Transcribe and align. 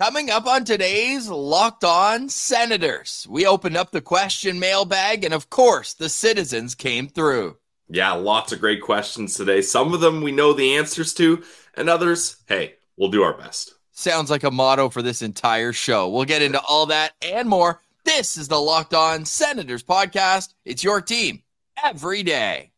Coming 0.00 0.30
up 0.30 0.46
on 0.46 0.64
today's 0.64 1.28
Locked 1.28 1.82
On 1.82 2.28
Senators, 2.28 3.26
we 3.28 3.44
opened 3.44 3.76
up 3.76 3.90
the 3.90 4.00
question 4.00 4.60
mailbag, 4.60 5.24
and 5.24 5.34
of 5.34 5.50
course, 5.50 5.92
the 5.92 6.08
citizens 6.08 6.76
came 6.76 7.08
through. 7.08 7.56
Yeah, 7.88 8.12
lots 8.12 8.52
of 8.52 8.60
great 8.60 8.80
questions 8.80 9.34
today. 9.34 9.60
Some 9.60 9.92
of 9.92 10.00
them 10.00 10.22
we 10.22 10.30
know 10.30 10.52
the 10.52 10.76
answers 10.76 11.12
to, 11.14 11.42
and 11.74 11.88
others, 11.88 12.36
hey, 12.46 12.76
we'll 12.96 13.10
do 13.10 13.24
our 13.24 13.36
best. 13.36 13.74
Sounds 13.90 14.30
like 14.30 14.44
a 14.44 14.52
motto 14.52 14.88
for 14.88 15.02
this 15.02 15.20
entire 15.20 15.72
show. 15.72 16.08
We'll 16.08 16.26
get 16.26 16.42
into 16.42 16.60
all 16.60 16.86
that 16.86 17.14
and 17.20 17.48
more. 17.48 17.80
This 18.04 18.36
is 18.36 18.46
the 18.46 18.60
Locked 18.60 18.94
On 18.94 19.24
Senators 19.24 19.82
podcast. 19.82 20.54
It's 20.64 20.84
your 20.84 21.00
team 21.00 21.42
every 21.82 22.22
day. 22.22 22.70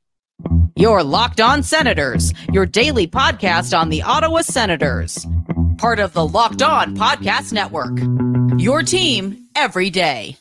Your 0.75 1.03
Locked 1.03 1.43
On 1.43 1.63
Senators, 1.63 2.33
your 2.51 2.65
daily 2.65 3.07
podcast 3.07 3.79
on 3.79 3.91
the 3.91 4.05
Ottawa 4.05 4.41
Senators. 4.41 5.27
Part 5.81 5.99
of 5.99 6.13
the 6.13 6.29
Locked 6.29 6.61
On 6.61 6.95
Podcast 6.95 7.55
Network. 7.55 7.99
Your 8.61 8.83
team 8.83 9.49
every 9.57 9.89
day. 9.89 10.37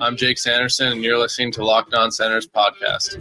I'm 0.00 0.16
Jake 0.16 0.38
Sanderson, 0.38 0.92
and 0.92 1.02
you're 1.02 1.18
listening 1.18 1.50
to 1.54 1.64
Locked 1.64 1.94
On 1.94 2.12
Senators 2.12 2.46
podcast. 2.46 3.16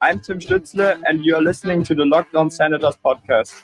I'm 0.00 0.18
Tim 0.18 0.40
Stützle, 0.40 1.00
and 1.06 1.24
you're 1.24 1.40
listening 1.40 1.84
to 1.84 1.94
the 1.94 2.04
Locked 2.04 2.34
On 2.34 2.50
Senators 2.50 2.98
podcast. 3.04 3.62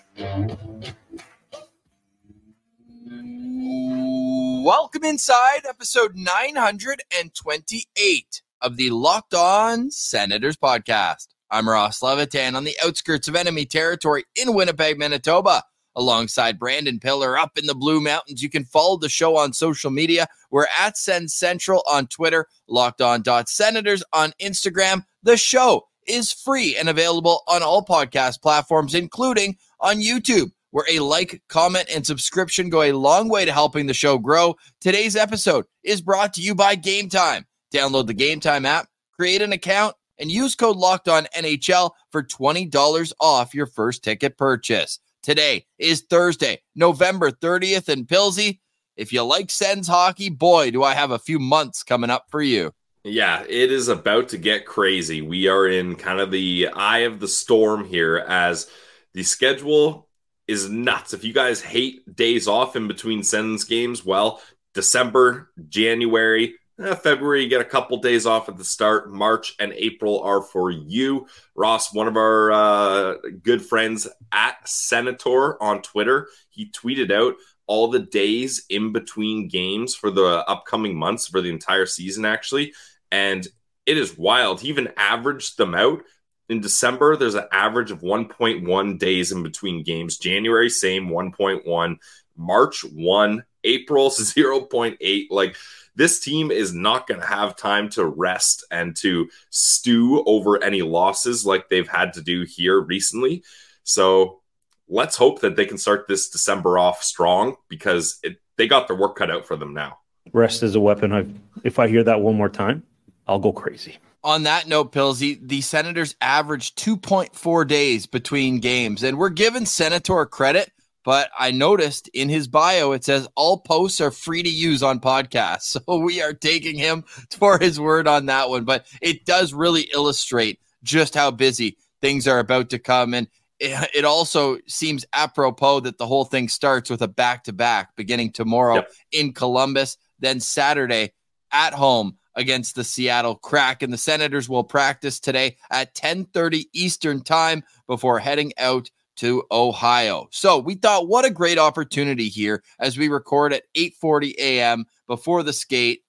Welcome 4.65 5.03
inside 5.03 5.63
episode 5.69 6.15
928 6.15 8.42
of 8.63 8.77
the 8.77 8.91
Locked 8.91 9.35
On 9.35 9.91
Senators 9.91 10.57
podcast. 10.57 11.29
I'm 11.51 11.69
Ross 11.69 12.03
Levitan 12.03 12.55
on 12.55 12.65
the 12.65 12.77
outskirts 12.83 13.29
of 13.29 13.37
enemy 13.37 13.67
territory 13.67 14.25
in 14.35 14.55
Winnipeg, 14.55 14.99
Manitoba 14.99 15.65
alongside 15.95 16.59
Brandon 16.59 16.99
Piller 16.99 17.37
up 17.37 17.59
in 17.59 17.67
the 17.67 17.75
Blue 17.75 18.01
Mountains. 18.01 18.43
You 18.43 18.49
can 18.49 18.65
follow 18.65 18.97
the 18.97 19.09
show 19.09 19.37
on 19.37 19.53
social 19.53 19.91
media. 19.91 20.27
We're 20.51 20.69
at 20.79 20.97
Sens 20.97 21.35
Central 21.35 21.83
on 21.91 22.07
Twitter, 22.07 22.47
locked 22.69 23.03
on 23.03 23.25
senators 23.47 24.03
on 24.13 24.33
Instagram. 24.41 25.05
The 25.23 25.37
show 25.37 25.89
is 26.07 26.33
free 26.33 26.77
and 26.77 26.89
available 26.89 27.43
on 27.47 27.63
all 27.63 27.85
podcast 27.85 28.41
platforms, 28.43 28.95
including 28.95 29.57
on 29.81 30.01
YouTube, 30.01 30.51
where 30.71 30.87
a 30.91 31.01
like, 31.01 31.43
comment, 31.49 31.87
and 31.95 32.07
subscription 32.07 32.71
go 32.71 32.83
a 32.83 32.93
long 32.93 33.29
way 33.29 33.45
to 33.45 33.53
helping 33.53 33.87
the 33.87 33.95
show 33.95 34.19
grow. 34.19 34.57
Today's 34.81 35.17
episode 35.17 35.67
is 35.83 36.01
brought 36.01 36.33
to 36.35 36.41
you 36.41 36.55
by 36.55 36.77
Gametime. 36.77 37.45
Download 37.73 38.07
the 38.07 38.15
Gametime 38.15 38.67
app, 38.67 38.89
create 39.17 39.41
an 39.41 39.53
account, 39.53 39.97
and 40.19 40.31
use 40.31 40.55
code 40.55 40.77
Locked 40.77 41.09
On 41.09 41.25
NHL 41.37 41.93
for 42.11 42.23
$20 42.23 43.13
off 43.19 43.55
your 43.55 43.67
first 43.67 44.05
ticket 44.05 44.37
purchase. 44.37 45.01
Today 45.23 45.65
is 45.79 46.03
Thursday, 46.03 46.61
November 46.77 47.31
30th, 47.31 47.89
and 47.89 48.07
Pilsy. 48.07 48.61
If 48.97 49.13
you 49.13 49.23
like 49.23 49.51
Sens 49.51 49.89
hockey, 49.89 50.29
boy, 50.29 50.71
do 50.71 50.83
I 50.83 50.95
have 50.95 51.13
a 51.13 51.19
few 51.19 51.39
months 51.39 51.83
coming 51.83 52.11
up 52.11 52.27
for 52.29 52.43
you. 52.43 52.73
Yeah, 53.05 53.43
it 53.49 53.73
is 53.73 53.89
about 53.89 54.29
to 54.29 54.39
get 54.39 54.67
crazy. 54.67 55.23
We 55.23 55.49
are 55.49 55.67
in 55.67 55.97
kind 55.97 56.21
of 56.21 56.31
the 56.31 56.69
eye 56.69 57.01
of 57.01 57.21
the 57.21 57.29
storm 57.29 57.85
here 57.85 58.19
as 58.19 58.71
the 59.15 59.23
schedule 59.23 60.09
is 60.47 60.69
nuts. 60.69 61.15
If 61.15 61.25
you 61.25 61.33
guys 61.33 61.63
hate 61.63 62.15
days 62.15 62.47
off 62.47 62.77
in 62.77 62.87
between 62.87 63.23
Sens 63.23 63.65
games, 63.65 64.05
well, 64.05 64.43
December, 64.75 65.51
January, 65.69 66.55
Eh, 66.81 66.95
February, 66.95 67.43
you 67.43 67.49
get 67.49 67.61
a 67.61 67.65
couple 67.65 67.99
days 67.99 68.27
off 68.27 68.49
at 68.49 68.57
the 68.57 68.65
start. 68.65 69.13
March 69.13 69.55
and 69.59 69.73
April 69.75 70.23
are 70.23 70.43
for 70.43 70.71
you. 70.71 71.27
Ross, 71.55 71.93
one 71.95 72.09
of 72.09 72.17
our 72.17 72.53
uh, 72.53 73.15
good 73.43 73.63
friends 73.63 74.09
at 74.33 74.67
Senator 74.67 75.63
on 75.63 75.83
Twitter, 75.83 76.29
he 76.49 76.71
tweeted 76.71 77.11
out 77.11 77.35
all 77.67 77.89
the 77.89 78.01
days 78.01 78.65
in 78.69 78.93
between 78.93 79.49
games 79.49 79.95
for 79.95 80.11
the 80.11 80.45
upcoming 80.49 80.97
months 80.97 81.29
for 81.29 81.41
the 81.41 81.51
entire 81.51 81.87
season, 81.87 82.25
actually. 82.25 82.73
And 83.11 83.47
it 83.87 83.99
is 83.99 84.17
wild. 84.17 84.61
He 84.61 84.69
even 84.69 84.93
averaged 84.97 85.59
them 85.59 85.75
out. 85.75 86.03
In 86.49 86.61
December, 86.61 87.17
there's 87.17 87.35
an 87.35 87.47
average 87.53 87.91
of 87.91 88.01
1.1 88.01 88.99
days 88.99 89.33
in 89.33 89.43
between 89.43 89.85
games. 89.85 90.19
January, 90.19 90.69
same 90.69 91.09
1.1. 91.09 91.97
March, 92.37 92.85
1. 92.85 93.45
April, 93.65 94.11
0.8. 94.11 95.27
Like, 95.31 95.57
this 95.95 96.21
team 96.21 96.51
is 96.51 96.73
not 96.73 97.07
going 97.07 97.21
to 97.21 97.27
have 97.27 97.57
time 97.57 97.89
to 97.91 98.07
rest 98.07 98.65
and 98.71 98.97
to 98.97 99.29
stew 99.51 100.23
over 100.27 100.63
any 100.63 100.83
losses 100.83 101.45
like 101.45 101.69
they've 101.69 101.89
had 101.89 102.15
to 102.15 102.23
do 102.23 102.43
here 102.43 102.81
recently. 102.81 103.43
So 103.85 104.41
let's 104.89 105.17
hope 105.17 105.41
that 105.41 105.57
they 105.57 105.67
can 105.67 105.79
start 105.79 106.07
this 106.09 106.29
December 106.29 106.79
off 106.79 107.03
strong 107.03 107.57
because 107.69 108.19
it, 108.23 108.37
they 108.57 108.67
got 108.67 108.89
their 108.89 108.97
work 108.97 109.17
cut 109.17 109.31
out 109.31 109.47
for 109.47 109.57
them 109.57 109.75
now. 109.75 109.99
Rest 110.33 110.63
is 110.63 110.75
a 110.75 110.81
weapon. 110.81 111.13
I, 111.13 111.27
if 111.65 111.79
I 111.79 111.89
hear 111.89 112.05
that 112.05 112.21
one 112.21 112.37
more 112.37 112.49
time, 112.49 112.85
I'll 113.27 113.39
go 113.39 113.53
crazy. 113.53 113.99
On 114.25 114.45
that 114.45 114.69
note, 114.69 114.93
Pillsy, 114.93 115.37
the 115.43 115.61
Senators 115.63 116.15
averaged 116.21 116.79
2.4 116.79 117.67
days 117.67 118.07
between 118.07 118.61
games, 118.61 119.03
and 119.03 119.19
we're 119.19 119.31
giving 119.31 119.67
Senator 119.67 120.25
credit 120.27 120.71
but 121.05 121.31
I 121.39 121.51
noticed 121.51 122.09
in 122.09 122.29
his 122.29 122.49
bio 122.49 122.93
it 122.93 123.05
says 123.05 123.29
all 123.35 123.59
posts 123.59 124.01
are 124.01 124.11
free 124.11 124.43
to 124.43 124.49
use 124.49 124.83
on 124.83 125.01
podcasts. 125.01 125.77
So 125.83 125.99
we 125.99 126.23
are 126.23 126.33
taking 126.33 126.77
him 126.77 127.05
for 127.31 127.59
his 127.59 127.81
word 127.81 128.07
on 128.07 128.27
that 128.27 128.49
one. 128.49 128.65
But 128.65 128.87
it 129.01 129.25
does 129.25 129.53
really 129.53 129.83
illustrate 129.93 130.61
just 130.83 131.15
how 131.15 131.31
busy 131.31 131.77
things 132.01 132.29
are 132.29 132.39
about 132.39 132.71
to 132.71 132.79
come. 132.79 133.15
And 133.15 133.29
it 133.59 134.05
also 134.05 134.59
seems 134.67 135.05
apropos 135.13 135.81
that 135.81 135.99
the 135.99 136.07
whole 136.07 136.25
thing 136.25 136.49
starts 136.49 136.91
with 136.91 137.03
a 137.03 137.09
back 137.09 137.45
to 137.45 137.53
back 137.53 137.95
beginning 137.97 138.33
tomorrow 138.33 138.77
yep. 138.77 138.93
in 139.13 139.33
Columbus, 139.33 139.97
then 140.19 140.41
Saturday 140.41 141.13
at 141.53 141.73
home 141.73 142.19
against 142.35 142.75
the 142.75 142.85
Seattle 142.85 143.37
Kraken 143.37 143.91
The 143.91 143.99
Senators 143.99 144.49
will 144.49 144.65
practice 144.65 145.21
today 145.21 145.57
at 145.71 145.95
10:30 145.95 146.65
Eastern 146.73 147.23
Time 147.23 147.63
before 147.87 148.19
heading 148.19 148.53
out 148.59 148.91
to 149.17 149.45
Ohio. 149.51 150.29
So 150.31 150.59
we 150.59 150.75
thought, 150.75 151.09
what 151.09 151.25
a 151.25 151.31
great 151.31 151.59
opportunity 151.59 152.29
here 152.29 152.63
as 152.79 152.97
we 152.97 153.09
record 153.09 153.53
at 153.53 153.65
8:40 153.77 154.35
a.m. 154.39 154.85
before 155.07 155.43
the 155.43 155.53
skate 155.53 156.03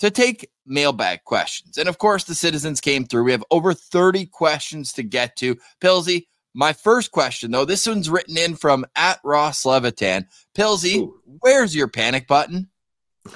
to 0.00 0.10
take 0.10 0.50
mailbag 0.66 1.24
questions. 1.24 1.78
And 1.78 1.88
of 1.88 1.98
course, 1.98 2.24
the 2.24 2.34
citizens 2.34 2.80
came 2.80 3.04
through. 3.04 3.24
We 3.24 3.32
have 3.32 3.44
over 3.50 3.74
30 3.74 4.26
questions 4.26 4.92
to 4.94 5.02
get 5.02 5.36
to. 5.36 5.56
Pilsy, 5.80 6.26
my 6.54 6.72
first 6.72 7.10
question 7.10 7.50
though, 7.50 7.64
this 7.64 7.86
one's 7.86 8.10
written 8.10 8.36
in 8.36 8.56
from 8.56 8.84
at 8.96 9.20
Ross 9.24 9.64
Levitan. 9.64 10.26
Pilsy, 10.56 10.98
Ooh. 10.98 11.20
where's 11.40 11.74
your 11.74 11.88
panic 11.88 12.26
button? 12.26 12.68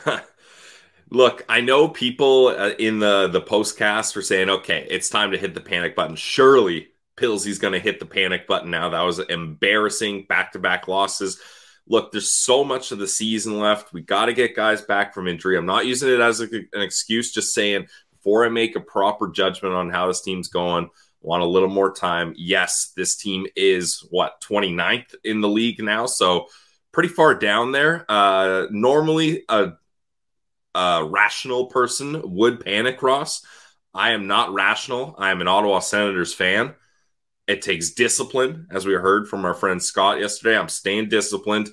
Look, 1.10 1.44
I 1.48 1.62
know 1.62 1.88
people 1.88 2.48
uh, 2.48 2.72
in 2.78 2.98
the 2.98 3.28
the 3.28 3.40
postcast 3.40 4.14
are 4.16 4.22
saying, 4.22 4.50
"Okay, 4.50 4.86
it's 4.90 5.08
time 5.08 5.30
to 5.30 5.38
hit 5.38 5.54
the 5.54 5.60
panic 5.60 5.96
button." 5.96 6.16
Surely 6.16 6.88
Pilsy's 7.18 7.58
going 7.58 7.72
to 7.72 7.78
hit 7.80 8.00
the 8.00 8.06
panic 8.06 8.46
button 8.46 8.70
now. 8.70 8.90
That 8.90 9.02
was 9.02 9.18
embarrassing 9.18 10.26
back 10.28 10.52
to 10.52 10.58
back 10.58 10.88
losses. 10.88 11.40
Look, 11.86 12.12
there's 12.12 12.30
so 12.30 12.64
much 12.64 12.92
of 12.92 12.98
the 12.98 13.08
season 13.08 13.58
left. 13.58 13.92
We 13.92 14.02
got 14.02 14.26
to 14.26 14.34
get 14.34 14.54
guys 14.54 14.82
back 14.82 15.14
from 15.14 15.26
injury. 15.26 15.56
I'm 15.56 15.66
not 15.66 15.86
using 15.86 16.10
it 16.10 16.20
as 16.20 16.40
a, 16.40 16.44
an 16.44 16.82
excuse, 16.82 17.32
just 17.32 17.54
saying 17.54 17.86
before 18.12 18.44
I 18.44 18.48
make 18.48 18.76
a 18.76 18.80
proper 18.80 19.28
judgment 19.28 19.74
on 19.74 19.90
how 19.90 20.06
this 20.06 20.20
team's 20.20 20.48
going, 20.48 20.90
want 21.20 21.42
a 21.42 21.46
little 21.46 21.68
more 21.68 21.92
time. 21.92 22.34
Yes, 22.36 22.92
this 22.96 23.16
team 23.16 23.46
is 23.56 24.06
what 24.10 24.40
29th 24.42 25.14
in 25.24 25.40
the 25.40 25.48
league 25.48 25.82
now, 25.82 26.06
so 26.06 26.46
pretty 26.92 27.08
far 27.08 27.34
down 27.34 27.72
there. 27.72 28.04
Uh, 28.08 28.66
normally, 28.70 29.44
a, 29.48 29.72
a 30.74 31.04
rational 31.04 31.66
person 31.66 32.20
would 32.34 32.64
panic, 32.64 33.02
Ross. 33.02 33.44
I 33.94 34.10
am 34.10 34.26
not 34.26 34.52
rational. 34.52 35.14
I 35.18 35.30
am 35.30 35.40
an 35.40 35.48
Ottawa 35.48 35.80
Senators 35.80 36.34
fan. 36.34 36.74
It 37.48 37.62
takes 37.62 37.90
discipline, 37.90 38.68
as 38.70 38.86
we 38.86 38.92
heard 38.92 39.26
from 39.26 39.46
our 39.46 39.54
friend 39.54 39.82
Scott 39.82 40.20
yesterday. 40.20 40.56
I'm 40.56 40.68
staying 40.68 41.08
disciplined. 41.08 41.70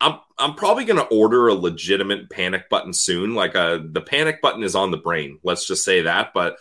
I'm 0.00 0.20
I'm 0.38 0.54
probably 0.54 0.84
going 0.84 1.00
to 1.00 1.14
order 1.14 1.48
a 1.48 1.54
legitimate 1.54 2.30
panic 2.30 2.68
button 2.68 2.92
soon. 2.92 3.34
Like 3.34 3.56
uh, 3.56 3.80
the 3.84 4.00
panic 4.00 4.40
button 4.40 4.62
is 4.62 4.76
on 4.76 4.92
the 4.92 4.96
brain. 4.96 5.40
Let's 5.42 5.66
just 5.66 5.84
say 5.84 6.02
that. 6.02 6.32
But 6.32 6.58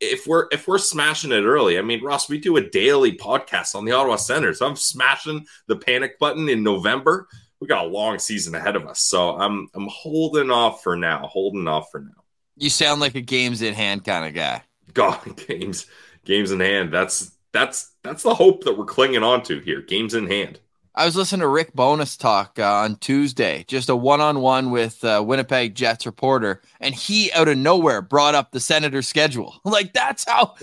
if 0.00 0.26
we're 0.26 0.48
if 0.50 0.66
we're 0.66 0.78
smashing 0.78 1.30
it 1.30 1.44
early, 1.44 1.78
I 1.78 1.82
mean, 1.82 2.02
Ross, 2.02 2.28
we 2.28 2.38
do 2.38 2.56
a 2.56 2.68
daily 2.68 3.16
podcast 3.16 3.76
on 3.76 3.84
the 3.84 3.92
Ottawa 3.92 4.16
Senators. 4.16 4.60
I'm 4.60 4.76
smashing 4.76 5.46
the 5.68 5.76
panic 5.76 6.18
button 6.18 6.48
in 6.48 6.62
November. 6.62 7.28
We 7.60 7.68
got 7.68 7.86
a 7.86 7.88
long 7.88 8.18
season 8.18 8.54
ahead 8.54 8.76
of 8.76 8.86
us, 8.86 9.00
so 9.00 9.36
I'm 9.38 9.68
I'm 9.74 9.88
holding 9.88 10.50
off 10.50 10.82
for 10.82 10.96
now. 10.96 11.26
Holding 11.26 11.68
off 11.68 11.90
for 11.90 12.00
now. 12.00 12.24
You 12.56 12.70
sound 12.70 13.00
like 13.00 13.14
a 13.14 13.20
games 13.20 13.62
in 13.62 13.74
hand 13.74 14.04
kind 14.04 14.26
of 14.26 14.34
guy. 14.34 14.62
God, 14.92 15.20
games 15.48 15.86
games 16.24 16.50
in 16.50 16.60
hand. 16.60 16.92
That's 16.92 17.35
that's 17.56 17.92
that's 18.02 18.22
the 18.22 18.34
hope 18.34 18.64
that 18.64 18.76
we're 18.78 18.84
clinging 18.84 19.22
on 19.22 19.42
to 19.44 19.60
here. 19.60 19.80
Games 19.80 20.14
in 20.14 20.28
hand. 20.28 20.60
I 20.98 21.04
was 21.04 21.14
listening 21.14 21.42
to 21.42 21.48
Rick 21.48 21.74
Bowness 21.74 22.16
talk 22.16 22.58
uh, 22.58 22.64
on 22.64 22.96
Tuesday, 22.96 23.66
just 23.68 23.90
a 23.90 23.94
one 23.96 24.22
on 24.22 24.40
one 24.40 24.70
with 24.70 25.04
uh, 25.04 25.22
Winnipeg 25.26 25.74
Jets 25.74 26.06
reporter, 26.06 26.62
and 26.80 26.94
he 26.94 27.30
out 27.32 27.48
of 27.48 27.58
nowhere 27.58 28.00
brought 28.00 28.34
up 28.34 28.50
the 28.50 28.60
Senators' 28.60 29.06
schedule. 29.06 29.60
like 29.64 29.92
that's 29.92 30.24
how, 30.26 30.54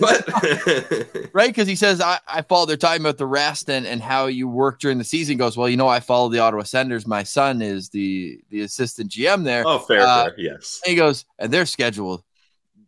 right? 1.32 1.50
Because 1.50 1.68
he 1.68 1.76
says 1.76 2.00
I, 2.00 2.18
I 2.26 2.42
follow. 2.42 2.66
They're 2.66 2.76
talking 2.76 3.00
about 3.00 3.18
the 3.18 3.26
rest 3.26 3.70
and 3.70 3.86
and 3.86 4.02
how 4.02 4.26
you 4.26 4.48
work 4.48 4.80
during 4.80 4.98
the 4.98 5.04
season. 5.04 5.34
He 5.34 5.38
goes, 5.38 5.56
well, 5.56 5.68
you 5.68 5.76
know, 5.76 5.86
I 5.86 6.00
follow 6.00 6.28
the 6.28 6.40
Ottawa 6.40 6.64
Senators. 6.64 7.06
My 7.06 7.22
son 7.22 7.62
is 7.62 7.90
the 7.90 8.40
the 8.50 8.62
assistant 8.62 9.12
GM 9.12 9.44
there. 9.44 9.62
oh, 9.64 9.78
fair, 9.78 10.00
Uh, 10.00 10.24
fair. 10.24 10.34
Yes. 10.36 10.80
And 10.84 10.90
he 10.90 10.96
goes, 10.96 11.26
and 11.38 11.52
their 11.52 11.64
schedule, 11.64 12.24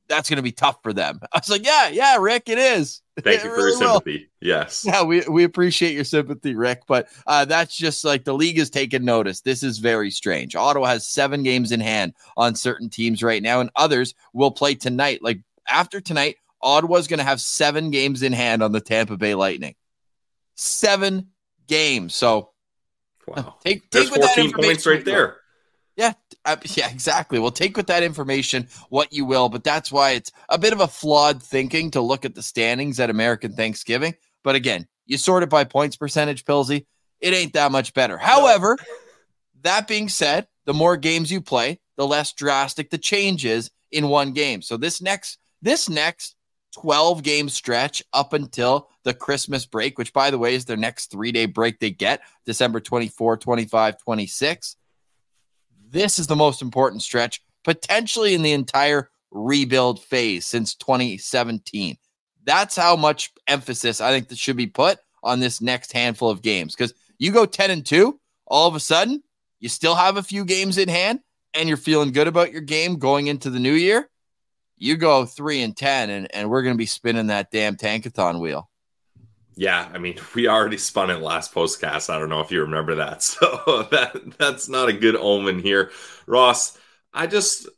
that's 0.08 0.28
going 0.30 0.36
to 0.36 0.42
be 0.42 0.52
tough 0.52 0.78
for 0.82 0.92
them. 0.92 1.20
I 1.32 1.38
was 1.38 1.50
like, 1.50 1.64
yeah, 1.64 1.88
yeah, 1.88 2.16
Rick, 2.16 2.48
it 2.48 2.58
is. 2.58 3.00
Thank 3.20 3.40
It 3.40 3.44
you 3.44 3.50
for 3.50 3.56
really 3.56 3.70
your 3.72 3.80
will. 3.80 3.94
sympathy. 3.94 4.30
Yes. 4.40 4.84
Yeah, 4.86 5.02
we, 5.02 5.22
we 5.28 5.44
appreciate 5.44 5.94
your 5.94 6.04
sympathy, 6.04 6.54
Rick. 6.54 6.82
But 6.86 7.08
uh, 7.26 7.44
that's 7.46 7.76
just 7.76 8.04
like 8.04 8.24
the 8.24 8.34
league 8.34 8.58
is 8.58 8.70
taking 8.70 9.04
notice. 9.04 9.40
This 9.40 9.62
is 9.62 9.78
very 9.78 10.10
strange. 10.10 10.54
Ottawa 10.54 10.86
has 10.88 11.08
seven 11.08 11.42
games 11.42 11.72
in 11.72 11.80
hand 11.80 12.12
on 12.36 12.54
certain 12.54 12.88
teams 12.90 13.22
right 13.22 13.42
now, 13.42 13.60
and 13.60 13.70
others 13.74 14.14
will 14.34 14.50
play 14.50 14.74
tonight. 14.74 15.22
Like 15.22 15.40
after 15.68 16.00
tonight, 16.00 16.36
Ottawa's 16.62 17.06
going 17.06 17.18
to 17.18 17.24
have 17.24 17.40
seven 17.40 17.90
games 17.90 18.22
in 18.22 18.32
hand 18.32 18.62
on 18.62 18.72
the 18.72 18.80
Tampa 18.80 19.16
Bay 19.16 19.34
Lightning. 19.34 19.74
Seven 20.54 21.28
games. 21.66 22.14
So 22.14 22.50
Wow. 23.26 23.56
take, 23.64 23.90
take 23.90 24.08
that 24.12 24.34
14 24.36 24.52
points 24.52 24.86
right 24.86 25.04
there. 25.04 25.38
Yeah, 25.96 26.12
uh, 26.44 26.56
yeah, 26.76 26.90
exactly. 26.90 27.38
Well, 27.38 27.50
take 27.50 27.76
with 27.76 27.86
that 27.86 28.02
information 28.02 28.68
what 28.90 29.12
you 29.12 29.24
will, 29.24 29.48
but 29.48 29.64
that's 29.64 29.90
why 29.90 30.12
it's 30.12 30.30
a 30.48 30.58
bit 30.58 30.74
of 30.74 30.80
a 30.80 30.88
flawed 30.88 31.42
thinking 31.42 31.90
to 31.92 32.02
look 32.02 32.24
at 32.24 32.34
the 32.34 32.42
standings 32.42 33.00
at 33.00 33.08
American 33.08 33.54
Thanksgiving. 33.54 34.14
But 34.44 34.56
again, 34.56 34.86
you 35.06 35.16
sort 35.16 35.42
it 35.42 35.48
by 35.48 35.64
points 35.64 35.96
percentage, 35.96 36.44
Pilsy. 36.44 36.84
It 37.20 37.32
ain't 37.32 37.54
that 37.54 37.72
much 37.72 37.94
better. 37.94 38.18
However, 38.18 38.76
that 39.62 39.88
being 39.88 40.08
said, 40.10 40.46
the 40.66 40.74
more 40.74 40.96
games 40.98 41.32
you 41.32 41.40
play, 41.40 41.80
the 41.96 42.06
less 42.06 42.32
drastic 42.32 42.90
the 42.90 42.98
change 42.98 43.46
is 43.46 43.70
in 43.90 44.08
one 44.08 44.32
game. 44.32 44.60
So 44.60 44.76
this 44.76 45.00
next 45.00 45.38
this 45.62 45.88
next 45.88 46.36
12 46.74 47.22
game 47.22 47.48
stretch 47.48 48.02
up 48.12 48.34
until 48.34 48.90
the 49.04 49.14
Christmas 49.14 49.64
break, 49.64 49.96
which 49.96 50.12
by 50.12 50.30
the 50.30 50.38
way 50.38 50.54
is 50.54 50.66
their 50.66 50.76
next 50.76 51.10
3-day 51.10 51.46
break 51.46 51.80
they 51.80 51.90
get, 51.90 52.20
December 52.44 52.80
24, 52.80 53.38
25, 53.38 53.98
26. 53.98 54.76
This 55.96 56.18
is 56.18 56.26
the 56.26 56.36
most 56.36 56.60
important 56.60 57.00
stretch 57.00 57.40
potentially 57.64 58.34
in 58.34 58.42
the 58.42 58.52
entire 58.52 59.08
rebuild 59.30 59.98
phase 60.02 60.44
since 60.44 60.74
2017. 60.74 61.96
That's 62.44 62.76
how 62.76 62.96
much 62.96 63.32
emphasis 63.46 64.02
I 64.02 64.10
think 64.10 64.28
that 64.28 64.36
should 64.36 64.58
be 64.58 64.66
put 64.66 64.98
on 65.22 65.40
this 65.40 65.62
next 65.62 65.94
handful 65.94 66.28
of 66.28 66.42
games 66.42 66.76
because 66.76 66.92
you 67.16 67.32
go 67.32 67.46
10 67.46 67.70
and 67.70 67.86
2, 67.86 68.20
all 68.46 68.68
of 68.68 68.74
a 68.74 68.80
sudden, 68.80 69.22
you 69.58 69.70
still 69.70 69.94
have 69.94 70.18
a 70.18 70.22
few 70.22 70.44
games 70.44 70.76
in 70.76 70.90
hand 70.90 71.20
and 71.54 71.66
you're 71.66 71.78
feeling 71.78 72.12
good 72.12 72.28
about 72.28 72.52
your 72.52 72.60
game 72.60 72.98
going 72.98 73.28
into 73.28 73.48
the 73.48 73.58
new 73.58 73.72
year. 73.72 74.06
You 74.76 74.98
go 74.98 75.24
3 75.24 75.62
and 75.62 75.74
10 75.74 76.10
and, 76.10 76.34
and 76.34 76.50
we're 76.50 76.62
going 76.62 76.74
to 76.74 76.78
be 76.78 76.84
spinning 76.84 77.28
that 77.28 77.50
damn 77.50 77.74
tankathon 77.74 78.38
wheel. 78.38 78.68
Yeah, 79.56 79.88
I 79.92 79.98
mean, 79.98 80.18
we 80.34 80.48
already 80.48 80.78
spun 80.78 81.10
it 81.10 81.20
last 81.20 81.54
postcast. 81.54 82.10
I 82.10 82.18
don't 82.18 82.28
know 82.28 82.40
if 82.40 82.50
you 82.52 82.62
remember 82.62 82.96
that. 82.96 83.22
So 83.40 83.88
that 83.90 84.38
that's 84.38 84.68
not 84.68 84.88
a 84.88 84.92
good 84.92 85.16
omen 85.16 85.58
here. 85.58 85.90
Ross, 86.26 86.78
I 87.12 87.26
just 87.26 87.68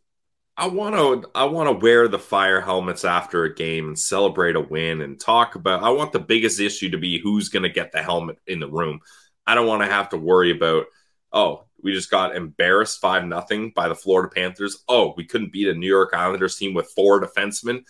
I 0.56 0.66
want 0.68 0.96
to 0.96 1.30
I 1.34 1.44
want 1.44 1.68
to 1.68 1.84
wear 1.84 2.08
the 2.08 2.18
fire 2.18 2.60
helmets 2.60 3.04
after 3.04 3.44
a 3.44 3.54
game 3.54 3.88
and 3.88 3.98
celebrate 3.98 4.56
a 4.56 4.60
win 4.60 5.00
and 5.02 5.18
talk 5.20 5.54
about 5.54 5.82
I 5.82 5.90
want 5.90 6.12
the 6.12 6.18
biggest 6.18 6.60
issue 6.60 6.90
to 6.90 6.98
be 6.98 7.18
who's 7.20 7.48
going 7.48 7.62
to 7.62 7.68
get 7.68 7.92
the 7.92 8.02
helmet 8.02 8.38
in 8.46 8.60
the 8.60 8.68
room. 8.70 9.00
I 9.46 9.54
don't 9.54 9.66
want 9.68 9.82
to 9.82 9.90
have 9.90 10.10
to 10.10 10.16
worry 10.16 10.50
about 10.50 10.86
oh, 11.32 11.64
we 11.82 11.92
just 11.92 12.10
got 12.10 12.34
embarrassed 12.36 13.00
5 13.00 13.24
nothing 13.26 13.70
by 13.74 13.88
the 13.88 13.94
Florida 13.94 14.30
Panthers. 14.34 14.82
Oh, 14.88 15.14
we 15.16 15.24
couldn't 15.24 15.52
beat 15.52 15.68
a 15.68 15.74
New 15.74 15.86
York 15.88 16.14
Islanders 16.14 16.56
team 16.56 16.74
with 16.74 16.90
four 16.96 17.20
defensemen. 17.20 17.84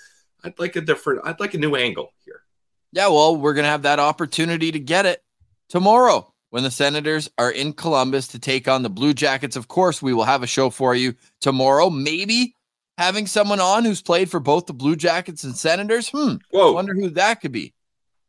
I'd 0.44 0.58
like 0.58 0.76
a 0.76 0.80
different 0.80 1.22
I'd 1.24 1.40
like 1.40 1.54
a 1.54 1.58
new 1.58 1.76
angle 1.76 2.12
here. 2.24 2.42
Yeah, 2.92 3.08
well, 3.08 3.36
we're 3.36 3.54
going 3.54 3.64
to 3.64 3.70
have 3.70 3.82
that 3.82 3.98
opportunity 3.98 4.72
to 4.72 4.80
get 4.80 5.06
it 5.06 5.22
tomorrow 5.68 6.32
when 6.50 6.62
the 6.62 6.70
Senators 6.70 7.30
are 7.38 7.50
in 7.50 7.72
Columbus 7.74 8.28
to 8.28 8.38
take 8.38 8.66
on 8.68 8.82
the 8.82 8.90
Blue 8.90 9.12
Jackets. 9.12 9.56
Of 9.56 9.68
course, 9.68 10.00
we 10.00 10.14
will 10.14 10.24
have 10.24 10.42
a 10.42 10.46
show 10.46 10.70
for 10.70 10.94
you 10.94 11.14
tomorrow. 11.40 11.90
Maybe 11.90 12.54
having 12.96 13.26
someone 13.26 13.60
on 13.60 13.84
who's 13.84 14.00
played 14.02 14.30
for 14.30 14.40
both 14.40 14.66
the 14.66 14.72
Blue 14.72 14.96
Jackets 14.96 15.44
and 15.44 15.56
Senators. 15.56 16.08
Hmm. 16.08 16.36
Whoa. 16.50 16.72
Wonder 16.72 16.94
who 16.94 17.10
that 17.10 17.40
could 17.40 17.52
be. 17.52 17.74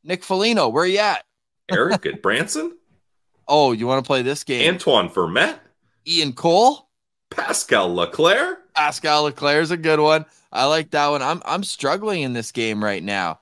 Nick 0.03 0.23
Foligno, 0.23 0.67
where 0.69 0.85
you 0.85 0.99
at? 0.99 1.23
Eric 1.71 2.05
at 2.05 2.21
Branson, 2.21 2.75
Oh, 3.51 3.71
you 3.71 3.87
want 3.87 4.03
to 4.03 4.07
play 4.07 4.21
this 4.21 4.43
game? 4.43 4.71
Antoine 4.73 5.09
Vermette, 5.09 5.57
Ian 6.07 6.33
Cole, 6.33 6.87
Pascal 7.31 7.93
Leclaire. 7.93 8.59
Pascal 8.75 9.23
Leclaire's 9.23 9.71
a 9.71 9.77
good 9.77 9.99
one. 9.99 10.25
I 10.51 10.65
like 10.65 10.91
that 10.91 11.07
one. 11.07 11.23
I'm 11.23 11.41
I'm 11.45 11.63
struggling 11.63 12.21
in 12.21 12.33
this 12.33 12.51
game 12.51 12.83
right 12.83 13.03
now. 13.03 13.39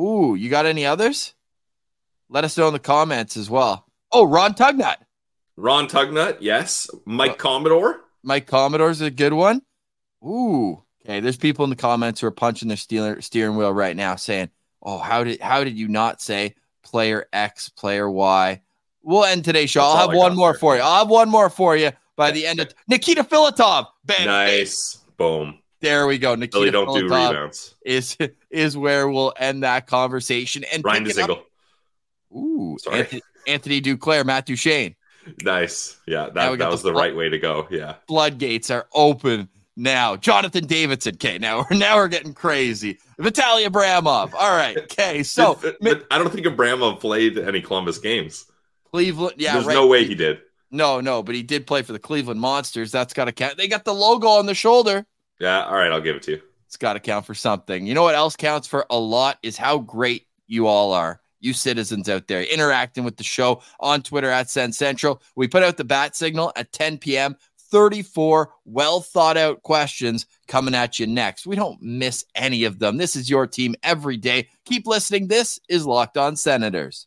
Ooh, 0.00 0.34
you 0.34 0.48
got 0.48 0.66
any 0.66 0.86
others? 0.86 1.34
Let 2.28 2.44
us 2.44 2.56
know 2.56 2.68
in 2.68 2.72
the 2.72 2.78
comments 2.78 3.36
as 3.36 3.50
well. 3.50 3.86
Oh, 4.12 4.24
Ron 4.24 4.54
Tugnutt. 4.54 4.96
Ron 5.56 5.88
Tugnutt, 5.88 6.38
yes. 6.40 6.88
Mike 7.04 7.32
Uh, 7.32 7.34
Commodore. 7.34 8.00
Mike 8.22 8.46
Commodore's 8.46 9.00
a 9.00 9.10
good 9.10 9.32
one. 9.32 9.62
Ooh. 10.24 10.82
Okay, 11.04 11.20
there's 11.20 11.36
people 11.36 11.64
in 11.64 11.70
the 11.70 11.76
comments 11.76 12.20
who 12.20 12.26
are 12.26 12.30
punching 12.32 12.68
their 12.68 12.76
steer- 12.76 13.20
steering 13.20 13.56
wheel 13.56 13.72
right 13.72 13.96
now 13.96 14.16
saying, 14.16 14.50
"Oh, 14.82 14.98
how 14.98 15.24
did 15.24 15.40
how 15.40 15.64
did 15.64 15.76
you 15.78 15.88
not 15.88 16.20
say 16.20 16.54
player 16.82 17.26
X, 17.32 17.68
player 17.70 18.08
Y?" 18.10 18.60
We'll 19.02 19.24
end 19.24 19.44
today's 19.44 19.70
show. 19.70 19.80
That's 19.80 19.94
I'll 19.96 20.08
have 20.10 20.16
one 20.16 20.36
more 20.36 20.52
there. 20.52 20.58
for 20.60 20.76
you. 20.76 20.82
I'll 20.82 20.98
have 20.98 21.08
one 21.08 21.30
more 21.30 21.48
for 21.48 21.74
you 21.74 21.92
by 22.16 22.30
the 22.32 22.46
end 22.46 22.60
of 22.60 22.72
Nikita 22.88 23.24
Filatov. 23.24 23.86
Bang. 24.04 24.26
Nice. 24.26 24.98
Boom. 25.16 25.59
There 25.80 26.06
we 26.06 26.18
go. 26.18 26.34
Nikita 26.34 26.58
Really 26.58 26.70
don't 26.70 26.94
do 26.94 27.02
rebounds. 27.04 27.74
is 27.84 28.16
is 28.50 28.76
where 28.76 29.08
we'll 29.08 29.32
end 29.38 29.62
that 29.62 29.86
conversation. 29.86 30.64
And 30.72 30.84
Ryan 30.84 31.06
it. 31.06 31.44
Ooh, 32.36 32.76
Sorry. 32.80 32.98
Anthony, 33.00 33.22
Anthony 33.46 33.80
Duclair, 33.80 34.24
Matt 34.24 34.46
Duchene. 34.46 34.94
Nice. 35.42 35.98
Yeah, 36.06 36.30
that, 36.30 36.58
that 36.58 36.70
was 36.70 36.82
the 36.82 36.92
the 36.92 36.94
right 36.98 37.14
way 37.14 37.28
to 37.28 37.38
go. 37.38 37.66
Yeah. 37.70 37.96
floodgates 38.08 38.70
are 38.70 38.86
open 38.94 39.48
now. 39.76 40.16
Jonathan 40.16 40.66
Davidsson. 40.66 41.14
Okay, 41.14 41.38
now 41.38 41.64
we're 41.70 41.76
now 41.76 41.96
we're 41.96 42.08
getting 42.08 42.34
crazy. 42.34 42.98
Vitaly 43.18 43.66
Abramov. 43.66 44.32
All 44.34 44.56
right. 44.56 44.76
Okay, 44.76 45.22
so 45.24 45.58
But- 45.60 45.80
Mi- 45.82 45.94
but 45.94 46.06
I 46.10 46.18
don't 46.18 46.32
think 46.32 46.46
Abramov 46.46 47.00
played 47.00 47.38
any 47.38 47.60
Columbus 47.60 47.98
games. 47.98 48.46
Cleveland. 48.92 49.34
Yeah, 49.38 49.54
There's 49.54 49.66
right. 49.66 49.74
no 49.74 49.86
way 49.86 50.04
he 50.04 50.14
did. 50.14 50.40
No, 50.72 51.00
no, 51.00 51.22
but 51.22 51.34
he 51.34 51.42
did 51.42 51.66
play 51.66 51.82
for 51.82 51.92
the 51.92 51.98
Cleveland 51.98 52.40
Monsters. 52.40 52.92
That's 52.92 53.12
got 53.12 53.24
to 53.24 53.32
count. 53.32 53.56
They 53.56 53.66
got 53.66 53.84
the 53.84 53.94
logo 53.94 54.28
on 54.28 54.46
the 54.46 54.54
shoulder. 54.54 55.04
Yeah. 55.40 55.64
All 55.64 55.74
right. 55.74 55.90
I'll 55.90 56.00
give 56.00 56.16
it 56.16 56.22
to 56.24 56.32
you. 56.32 56.42
It's 56.66 56.76
got 56.76 56.92
to 56.92 57.00
count 57.00 57.26
for 57.26 57.34
something. 57.34 57.86
You 57.86 57.94
know 57.94 58.04
what 58.04 58.14
else 58.14 58.36
counts 58.36 58.68
for 58.68 58.86
a 58.90 58.98
lot 58.98 59.38
is 59.42 59.56
how 59.56 59.78
great 59.78 60.26
you 60.46 60.68
all 60.68 60.92
are. 60.92 61.20
You 61.40 61.52
citizens 61.52 62.08
out 62.08 62.28
there 62.28 62.42
interacting 62.42 63.02
with 63.02 63.16
the 63.16 63.24
show 63.24 63.62
on 63.80 64.02
Twitter 64.02 64.30
at 64.30 64.50
Sens 64.50 64.76
Central. 64.76 65.22
We 65.34 65.48
put 65.48 65.62
out 65.62 65.78
the 65.78 65.84
bat 65.84 66.14
signal 66.14 66.52
at 66.54 66.70
10 66.72 66.98
p.m. 66.98 67.36
34 67.70 68.50
well 68.64 69.00
thought 69.00 69.36
out 69.36 69.62
questions 69.62 70.26
coming 70.48 70.74
at 70.74 70.98
you 70.98 71.06
next. 71.06 71.46
We 71.46 71.56
don't 71.56 71.80
miss 71.80 72.24
any 72.34 72.64
of 72.64 72.78
them. 72.78 72.98
This 72.98 73.16
is 73.16 73.30
your 73.30 73.46
team 73.46 73.74
every 73.82 74.16
day. 74.16 74.48
Keep 74.64 74.86
listening. 74.86 75.28
This 75.28 75.58
is 75.68 75.86
Locked 75.86 76.18
On 76.18 76.36
Senators. 76.36 77.06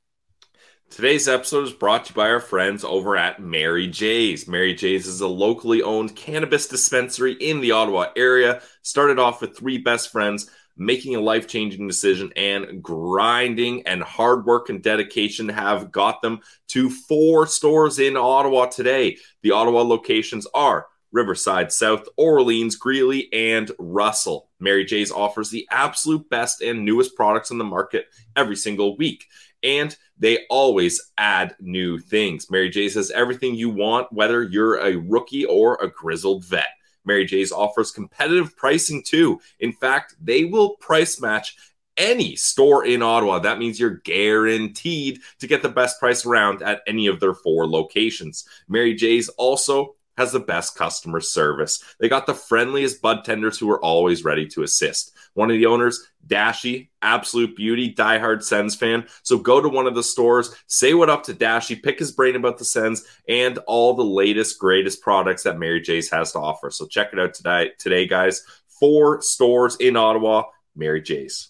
Today's 0.93 1.27
episode 1.27 1.63
is 1.63 1.73
brought 1.73 2.05
to 2.05 2.11
you 2.11 2.15
by 2.15 2.29
our 2.29 2.39
friends 2.39 2.83
over 2.83 3.17
at 3.17 3.41
Mary 3.41 3.87
J's. 3.87 4.47
Mary 4.47 4.75
J's 4.75 5.07
is 5.07 5.21
a 5.21 5.27
locally 5.27 5.81
owned 5.81 6.15
cannabis 6.15 6.67
dispensary 6.67 7.33
in 7.33 7.61
the 7.61 7.71
Ottawa 7.71 8.11
area. 8.15 8.61
Started 8.83 9.17
off 9.17 9.41
with 9.41 9.57
three 9.57 9.79
best 9.79 10.11
friends 10.11 10.51
making 10.77 11.15
a 11.15 11.19
life 11.19 11.47
changing 11.47 11.87
decision 11.87 12.31
and 12.35 12.83
grinding 12.83 13.87
and 13.87 14.03
hard 14.03 14.45
work 14.45 14.69
and 14.69 14.83
dedication 14.83 15.49
have 15.49 15.91
got 15.91 16.21
them 16.21 16.41
to 16.67 16.91
four 16.91 17.47
stores 17.47 17.97
in 17.97 18.15
Ottawa 18.15 18.67
today. 18.67 19.17
The 19.41 19.49
Ottawa 19.49 19.81
locations 19.81 20.45
are 20.53 20.85
Riverside, 21.11 21.71
South 21.71 22.07
Orleans, 22.17 22.75
Greely, 22.75 23.33
and 23.33 23.71
Russell. 23.79 24.47
Mary 24.59 24.85
J's 24.85 25.11
offers 25.11 25.49
the 25.49 25.67
absolute 25.71 26.29
best 26.29 26.61
and 26.61 26.85
newest 26.85 27.15
products 27.15 27.49
on 27.49 27.57
the 27.57 27.63
market 27.63 28.05
every 28.35 28.55
single 28.55 28.95
week. 28.95 29.25
And 29.63 29.95
they 30.17 30.45
always 30.49 31.11
add 31.17 31.55
new 31.59 31.97
things. 31.97 32.51
Mary 32.51 32.69
J's 32.69 32.95
has 32.95 33.11
everything 33.11 33.55
you 33.55 33.69
want, 33.69 34.11
whether 34.11 34.43
you're 34.43 34.75
a 34.75 34.97
rookie 34.97 35.45
or 35.45 35.75
a 35.75 35.89
grizzled 35.89 36.45
vet. 36.45 36.67
Mary 37.05 37.25
J's 37.25 37.51
offers 37.51 37.91
competitive 37.91 38.55
pricing 38.55 39.03
too. 39.03 39.39
In 39.59 39.73
fact, 39.73 40.15
they 40.21 40.45
will 40.45 40.77
price 40.77 41.19
match 41.19 41.55
any 41.97 42.35
store 42.35 42.85
in 42.85 43.01
Ottawa. 43.01 43.39
That 43.39 43.59
means 43.59 43.79
you're 43.79 44.01
guaranteed 44.03 45.19
to 45.39 45.47
get 45.47 45.61
the 45.61 45.69
best 45.69 45.99
price 45.99 46.25
around 46.25 46.61
at 46.61 46.81
any 46.87 47.07
of 47.07 47.19
their 47.19 47.33
four 47.33 47.67
locations. 47.67 48.47
Mary 48.67 48.95
J's 48.95 49.29
also 49.29 49.95
has 50.17 50.31
the 50.31 50.39
best 50.39 50.75
customer 50.75 51.19
service. 51.19 51.83
They 51.99 52.09
got 52.09 52.25
the 52.25 52.33
friendliest 52.33 53.01
bud 53.01 53.23
tenders 53.23 53.57
who 53.57 53.69
are 53.71 53.83
always 53.83 54.23
ready 54.23 54.47
to 54.47 54.63
assist. 54.63 55.11
One 55.33 55.49
of 55.49 55.57
the 55.57 55.65
owners, 55.65 56.07
Dashy, 56.25 56.91
absolute 57.01 57.55
beauty, 57.55 57.93
diehard 57.93 58.43
Sens 58.43 58.75
fan. 58.75 59.07
So 59.23 59.37
go 59.37 59.59
to 59.59 59.69
one 59.69 59.87
of 59.87 59.95
the 59.95 60.03
stores, 60.03 60.53
say 60.67 60.93
what 60.93 61.09
up 61.09 61.23
to 61.23 61.33
Dashy, 61.33 61.75
pick 61.75 61.99
his 61.99 62.11
brain 62.11 62.35
about 62.35 62.57
the 62.57 62.65
Sens 62.65 63.03
and 63.27 63.57
all 63.59 63.95
the 63.95 64.05
latest, 64.05 64.59
greatest 64.59 65.01
products 65.01 65.43
that 65.43 65.59
Mary 65.59 65.81
J's 65.81 66.11
has 66.11 66.31
to 66.33 66.39
offer. 66.39 66.69
So 66.69 66.85
check 66.85 67.09
it 67.13 67.19
out 67.19 67.33
today, 67.33 67.71
today 67.79 68.07
guys. 68.07 68.43
Four 68.79 69.21
stores 69.21 69.75
in 69.77 69.95
Ottawa, 69.95 70.43
Mary 70.75 71.01
J's. 71.01 71.49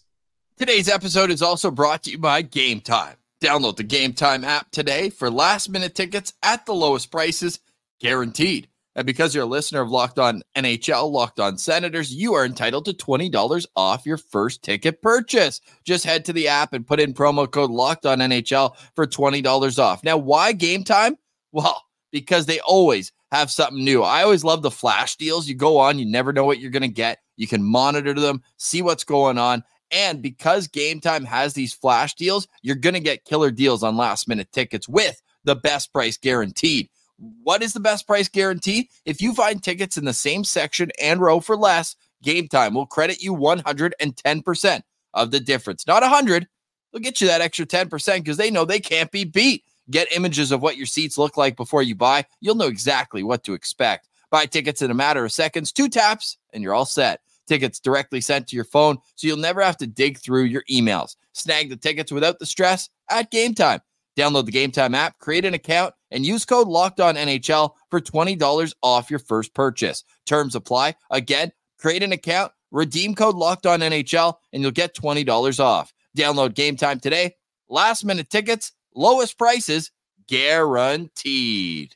Today's 0.58 0.88
episode 0.88 1.32
is 1.32 1.42
also 1.42 1.72
brought 1.72 2.04
to 2.04 2.12
you 2.12 2.18
by 2.20 2.44
Gametime. 2.44 3.16
Download 3.42 3.76
the 3.76 3.84
Game 3.84 4.14
Time 4.14 4.46
app 4.46 4.72
today 4.72 5.10
for 5.10 5.30
last 5.30 5.70
minute 5.70 5.96
tickets 5.96 6.34
at 6.44 6.66
the 6.66 6.74
lowest 6.74 7.12
prices, 7.12 7.60
guaranteed. 8.04 8.68
And 8.96 9.08
because 9.08 9.34
you're 9.34 9.46
a 9.46 9.48
listener 9.48 9.82
of 9.82 9.90
Locked 9.90 10.20
On 10.20 10.44
NHL, 10.56 11.10
Locked 11.12 11.40
On 11.40 11.58
Senators, 11.58 12.14
you 12.14 12.36
are 12.36 12.46
entitled 12.46 12.86
to 12.86 12.94
$20 12.94 13.66
off 13.76 14.06
your 14.06 14.18
first 14.18 14.62
ticket 14.62 15.02
purchase. 15.02 15.62
Just 15.84 16.06
head 16.06 16.26
to 16.26 16.34
the 16.34 16.48
app 16.48 16.74
and 16.74 16.86
put 16.86 17.00
in 17.00 17.14
promo 17.14 17.50
code 17.50 17.72
Locked 17.72 18.06
On 18.06 18.20
NHL 18.20 18.76
for 18.96 19.08
$20 19.08 19.80
off. 19.80 20.04
Now, 20.04 20.18
why 20.18 20.52
game 20.52 20.84
time? 20.84 21.18
Well, 21.52 21.82
because 22.12 22.46
they 22.46 22.60
always 22.60 23.12
have 23.32 23.50
something 23.50 23.84
new. 23.84 24.04
I 24.04 24.22
always 24.22 24.44
love 24.44 24.62
the 24.62 24.70
flash 24.70 25.16
deals. 25.16 25.48
You 25.48 25.56
go 25.56 25.80
on, 25.80 25.98
you 25.98 26.06
never 26.06 26.32
know 26.32 26.46
what 26.46 26.60
you're 26.60 26.70
going 26.70 26.84
to 26.84 26.88
get. 26.88 27.18
You 27.36 27.48
can 27.48 27.64
monitor 27.64 28.14
them, 28.14 28.44
see 28.58 28.84
what's 28.84 29.04
going 29.04 29.40
on. 29.40 29.64
And 29.90 30.22
because 30.22 30.68
Gametime 30.68 31.26
has 31.26 31.54
these 31.54 31.74
flash 31.74 32.14
deals, 32.14 32.48
you're 32.62 32.76
going 32.76 32.94
to 32.94 33.00
get 33.00 33.26
killer 33.26 33.50
deals 33.50 33.82
on 33.82 33.98
last 33.98 34.28
minute 34.28 34.52
tickets 34.52 34.88
with 34.88 35.20
the 35.44 35.56
best 35.56 35.92
price 35.92 36.18
guaranteed. 36.18 36.90
What 37.18 37.62
is 37.62 37.74
the 37.74 37.80
best 37.80 38.08
price 38.08 38.28
guarantee? 38.28 38.90
If 39.06 39.22
you 39.22 39.34
find 39.34 39.62
tickets 39.62 39.98
in 39.98 40.06
the 40.06 40.14
same 40.14 40.44
section 40.44 40.92
and 41.02 41.22
row 41.22 41.40
for 41.40 41.56
less, 41.56 41.96
Gametime 42.24 42.74
will 42.74 42.86
credit 42.86 43.22
you 43.22 43.36
110% 43.36 44.82
of 45.14 45.32
the 45.32 45.40
difference. 45.40 45.86
Not 45.86 46.02
100. 46.02 46.48
They'll 46.92 47.02
get 47.02 47.22
you 47.22 47.28
that 47.28 47.42
extra 47.42 47.66
10% 47.66 48.18
because 48.18 48.38
they 48.38 48.52
know 48.52 48.66
they 48.66 48.80
can't 48.80 49.12
be 49.12 49.24
beat. 49.24 49.64
Get 49.90 50.16
images 50.16 50.52
of 50.52 50.62
what 50.62 50.78
your 50.78 50.86
seats 50.86 51.18
look 51.18 51.36
like 51.38 51.58
before 51.58 51.84
you 51.84 51.96
buy. 51.96 52.26
You'll 52.40 52.56
know 52.56 52.68
exactly 52.68 53.24
what 53.24 53.44
to 53.44 53.54
expect. 53.54 54.08
Buy 54.32 54.46
tickets 54.46 54.82
in 54.82 54.90
a 54.90 54.96
matter 54.96 55.26
of 55.26 55.32
seconds, 55.32 55.72
two 55.72 55.90
taps, 55.90 56.38
and 56.54 56.64
you're 56.64 56.74
all 56.74 56.86
set. 56.86 57.22
Tickets 57.46 57.80
directly 57.80 58.22
sent 58.22 58.48
to 58.48 58.56
your 58.56 58.66
phone, 58.66 58.98
so 59.16 59.28
you'll 59.28 59.38
never 59.38 59.62
have 59.62 59.78
to 59.78 59.88
dig 59.88 60.18
through 60.18 60.44
your 60.44 60.64
emails. 60.72 61.18
Snag 61.34 61.70
the 61.70 61.76
tickets 61.76 62.12
without 62.12 62.40
the 62.40 62.46
stress 62.46 62.90
at 63.10 63.32
Gametime. 63.32 63.82
Download 64.18 64.46
the 64.46 64.52
Gametime 64.52 64.96
app, 64.96 65.20
create 65.20 65.44
an 65.44 65.54
account, 65.54 65.94
and 66.14 66.26
use 66.26 66.46
code 66.46 66.70
Locked 66.70 67.02
On 67.02 67.16
NHL 67.16 67.72
for 67.90 68.00
twenty 68.00 68.38
dollars 68.38 68.74
off 68.82 69.10
your 69.10 69.20
first 69.20 69.54
purchase. 69.54 70.06
Terms 70.26 70.56
apply. 70.56 70.96
Again, 71.12 71.52
create 71.78 72.04
an 72.04 72.14
account, 72.14 72.54
redeem 72.72 73.16
code 73.16 73.36
Locked 73.36 73.66
On 73.66 73.82
NHL, 73.82 74.36
and 74.54 74.62
you'll 74.62 74.72
get 74.72 74.94
twenty 74.94 75.26
dollars 75.26 75.60
off. 75.60 75.94
Download 76.18 76.54
Gametime 76.54 77.02
today. 77.02 77.36
Last 77.68 78.06
minute 78.06 78.30
tickets, 78.30 78.72
lowest 78.96 79.38
prices, 79.38 79.92
guaranteed. 80.28 81.96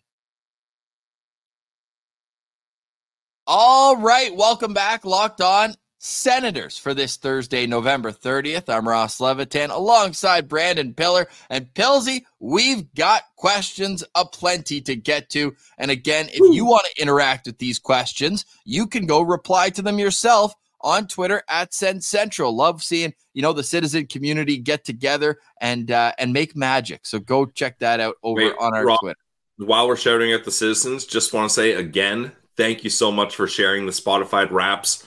All 3.45 3.95
right, 3.95 4.35
welcome 4.35 4.73
back, 4.73 5.05
Locked 5.05 5.39
On 5.39 5.73
Senators 5.99 6.77
for 6.77 6.93
this 6.93 7.17
Thursday, 7.17 7.65
November 7.65 8.11
30th. 8.11 8.69
I'm 8.69 8.87
Ross 8.87 9.19
Levitan 9.19 9.71
alongside 9.71 10.47
Brandon 10.47 10.93
Piller. 10.93 11.27
And 11.49 11.73
Pilsy, 11.73 12.23
we've 12.39 12.93
got 12.93 13.23
questions 13.35 14.03
aplenty 14.13 14.79
to 14.81 14.95
get 14.95 15.29
to. 15.31 15.55
And 15.77 15.89
again, 15.89 16.27
if 16.29 16.53
you 16.53 16.65
want 16.65 16.85
to 16.85 17.01
interact 17.01 17.47
with 17.47 17.57
these 17.57 17.79
questions, 17.79 18.45
you 18.63 18.85
can 18.85 19.07
go 19.07 19.21
reply 19.21 19.69
to 19.71 19.81
them 19.81 19.97
yourself 19.97 20.53
on 20.81 21.07
Twitter 21.07 21.41
at 21.49 21.73
Sens 21.73 22.05
Central. 22.05 22.55
Love 22.55 22.83
seeing, 22.83 23.15
you 23.33 23.41
know, 23.41 23.53
the 23.53 23.63
citizen 23.63 24.05
community 24.05 24.57
get 24.57 24.85
together 24.85 25.39
and 25.59 25.89
uh, 25.89 26.11
and 26.19 26.31
make 26.31 26.55
magic. 26.55 27.07
So 27.07 27.17
go 27.17 27.47
check 27.47 27.79
that 27.79 27.99
out 27.99 28.17
over 28.21 28.41
Wait, 28.41 28.53
on 28.59 28.75
our 28.75 28.85
Rob, 28.85 28.99
Twitter. 28.99 29.19
While 29.57 29.87
we're 29.87 29.95
shouting 29.95 30.31
at 30.31 30.45
the 30.45 30.51
citizens, 30.51 31.07
just 31.07 31.33
want 31.33 31.49
to 31.49 31.53
say 31.55 31.71
again, 31.71 32.33
thank 32.55 32.83
you 32.83 32.91
so 32.91 33.11
much 33.11 33.35
for 33.35 33.47
sharing 33.47 33.87
the 33.87 33.91
Spotify 33.91 34.49
raps 34.51 35.06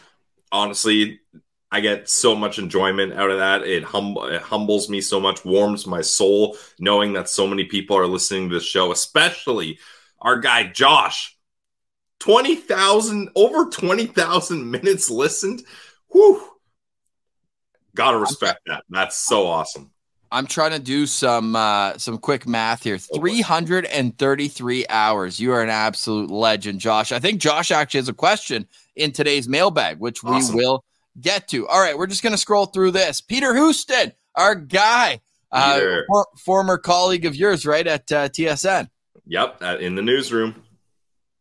honestly, 0.53 1.21
I 1.71 1.81
get 1.81 2.09
so 2.09 2.35
much 2.35 2.59
enjoyment 2.59 3.13
out 3.13 3.31
of 3.31 3.39
that. 3.39 3.63
It, 3.63 3.85
hum- 3.85 4.17
it 4.23 4.43
humbles 4.43 4.89
me 4.89 5.01
so 5.01 5.21
much, 5.21 5.45
warms 5.45 5.87
my 5.87 6.01
soul, 6.01 6.57
knowing 6.79 7.13
that 7.13 7.29
so 7.29 7.47
many 7.47 7.65
people 7.65 7.97
are 7.97 8.07
listening 8.07 8.49
to 8.49 8.57
the 8.57 8.61
show, 8.61 8.91
especially 8.93 9.79
our 10.21 10.39
guy 10.39 10.65
Josh. 10.65 11.37
20,000, 12.19 13.31
over 13.35 13.71
20,000 13.71 14.71
minutes 14.71 15.11
listened. 15.11 15.63
Whew. 16.13 16.43
Gotta 17.95 18.19
respect 18.19 18.61
that. 18.67 18.85
That's 18.91 19.17
so 19.17 19.47
awesome. 19.47 19.91
I'm 20.33 20.47
trying 20.47 20.71
to 20.73 20.79
do 20.79 21.07
some 21.07 21.57
uh, 21.57 21.99
some 21.99 22.19
quick 22.19 22.47
math 22.47 22.85
here. 22.85 22.99
333 22.99 24.87
hours. 24.89 25.41
You 25.41 25.53
are 25.53 25.63
an 25.63 25.71
absolute 25.71 26.31
legend, 26.31 26.79
Josh. 26.79 27.11
I 27.11 27.19
think 27.19 27.41
Josh 27.41 27.73
actually 27.73 27.99
has 27.99 28.09
a 28.09 28.15
question 28.15 28.69
in 28.97 29.13
today's 29.13 29.49
mailbag, 29.49 29.99
which 29.99 30.23
we 30.23 30.43
will 30.53 30.85
get 31.21 31.49
to. 31.49 31.67
All 31.69 31.81
right, 31.81 31.97
we're 31.97 32.07
just 32.07 32.23
going 32.23 32.33
to 32.33 32.39
scroll 32.39 32.67
through 32.67 32.93
this. 32.93 33.21
Peter 33.21 33.55
Houston, 33.55 34.13
our 34.35 34.55
guy, 34.55 35.21
uh, 35.53 35.81
for- 36.07 36.27
former 36.45 36.79
colleague 36.79 37.27
of 37.27 37.35
yours, 37.35 37.67
right 37.67 37.87
at 37.87 38.11
uh, 38.13 38.29
TSN. 38.29 38.89
Yep, 39.27 39.59
uh, 39.61 39.77
in 39.81 39.95
the 39.95 40.03
newsroom. 40.03 40.63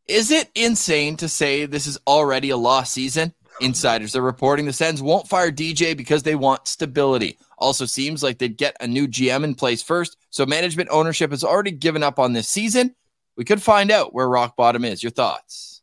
Is 0.08 0.32
it 0.32 0.50
insane 0.56 1.18
to 1.18 1.30
say 1.30 1.66
this 1.66 1.86
is 1.86 2.00
already 2.08 2.50
a 2.50 2.58
lost 2.58 2.94
season? 2.94 3.34
Insiders 3.62 4.16
are 4.16 4.22
reporting 4.22 4.66
the 4.66 4.74
Sens 4.74 5.02
won't 5.02 5.28
fire 5.28 5.52
DJ 5.52 5.96
because 5.96 6.24
they 6.24 6.36
want 6.36 6.68
stability. 6.68 7.38
Also, 7.58 7.86
seems 7.86 8.24
like 8.24 8.38
they'd 8.38 8.58
get 8.58 8.76
a 8.80 8.88
new 8.88 9.08
GM 9.08 9.44
in 9.44 9.54
place 9.54 9.84
first, 9.84 10.18
so 10.30 10.46
management 10.46 10.90
ownership 10.92 11.32
has 11.32 11.44
already 11.44 11.72
given 11.72 12.02
up 12.02 12.20
on 12.20 12.34
this 12.34 12.48
season. 12.48 12.96
We 13.36 13.44
could 13.46 13.62
find 13.62 13.92
out 13.92 14.14
where 14.14 14.28
rock 14.28 14.56
bottom 14.56 14.84
is. 14.86 15.04
Your 15.04 15.12
thoughts? 15.12 15.79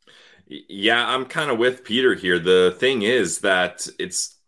Yeah, 0.47 1.05
I'm 1.05 1.27
kind 1.27 1.51
of 1.51 1.59
with 1.59 1.85
Peter 1.85 2.15
here. 2.15 2.39
The 2.39 2.77
thing 2.79 3.03
is 3.03 3.41
that 3.41 3.87
it's 3.99 4.39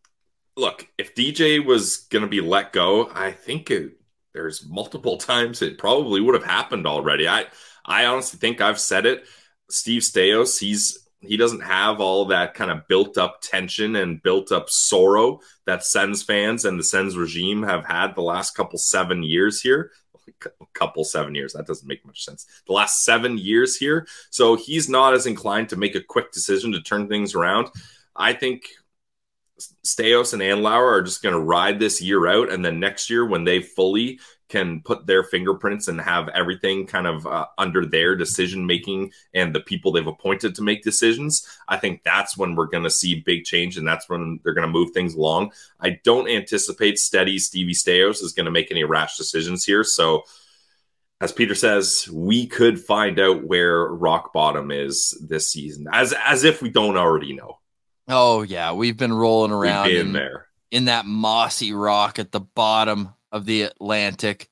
look, 0.57 0.87
if 0.99 1.15
DJ 1.15 1.65
was 1.65 1.99
going 2.11 2.23
to 2.23 2.29
be 2.29 2.41
let 2.41 2.73
go, 2.73 3.11
I 3.13 3.33
think 3.33 3.71
it, 3.71 3.93
there's 4.33 4.67
multiple 4.67 5.17
times 5.19 5.63
it 5.63 5.79
probably 5.79 6.21
would 6.21 6.35
have 6.35 6.45
happened 6.45 6.87
already. 6.87 7.29
I 7.29 7.47
I 7.85 8.07
honestly 8.07 8.39
think 8.39 8.61
I've 8.61 8.81
said 8.81 9.07
it. 9.07 9.25
Steve 9.71 10.03
Staios, 10.03 10.59
he's 10.59 11.09
he 11.21 11.37
doesn't 11.37 11.63
have 11.63 12.01
all 12.01 12.27
that 12.27 12.55
kind 12.55 12.71
of 12.71 12.87
built 12.87 13.19
up 13.19 13.41
tension 13.43 13.97
and 13.97 14.23
built 14.23 14.53
up 14.53 14.71
sorrow 14.71 15.41
that 15.67 15.85
Sens 15.85 16.23
fans 16.23 16.65
and 16.65 16.79
the 16.79 16.85
Sens 16.85 17.17
regime 17.17 17.65
have 17.65 17.85
had 17.85 18.15
the 18.15 18.23
last 18.23 18.53
couple 18.57 18.79
seven 18.79 19.25
years 19.25 19.61
here. 19.61 19.91
Couple 20.73 21.05
seven 21.05 21.35
years. 21.35 21.53
That 21.53 21.67
doesn't 21.67 21.89
make 21.89 22.07
much 22.07 22.25
sense. 22.25 22.47
The 22.67 22.73
last 22.73 23.05
seven 23.05 23.39
years 23.39 23.77
here. 23.77 24.07
So 24.31 24.55
he's 24.55 24.89
not 24.89 25.15
as 25.15 25.27
inclined 25.27 25.69
to 25.71 25.77
make 25.77 25.95
a 25.95 26.01
quick 26.01 26.31
decision 26.33 26.73
to 26.73 26.81
turn 26.81 27.09
things 27.09 27.35
around. 27.35 27.69
I 28.15 28.33
think 28.33 28.69
Staios 29.85 30.33
and 30.33 30.43
Andlauer 30.43 30.93
are 30.93 31.03
just 31.03 31.23
going 31.23 31.35
to 31.35 31.41
ride 31.41 31.81
this 31.81 32.01
year 32.01 32.27
out, 32.27 32.53
and 32.53 32.65
then 32.65 32.79
next 32.79 33.11
year, 33.11 33.25
when 33.25 33.45
they 33.45 33.61
fully 33.61 34.21
can 34.49 34.81
put 34.81 35.07
their 35.07 35.23
fingerprints 35.23 35.89
and 35.89 36.01
have 36.01 36.29
everything 36.31 36.87
kind 36.87 37.07
of 37.07 37.27
uh, 37.27 37.47
under 37.59 37.85
their 37.85 38.17
decision 38.17 38.67
making 38.67 39.13
and 39.35 39.55
the 39.55 39.61
people 39.61 39.93
they've 39.93 40.07
appointed 40.07 40.55
to 40.55 40.63
make 40.63 40.83
decisions, 40.83 41.47
I 41.69 41.77
think 41.77 42.03
that's 42.03 42.37
when 42.37 42.55
we're 42.55 42.67
going 42.67 42.85
to 42.85 42.91
see 42.91 43.21
big 43.21 43.45
change, 43.45 43.77
and 43.77 43.87
that's 43.87 44.09
when 44.09 44.41
they're 44.43 44.55
going 44.55 44.67
to 44.67 44.73
move 44.73 44.93
things 44.93 45.15
along. 45.15 45.53
I 45.81 46.01
don't 46.05 46.29
anticipate 46.29 46.99
steady 46.99 47.39
Stevie 47.39 47.75
Staios 47.75 48.23
is 48.23 48.33
going 48.33 48.47
to 48.47 48.53
make 48.53 48.71
any 48.71 48.85
rash 48.85 49.17
decisions 49.17 49.65
here, 49.65 49.85
so 49.85 50.25
as 51.21 51.33
Peter 51.33 51.55
says, 51.55 52.09
we 52.13 52.47
could 52.47 52.79
find 52.79 53.19
out 53.19 53.45
where 53.45 53.87
rock 53.87 54.33
bottom 54.33 54.71
is 54.71 55.19
this 55.21 55.51
season, 55.51 55.89
as 55.93 56.15
as 56.25 56.45
if 56.45 56.63
we 56.63 56.69
don't 56.69 56.97
already 56.97 57.35
know. 57.35 57.59
Oh 58.07 58.43
yeah, 58.43 58.73
we've 58.73 58.97
been 58.97 59.13
rolling 59.13 59.51
around 59.51 59.89
been 59.89 60.09
in, 60.09 60.13
there. 60.13 60.47
in 60.71 60.85
that 60.87 61.07
mossy 61.07 61.73
rock 61.73 62.19
at 62.19 62.31
the 62.31 62.41
bottom 62.41 63.15
of 63.33 63.45
the 63.45 63.63
Atlantic 63.63 64.49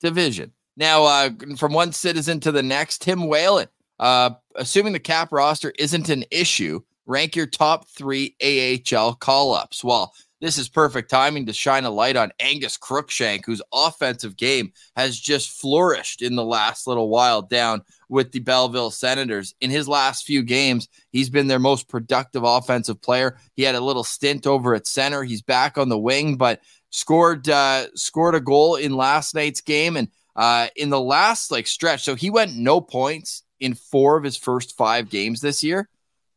Division. 0.00 0.52
Now, 0.76 1.04
uh, 1.04 1.30
from 1.56 1.72
one 1.72 1.92
citizen 1.92 2.40
to 2.40 2.52
the 2.52 2.62
next, 2.62 3.02
Tim 3.02 3.28
Whalen. 3.28 3.68
Uh, 3.98 4.30
assuming 4.56 4.92
the 4.92 4.98
cap 4.98 5.32
roster 5.32 5.72
isn't 5.78 6.08
an 6.08 6.24
issue, 6.30 6.80
rank 7.06 7.36
your 7.36 7.46
top 7.46 7.88
three 7.88 8.34
AHL 8.42 9.14
call 9.14 9.54
ups. 9.54 9.84
Well, 9.84 10.12
this 10.40 10.58
is 10.58 10.68
perfect 10.68 11.08
timing 11.08 11.46
to 11.46 11.52
shine 11.52 11.84
a 11.84 11.90
light 11.90 12.16
on 12.16 12.32
Angus 12.40 12.76
Crookshank, 12.76 13.46
whose 13.46 13.62
offensive 13.72 14.36
game 14.36 14.72
has 14.96 15.20
just 15.20 15.50
flourished 15.50 16.20
in 16.20 16.34
the 16.34 16.44
last 16.44 16.88
little 16.88 17.08
while 17.10 17.42
down 17.42 17.82
with 18.08 18.32
the 18.32 18.40
Belleville 18.40 18.90
Senators. 18.90 19.54
In 19.60 19.70
his 19.70 19.86
last 19.86 20.26
few 20.26 20.42
games, 20.42 20.88
he's 21.12 21.30
been 21.30 21.46
their 21.46 21.60
most 21.60 21.88
productive 21.88 22.42
offensive 22.42 23.00
player. 23.00 23.38
He 23.54 23.62
had 23.62 23.76
a 23.76 23.80
little 23.80 24.02
stint 24.02 24.48
over 24.48 24.74
at 24.74 24.88
center. 24.88 25.22
He's 25.22 25.42
back 25.42 25.78
on 25.78 25.88
the 25.88 25.98
wing, 25.98 26.34
but 26.36 26.60
scored 26.92 27.48
uh, 27.48 27.86
scored 27.96 28.36
a 28.36 28.40
goal 28.40 28.76
in 28.76 28.96
last 28.96 29.34
night's 29.34 29.60
game 29.60 29.96
and 29.96 30.08
uh, 30.36 30.68
in 30.76 30.90
the 30.90 31.00
last 31.00 31.50
like 31.50 31.66
stretch. 31.66 32.04
So 32.04 32.14
he 32.14 32.30
went 32.30 32.56
no 32.56 32.80
points 32.80 33.42
in 33.58 33.74
four 33.74 34.16
of 34.16 34.24
his 34.24 34.36
first 34.36 34.76
five 34.76 35.10
games 35.10 35.40
this 35.40 35.64
year. 35.64 35.88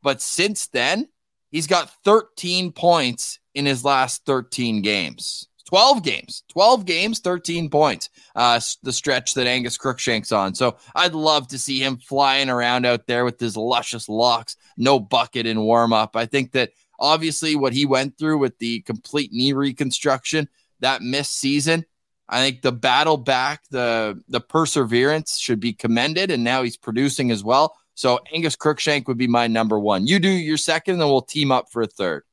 But 0.01 0.21
since 0.21 0.67
then, 0.67 1.07
he's 1.51 1.67
got 1.67 1.91
13 2.03 2.71
points 2.71 3.39
in 3.53 3.65
his 3.65 3.83
last 3.85 4.25
13 4.25 4.81
games. 4.81 5.47
12 5.67 6.03
games, 6.03 6.43
12 6.50 6.85
games, 6.85 7.19
13 7.19 7.69
points. 7.69 8.09
Uh, 8.35 8.59
the 8.83 8.93
stretch 8.93 9.33
that 9.33 9.47
Angus 9.47 9.79
Crookshank's 9.79 10.31
on. 10.31 10.53
So 10.53 10.77
I'd 10.93 11.15
love 11.15 11.47
to 11.47 11.57
see 11.57 11.79
him 11.79 11.97
flying 11.97 12.50
around 12.50 12.85
out 12.85 13.07
there 13.07 13.25
with 13.25 13.39
his 13.39 13.57
luscious 13.57 14.07
locks, 14.07 14.57
no 14.77 15.00
bucket 15.00 15.47
in 15.47 15.59
warm 15.62 15.91
up. 15.91 16.15
I 16.15 16.27
think 16.27 16.51
that 16.51 16.71
obviously 17.00 17.56
what 17.56 17.74
he 17.74 17.86
went 17.86 18.18
through 18.18 18.38
with 18.38 18.58
the 18.60 18.82
complete 18.82 19.32
knee 19.32 19.54
reconstruction, 19.54 20.50
that 20.80 21.02
missed 21.02 21.38
season, 21.38 21.86
I 22.28 22.42
think 22.42 22.62
the 22.62 22.72
battle 22.72 23.18
back, 23.18 23.64
the 23.70 24.22
the 24.28 24.42
perseverance 24.42 25.38
should 25.38 25.60
be 25.60 25.74
commended, 25.74 26.32
and 26.32 26.44
now 26.44 26.64
he's 26.64 26.78
producing 26.78 27.32
as 27.32 27.44
well. 27.44 27.78
So 27.94 28.20
Angus 28.34 28.56
Crookshank 28.56 29.08
would 29.08 29.18
be 29.18 29.28
my 29.28 29.48
number 29.48 29.80
one. 29.80 30.08
You 30.08 30.20
do 30.20 30.30
your 30.30 30.58
second, 30.58 30.98
then 30.98 31.08
we'll 31.08 31.22
team 31.22 31.52
up 31.52 31.72
for 31.72 31.82
a 31.82 31.88
third. 31.88 32.24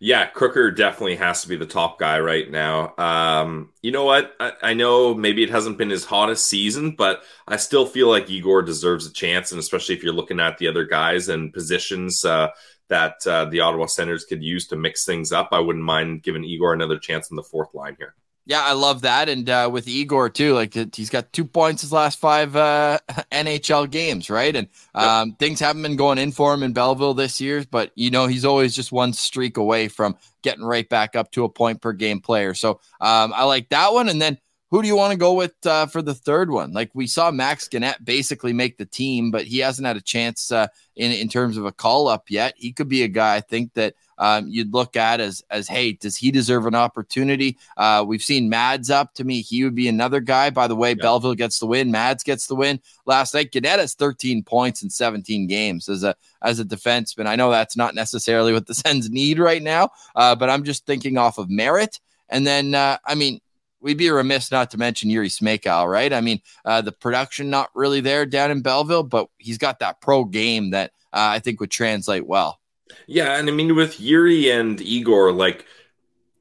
Yeah, 0.00 0.26
Crooker 0.26 0.70
definitely 0.70 1.16
has 1.16 1.42
to 1.42 1.48
be 1.48 1.56
the 1.56 1.66
top 1.66 1.98
guy 1.98 2.20
right 2.20 2.50
now. 2.50 2.94
Um, 2.96 3.70
you 3.82 3.90
know 3.90 4.04
what? 4.04 4.34
I, 4.40 4.52
I, 4.62 4.74
know 4.74 5.14
maybe 5.14 5.42
it 5.42 5.50
hasn't 5.50 5.78
been 5.78 5.90
his 5.90 6.04
hottest 6.04 6.46
season, 6.46 6.92
but 6.92 7.22
I 7.46 7.56
still 7.56 7.86
feel 7.86 8.08
like 8.08 8.30
Igor 8.30 8.62
deserves 8.62 9.06
a 9.06 9.12
chance, 9.12 9.50
and 9.50 9.58
especially 9.58 9.94
if 9.94 10.02
you're 10.02 10.12
looking 10.12 10.40
at 10.40 10.58
the 10.58 10.68
other 10.68 10.84
guys 10.84 11.28
and 11.28 11.52
positions 11.52 12.24
uh, 12.24 12.48
that 12.88 13.26
uh, 13.26 13.46
the 13.46 13.60
Ottawa 13.60 13.86
Senators 13.86 14.24
could 14.24 14.42
use 14.42 14.66
to 14.68 14.76
mix 14.76 15.04
things 15.04 15.32
up, 15.32 15.48
I 15.52 15.60
wouldn't 15.60 15.84
mind 15.84 16.22
giving 16.22 16.44
Igor 16.44 16.72
another 16.72 16.98
chance 16.98 17.30
in 17.30 17.36
the 17.36 17.42
fourth 17.42 17.74
line 17.74 17.96
here. 17.98 18.14
Yeah, 18.46 18.62
I 18.62 18.72
love 18.72 19.02
that, 19.02 19.30
and 19.30 19.48
uh, 19.48 19.70
with 19.72 19.88
Igor 19.88 20.28
too, 20.28 20.52
like 20.52 20.74
he's 20.94 21.08
got 21.08 21.32
two 21.32 21.46
points 21.46 21.80
his 21.80 21.92
last 21.92 22.18
five 22.18 22.54
uh, 22.54 22.98
NHL 23.32 23.90
games, 23.90 24.28
right? 24.28 24.54
And 24.54 24.68
um, 24.94 25.30
yep. 25.30 25.38
things 25.38 25.60
haven't 25.60 25.80
been 25.80 25.96
going 25.96 26.18
in 26.18 26.30
for 26.30 26.52
him 26.52 26.62
in 26.62 26.74
Belleville 26.74 27.14
this 27.14 27.40
year, 27.40 27.64
but 27.70 27.90
you 27.94 28.10
know 28.10 28.26
he's 28.26 28.44
always 28.44 28.76
just 28.76 28.92
one 28.92 29.14
streak 29.14 29.56
away 29.56 29.88
from 29.88 30.18
getting 30.42 30.62
right 30.62 30.86
back 30.86 31.16
up 31.16 31.30
to 31.32 31.44
a 31.44 31.48
point 31.48 31.80
per 31.80 31.94
game 31.94 32.20
player. 32.20 32.52
So 32.52 32.80
um, 33.00 33.32
I 33.34 33.44
like 33.44 33.70
that 33.70 33.94
one, 33.94 34.10
and 34.10 34.20
then 34.20 34.36
who 34.74 34.82
do 34.82 34.88
you 34.88 34.96
want 34.96 35.12
to 35.12 35.16
go 35.16 35.34
with 35.34 35.54
uh, 35.66 35.86
for 35.86 36.02
the 36.02 36.16
third 36.16 36.50
one? 36.50 36.72
Like 36.72 36.90
we 36.94 37.06
saw 37.06 37.30
Max 37.30 37.68
Guenette 37.68 38.04
basically 38.04 38.52
make 38.52 38.76
the 38.76 38.84
team, 38.84 39.30
but 39.30 39.44
he 39.44 39.60
hasn't 39.60 39.86
had 39.86 39.96
a 39.96 40.00
chance 40.00 40.50
uh, 40.50 40.66
in 40.96 41.12
in 41.12 41.28
terms 41.28 41.56
of 41.56 41.64
a 41.64 41.70
call 41.70 42.08
up 42.08 42.24
yet. 42.28 42.54
He 42.56 42.72
could 42.72 42.88
be 42.88 43.04
a 43.04 43.08
guy 43.08 43.36
I 43.36 43.40
think 43.40 43.74
that 43.74 43.94
um, 44.18 44.48
you'd 44.48 44.72
look 44.72 44.96
at 44.96 45.20
as 45.20 45.44
as 45.48 45.68
hey, 45.68 45.92
does 45.92 46.16
he 46.16 46.32
deserve 46.32 46.66
an 46.66 46.74
opportunity? 46.74 47.56
Uh, 47.76 48.04
we've 48.04 48.20
seen 48.20 48.48
Mads 48.48 48.90
up 48.90 49.14
to 49.14 49.22
me; 49.22 49.42
he 49.42 49.62
would 49.62 49.76
be 49.76 49.86
another 49.86 50.18
guy. 50.18 50.50
By 50.50 50.66
the 50.66 50.74
way, 50.74 50.88
yeah. 50.88 51.02
Belleville 51.02 51.36
gets 51.36 51.60
the 51.60 51.66
win, 51.66 51.92
Mads 51.92 52.24
gets 52.24 52.48
the 52.48 52.56
win 52.56 52.80
last 53.06 53.32
night. 53.32 53.52
Guenette 53.52 53.78
has 53.78 53.94
13 53.94 54.42
points 54.42 54.82
in 54.82 54.90
17 54.90 55.46
games 55.46 55.88
as 55.88 56.02
a 56.02 56.16
as 56.42 56.58
a 56.58 56.64
defenseman. 56.64 57.26
I 57.26 57.36
know 57.36 57.52
that's 57.52 57.76
not 57.76 57.94
necessarily 57.94 58.52
what 58.52 58.66
the 58.66 58.74
Sens 58.84 59.08
need 59.08 59.38
right 59.38 59.62
now, 59.62 59.90
uh, 60.16 60.34
but 60.34 60.50
I'm 60.50 60.64
just 60.64 60.84
thinking 60.84 61.16
off 61.16 61.38
of 61.38 61.48
merit. 61.48 62.00
And 62.28 62.46
then, 62.46 62.74
uh, 62.74 62.96
I 63.04 63.14
mean, 63.14 63.40
we'd 63.84 63.98
be 63.98 64.10
remiss 64.10 64.50
not 64.50 64.70
to 64.70 64.78
mention 64.78 65.10
Jiri 65.10 65.26
Smejkal, 65.26 65.88
right? 65.88 66.12
I 66.12 66.20
mean, 66.20 66.40
uh, 66.64 66.80
the 66.80 66.90
production 66.90 67.50
not 67.50 67.68
really 67.74 68.00
there 68.00 68.24
down 68.24 68.50
in 68.50 68.62
Belleville, 68.62 69.04
but 69.04 69.28
he's 69.38 69.58
got 69.58 69.78
that 69.80 70.00
pro 70.00 70.24
game 70.24 70.70
that 70.70 70.90
uh, 71.12 71.28
I 71.30 71.38
think 71.38 71.60
would 71.60 71.70
translate 71.70 72.26
well. 72.26 72.58
Yeah, 73.06 73.38
and 73.38 73.48
I 73.48 73.52
mean 73.52 73.76
with 73.76 73.98
Jiri 73.98 74.58
and 74.58 74.80
Igor, 74.80 75.32
like 75.32 75.66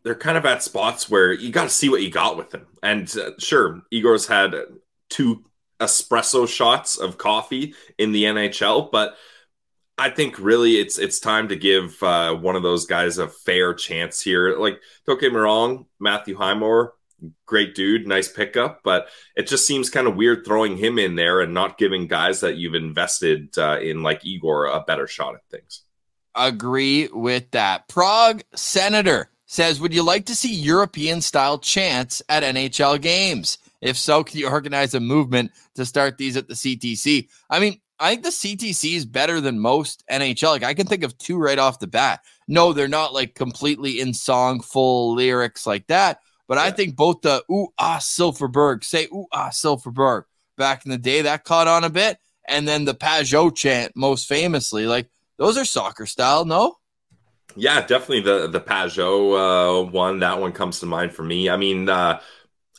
they're 0.03 0.15
kind 0.15 0.37
of 0.37 0.45
at 0.45 0.63
spots 0.63 1.09
where 1.09 1.33
you 1.33 1.51
got 1.51 1.63
to 1.63 1.69
see 1.69 1.89
what 1.89 2.01
you 2.01 2.09
got 2.09 2.37
with 2.37 2.49
them. 2.49 2.65
And 2.81 3.13
uh, 3.17 3.31
sure, 3.39 3.81
Igor's 3.91 4.25
had 4.25 4.55
two 5.09 5.43
espresso 5.79 6.47
shots 6.47 6.97
of 6.97 7.17
coffee 7.17 7.75
in 7.97 8.13
the 8.13 8.23
NHL, 8.23 8.89
but 8.89 9.15
I 9.97 10.09
think 10.09 10.39
really 10.39 10.79
it's 10.79 10.97
it's 10.97 11.19
time 11.19 11.49
to 11.49 11.55
give 11.57 12.01
uh, 12.01 12.33
one 12.35 12.55
of 12.55 12.63
those 12.63 12.85
guys 12.85 13.17
a 13.17 13.27
fair 13.27 13.73
chance 13.73 14.21
here. 14.21 14.57
Like, 14.57 14.79
don't 15.05 15.19
get 15.19 15.33
me 15.33 15.39
wrong, 15.39 15.85
Matthew 15.99 16.35
Highmore, 16.35 16.93
great 17.45 17.75
dude, 17.75 18.07
nice 18.07 18.31
pickup, 18.31 18.81
but 18.83 19.07
it 19.35 19.47
just 19.47 19.67
seems 19.67 19.89
kind 19.89 20.07
of 20.07 20.15
weird 20.15 20.45
throwing 20.45 20.77
him 20.77 20.99
in 20.99 21.15
there 21.15 21.41
and 21.41 21.53
not 21.53 21.77
giving 21.77 22.07
guys 22.07 22.41
that 22.41 22.57
you've 22.57 22.75
invested 22.75 23.57
uh, 23.57 23.79
in 23.79 24.03
like 24.03 24.25
Igor 24.25 24.65
a 24.65 24.81
better 24.81 25.07
shot 25.07 25.35
at 25.35 25.41
things 25.49 25.83
agree 26.35 27.07
with 27.11 27.51
that. 27.51 27.87
Prague 27.87 28.43
Senator 28.55 29.29
says, 29.45 29.79
Would 29.79 29.93
you 29.93 30.03
like 30.03 30.25
to 30.27 30.35
see 30.35 30.53
European 30.53 31.21
style 31.21 31.57
chants 31.57 32.21
at 32.29 32.43
NHL 32.43 33.01
games? 33.01 33.57
If 33.81 33.97
so, 33.97 34.23
can 34.23 34.39
you 34.39 34.49
organize 34.49 34.93
a 34.93 34.99
movement 34.99 35.51
to 35.75 35.85
start 35.85 36.17
these 36.17 36.37
at 36.37 36.47
the 36.47 36.53
CTC? 36.53 37.27
I 37.49 37.59
mean, 37.59 37.79
I 37.99 38.11
think 38.11 38.23
the 38.23 38.29
CTC 38.29 38.95
is 38.95 39.05
better 39.05 39.41
than 39.41 39.59
most 39.59 40.03
NHL. 40.09 40.49
Like 40.49 40.63
I 40.63 40.73
can 40.73 40.87
think 40.87 41.03
of 41.03 41.17
two 41.17 41.37
right 41.37 41.59
off 41.59 41.79
the 41.79 41.87
bat. 41.87 42.21
No, 42.47 42.73
they're 42.73 42.87
not 42.87 43.13
like 43.13 43.35
completely 43.35 43.99
in 43.99 44.13
song, 44.13 44.61
full 44.61 45.15
lyrics 45.15 45.67
like 45.67 45.87
that. 45.87 46.19
But 46.47 46.57
yeah. 46.57 46.65
I 46.65 46.71
think 46.71 46.95
both 46.95 47.21
the 47.21 47.43
ooh 47.51 47.69
ah 47.77 47.97
Silfverberg 47.99 48.83
say 48.83 49.07
ooh 49.13 49.27
ah 49.31 49.49
Silfverberg 49.49 50.23
back 50.57 50.85
in 50.85 50.91
the 50.91 50.97
day 50.97 51.21
that 51.21 51.43
caught 51.43 51.67
on 51.67 51.83
a 51.83 51.89
bit, 51.89 52.17
and 52.47 52.67
then 52.67 52.85
the 52.85 52.93
Pageau 52.93 53.55
chant 53.55 53.95
most 53.95 54.27
famously. 54.27 54.85
Like 54.85 55.09
those 55.37 55.57
are 55.57 55.65
soccer 55.65 56.05
style, 56.05 56.45
no? 56.45 56.77
Yeah, 57.55 57.81
definitely 57.81 58.21
the 58.21 58.47
the 58.47 58.61
Pageau 58.61 59.85
uh, 59.85 59.89
one. 59.89 60.19
That 60.19 60.39
one 60.39 60.51
comes 60.51 60.79
to 60.79 60.85
mind 60.85 61.13
for 61.13 61.23
me. 61.23 61.49
I 61.49 61.57
mean, 61.57 61.87
uh, 61.87 62.19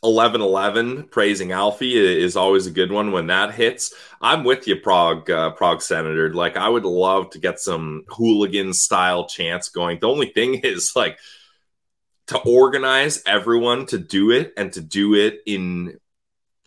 11 0.05 1.05
praising 1.05 1.53
Alfie 1.53 1.97
is 1.97 2.37
always 2.37 2.67
a 2.67 2.71
good 2.71 2.93
one 2.93 3.11
when 3.11 3.29
that 3.29 3.55
hits. 3.55 3.95
I'm 4.21 4.45
with 4.45 4.69
you, 4.69 4.77
Prague, 4.77 5.31
uh, 5.31 5.51
Prague 5.53 5.81
Senator. 5.81 6.33
Like, 6.33 6.57
I 6.57 6.69
would 6.69 6.85
love 6.85 7.31
to 7.31 7.39
get 7.39 7.59
some 7.59 8.05
hooligan 8.09 8.75
style 8.75 9.27
chants 9.27 9.71
going. 9.71 9.99
The 10.01 10.09
only 10.09 10.27
thing 10.27 10.55
is, 10.63 10.93
like, 10.95 11.19
to 12.29 12.39
organize 12.39 13.23
everyone 13.27 13.87
to 13.87 13.99
do 13.99 14.31
it 14.31 14.53
and 14.57 14.73
to 14.73 14.81
do 14.81 15.15
it 15.15 15.41
in 15.47 15.99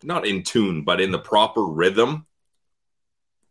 not 0.02 0.26
in 0.26 0.44
tune, 0.44 0.84
but 0.84 1.00
in 1.00 1.10
the 1.10 1.18
proper 1.18 1.64
rhythm 1.64 2.26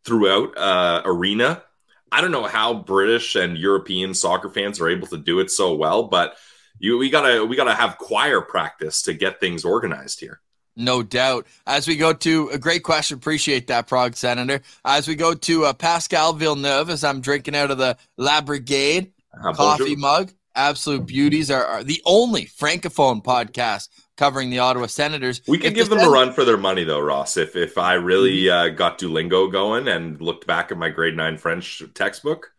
throughout 0.05 0.57
uh, 0.57 1.01
arena 1.03 1.63
I 2.11 2.21
don't 2.21 2.31
know 2.31 2.45
how 2.45 2.73
British 2.73 3.35
and 3.35 3.57
European 3.57 4.13
soccer 4.13 4.49
fans 4.49 4.79
are 4.79 4.89
able 4.89 5.07
to 5.07 5.17
do 5.17 5.39
it 5.39 5.51
so 5.51 5.73
well, 5.75 6.03
but 6.03 6.37
you 6.79 6.97
we 6.97 7.09
gotta 7.09 7.45
we 7.45 7.55
gotta 7.55 7.73
have 7.73 7.97
choir 7.97 8.41
practice 8.41 9.01
to 9.03 9.13
get 9.13 9.39
things 9.39 9.65
organized 9.65 10.19
here. 10.19 10.39
No 10.75 11.01
doubt. 11.01 11.47
As 11.65 11.87
we 11.87 11.97
go 11.97 12.13
to 12.13 12.49
a 12.49 12.59
great 12.59 12.83
question, 12.83 13.17
appreciate 13.17 13.67
that, 13.67 13.87
Prague 13.87 14.15
Senator. 14.15 14.61
As 14.85 15.07
we 15.07 15.15
go 15.15 15.33
to 15.33 15.65
uh, 15.65 15.73
Pascal 15.73 16.33
Villeneuve, 16.33 16.91
as 16.91 17.03
I'm 17.03 17.19
drinking 17.19 17.55
out 17.55 17.71
of 17.71 17.79
the 17.79 17.97
La 18.15 18.41
Brigade 18.41 19.11
uh, 19.33 19.53
coffee 19.53 19.95
mug, 19.95 20.31
absolute 20.57 21.05
beauties 21.05 21.49
are, 21.49 21.65
are 21.65 21.83
the 21.83 22.01
only 22.05 22.45
francophone 22.45 23.23
podcast 23.23 23.89
covering 24.17 24.49
the 24.49 24.59
Ottawa 24.59 24.87
Senators. 24.87 25.41
We 25.47 25.59
could 25.59 25.75
give 25.75 25.89
the 25.89 25.95
them 25.95 25.99
Sen- 25.99 26.07
a 26.09 26.11
run 26.11 26.33
for 26.33 26.43
their 26.43 26.57
money, 26.57 26.83
though, 26.83 26.99
Ross. 26.99 27.37
If 27.37 27.55
if 27.55 27.77
I 27.77 27.93
really 27.93 28.43
mm-hmm. 28.43 28.73
uh, 28.73 28.75
got 28.75 28.99
Duolingo 28.99 29.51
going 29.51 29.87
and 29.87 30.19
looked 30.19 30.45
back 30.47 30.71
at 30.71 30.77
my 30.77 30.89
grade 30.89 31.15
nine 31.15 31.37
French 31.37 31.83
textbook. 31.93 32.51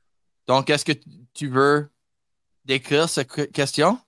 Donc, 0.46 0.70
est-ce 0.70 0.84
que 0.84 0.98
tu 1.34 1.48
veux 1.48 1.90
décrire 2.64 3.08
cette 3.08 3.52
question? 3.52 3.98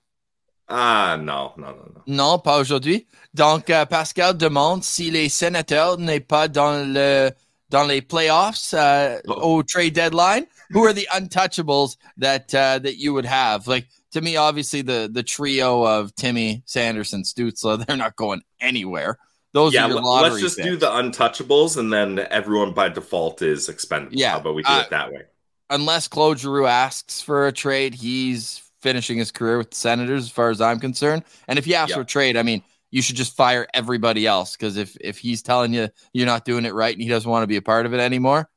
Ah 0.67 1.17
non, 1.19 1.51
non, 1.57 1.67
non, 1.67 1.85
non. 1.93 2.01
Non, 2.07 2.39
pas 2.39 2.59
aujourd'hui. 2.59 3.05
Donc, 3.33 3.69
euh, 3.69 3.85
Pascal 3.85 4.37
demande 4.37 4.83
si 4.83 5.11
les 5.11 5.27
sénateurs 5.27 5.97
n'est 5.97 6.21
pas 6.21 6.47
dans 6.47 6.87
le 6.87 7.31
dans 7.71 7.87
les 7.87 8.01
playoffs 8.01 8.73
uh, 8.73 9.21
oh. 9.27 9.57
au 9.57 9.63
trade 9.63 9.95
deadline. 9.95 10.45
Who 10.69 10.85
are 10.85 10.93
the 10.93 11.07
untouchables 11.13 11.97
that 12.17 12.53
uh, 12.53 12.79
that 12.79 12.97
you 12.97 13.13
would 13.13 13.25
have? 13.25 13.67
Like 13.67 13.87
to 14.11 14.21
me, 14.21 14.37
obviously 14.37 14.83
the 14.83 15.09
the 15.11 15.23
trio 15.23 15.83
of 15.83 16.13
Timmy, 16.15 16.61
Sanderson, 16.65 17.23
Stützle, 17.23 17.83
they're 17.87 17.97
not 17.97 18.15
going 18.15 18.41
anywhere. 18.59 19.17
Those 19.53 19.73
yeah, 19.73 19.87
let's 19.87 20.39
just 20.39 20.57
picks. 20.57 20.69
do 20.69 20.77
the 20.77 20.87
untouchables, 20.87 21.77
and 21.77 21.91
then 21.91 22.19
everyone 22.29 22.73
by 22.73 22.87
default 22.87 23.41
is 23.41 23.67
expendable. 23.67 24.15
Yeah, 24.15 24.39
but 24.39 24.53
we 24.53 24.63
do 24.63 24.71
uh, 24.71 24.81
it 24.81 24.89
that 24.91 25.11
way? 25.11 25.23
Unless 25.69 26.07
Claude 26.07 26.39
Giroux 26.39 26.67
asks 26.67 27.21
for 27.21 27.47
a 27.47 27.51
trade, 27.51 27.93
he's 27.93 28.61
finishing 28.81 29.17
his 29.17 29.31
career 29.31 29.57
with 29.57 29.71
the 29.71 29.75
Senators, 29.75 30.23
as 30.23 30.29
far 30.29 30.49
as 30.49 30.61
I'm 30.61 30.79
concerned. 30.79 31.23
And 31.49 31.59
if 31.59 31.65
he 31.65 31.75
asks 31.75 31.89
yep. 31.89 31.97
for 31.97 32.01
a 32.01 32.05
trade, 32.05 32.37
I 32.37 32.43
mean, 32.43 32.63
you 32.91 33.01
should 33.01 33.15
just 33.15 33.35
fire 33.35 33.67
everybody 33.73 34.27
else 34.27 34.55
because 34.55 34.77
if 34.77 34.95
if 34.99 35.17
he's 35.17 35.41
telling 35.41 35.73
you 35.73 35.89
you're 36.13 36.27
not 36.27 36.45
doing 36.45 36.65
it 36.65 36.73
right 36.73 36.93
and 36.93 37.01
he 37.01 37.09
doesn't 37.09 37.29
want 37.29 37.43
to 37.43 37.47
be 37.47 37.55
a 37.55 37.61
part 37.61 37.85
of 37.85 37.93
it 37.93 37.99
anymore, 37.99 38.49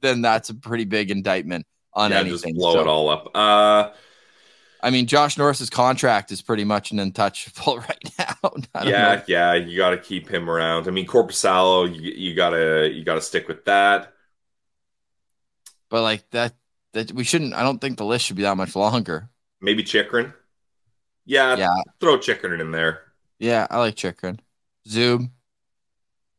then 0.00 0.20
that's 0.20 0.50
a 0.50 0.54
pretty 0.54 0.84
big 0.84 1.10
indictment 1.10 1.66
on 1.94 2.10
yeah, 2.10 2.20
anything. 2.20 2.54
Just 2.54 2.60
blow 2.60 2.74
so, 2.74 2.80
it 2.80 2.86
all 2.86 3.08
up. 3.08 3.30
Uh, 3.34 3.90
I 4.82 4.90
mean, 4.90 5.06
Josh 5.06 5.38
Norris's 5.38 5.70
contract 5.70 6.32
is 6.32 6.42
pretty 6.42 6.64
much 6.64 6.90
an 6.90 6.98
untouchable 6.98 7.78
right 7.88 8.12
now. 8.18 8.52
yeah, 8.84 9.16
know. 9.16 9.22
yeah, 9.26 9.54
you 9.54 9.76
got 9.76 9.90
to 9.90 9.98
keep 9.98 10.28
him 10.28 10.50
around. 10.50 10.86
I 10.86 10.90
mean, 10.90 11.06
Korpisalo, 11.06 11.92
you, 11.92 12.12
you 12.12 12.34
gotta 12.34 12.90
you 12.92 13.04
gotta 13.04 13.22
stick 13.22 13.48
with 13.48 13.64
that. 13.64 14.12
But 15.88 16.02
like 16.02 16.28
that, 16.30 16.54
that 16.92 17.12
we 17.12 17.24
shouldn't. 17.24 17.54
I 17.54 17.62
don't 17.62 17.80
think 17.80 17.96
the 17.96 18.04
list 18.04 18.26
should 18.26 18.36
be 18.36 18.42
that 18.42 18.56
much 18.56 18.76
longer. 18.76 19.28
Maybe 19.60 19.82
Chychrun. 19.84 20.34
Yeah, 21.24 21.56
yeah. 21.56 21.68
Throw 22.00 22.18
Chychrun 22.18 22.60
in 22.60 22.72
there. 22.72 23.11
Yeah, 23.42 23.66
I 23.70 23.78
like 23.78 23.96
Chychrun. 23.96 24.38
Zub. 24.88 25.28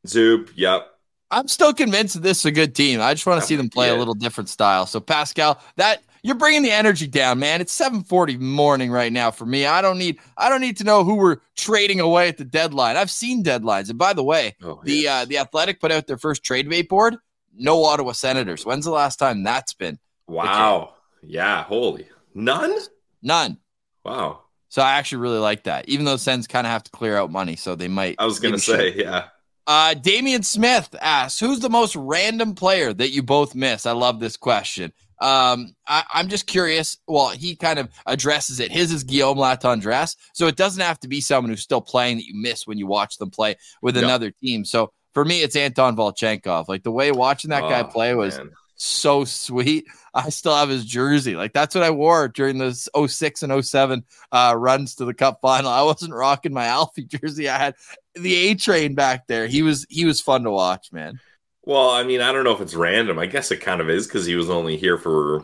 Zub. 0.07 0.49
Yep. 0.55 0.87
I'm 1.31 1.47
still 1.47 1.73
convinced 1.73 2.21
this 2.21 2.39
is 2.39 2.45
a 2.45 2.51
good 2.51 2.75
team. 2.75 3.01
I 3.01 3.13
just 3.13 3.25
want 3.25 3.41
to 3.41 3.47
see 3.47 3.55
them 3.55 3.69
play 3.69 3.87
Yeah. 3.89 3.97
a 3.97 3.99
little 3.99 4.13
different 4.13 4.49
style. 4.49 4.85
So 4.85 4.99
Pascal, 4.99 5.59
that 5.77 6.03
you're 6.21 6.35
bringing 6.35 6.61
the 6.61 6.71
energy 6.71 7.07
down, 7.07 7.39
man. 7.39 7.59
It's 7.59 7.73
7:40 7.73 8.37
morning 8.39 8.89
right 8.91 9.11
now 9.11 9.31
for 9.31 9.45
me. 9.45 9.65
I 9.65 9.81
don't 9.81 9.97
need 9.97 10.19
I 10.37 10.47
don't 10.47 10.61
need 10.61 10.77
to 10.77 10.83
know 10.85 11.03
who 11.03 11.15
we're 11.15 11.37
trading 11.57 11.99
away 11.99 12.29
at 12.29 12.37
the 12.37 12.45
deadline. 12.45 12.95
I've 12.95 13.11
seen 13.11 13.43
deadlines. 13.43 13.89
And 13.89 13.97
by 13.97 14.13
the 14.13 14.23
way, 14.23 14.55
Oh, 14.63 14.79
the 14.83 14.93
yes. 14.95 15.23
uh, 15.23 15.25
the 15.25 15.37
Athletic 15.39 15.81
put 15.81 15.91
out 15.91 16.07
their 16.07 16.17
first 16.17 16.43
trade 16.43 16.69
bait 16.69 16.87
board. 16.87 17.17
No 17.55 17.83
Ottawa 17.83 18.13
Senators. 18.13 18.65
When's 18.65 18.85
the 18.85 18.91
last 18.91 19.17
time 19.17 19.43
that's 19.43 19.73
been? 19.73 19.99
wow. 20.27 20.93
Yeah. 21.21 21.63
Holy. 21.63 22.07
None? 22.33 22.73
None. 23.21 23.57
Wow. 24.05 24.42
So 24.73 24.81
I 24.81 24.93
actually 24.93 25.19
really 25.19 25.37
like 25.37 25.65
that. 25.65 25.87
Even 25.87 26.03
though 26.03 26.17
Sens 26.17 26.47
kind 26.47 26.65
of 26.65 26.71
have 26.71 26.83
to 26.85 26.89
clear 26.89 27.15
out 27.15 27.29
money, 27.31 27.55
so 27.55 27.75
they 27.75 27.87
might. 27.87 28.15
I 28.17 28.25
was 28.25 28.39
going 28.39 28.57
to 28.57 28.71
maybe 28.71 28.91
should. 28.91 28.95
say, 28.95 29.03
yeah. 29.03 29.25
Uh, 29.67 29.93
Damian 29.93 30.41
Smith 30.41 30.95
asks, 30.99 31.39
"Who's 31.39 31.59
the 31.59 31.69
most 31.69 31.95
random 31.95 32.55
player 32.55 32.91
that 32.91 33.11
you 33.11 33.21
both 33.21 33.53
miss?" 33.53 33.85
I 33.85 33.91
love 33.91 34.19
this 34.19 34.35
question. 34.35 34.91
Um, 35.21 35.75
I, 35.87 36.03
I'm 36.11 36.27
just 36.27 36.47
curious. 36.47 36.97
Well, 37.07 37.29
he 37.29 37.55
kind 37.55 37.77
of 37.77 37.87
addresses 38.07 38.59
it. 38.59 38.71
His 38.71 38.91
is 38.91 39.03
Guillaume 39.03 39.37
Latendresse, 39.37 40.15
so 40.33 40.47
it 40.47 40.55
doesn't 40.55 40.81
have 40.81 40.99
to 41.01 41.07
be 41.07 41.21
someone 41.21 41.51
who's 41.51 41.61
still 41.61 41.79
playing 41.79 42.17
that 42.17 42.25
you 42.25 42.33
miss 42.33 42.65
when 42.65 42.79
you 42.79 42.87
watch 42.87 43.19
them 43.19 43.29
play 43.29 43.55
with 43.83 43.95
No. 43.95 44.01
another 44.05 44.31
team. 44.31 44.65
So 44.65 44.91
for 45.13 45.23
me, 45.23 45.43
it's 45.43 45.55
Anton 45.55 45.95
Volchenkov. 45.95 46.67
Like 46.67 46.81
the 46.81 46.91
way 46.91 47.11
watching 47.11 47.51
that 47.51 47.61
guy 47.61 47.81
Oh, 47.81 47.91
play 47.91 48.15
was 48.15 48.39
man. 48.39 48.49
So 48.75 49.23
sweet. 49.25 49.85
I 50.13 50.29
still 50.29 50.55
have 50.55 50.69
his 50.69 50.85
jersey. 50.85 51.35
Like 51.35 51.53
that's 51.53 51.73
what 51.73 51.83
I 51.83 51.89
wore 51.89 52.27
during 52.27 52.59
those 52.59 52.87
06 52.95 53.43
and 53.43 53.65
07 53.65 54.03
uh, 54.31 54.53
runs 54.55 54.95
to 54.95 55.05
the 55.05 55.13
cup 55.13 55.39
final. 55.41 55.71
I 55.71 55.81
wasn't 55.81 56.13
rocking 56.13 56.53
my 56.53 56.65
Alfie 56.67 57.05
jersey. 57.05 57.49
I 57.49 57.57
had 57.57 57.75
the 58.13 58.35
A 58.35 58.55
train 58.55 58.93
back 58.93 59.27
there. 59.27 59.47
He 59.47 59.63
was 59.63 59.85
he 59.89 60.05
was 60.05 60.21
fun 60.21 60.43
to 60.43 60.51
watch, 60.51 60.91
man. 60.91 61.19
Well, 61.65 61.89
I 61.89 62.03
mean, 62.03 62.21
I 62.21 62.31
don't 62.31 62.43
know 62.43 62.53
if 62.53 62.61
it's 62.61 62.75
random. 62.75 63.17
I 63.17 63.25
guess 63.25 63.49
it 63.49 63.57
kind 63.57 63.81
of 63.81 63.89
is 63.89 64.05
because 64.05 64.25
he 64.25 64.35
was 64.35 64.49
only 64.49 64.77
here 64.77 64.97
for 64.97 65.43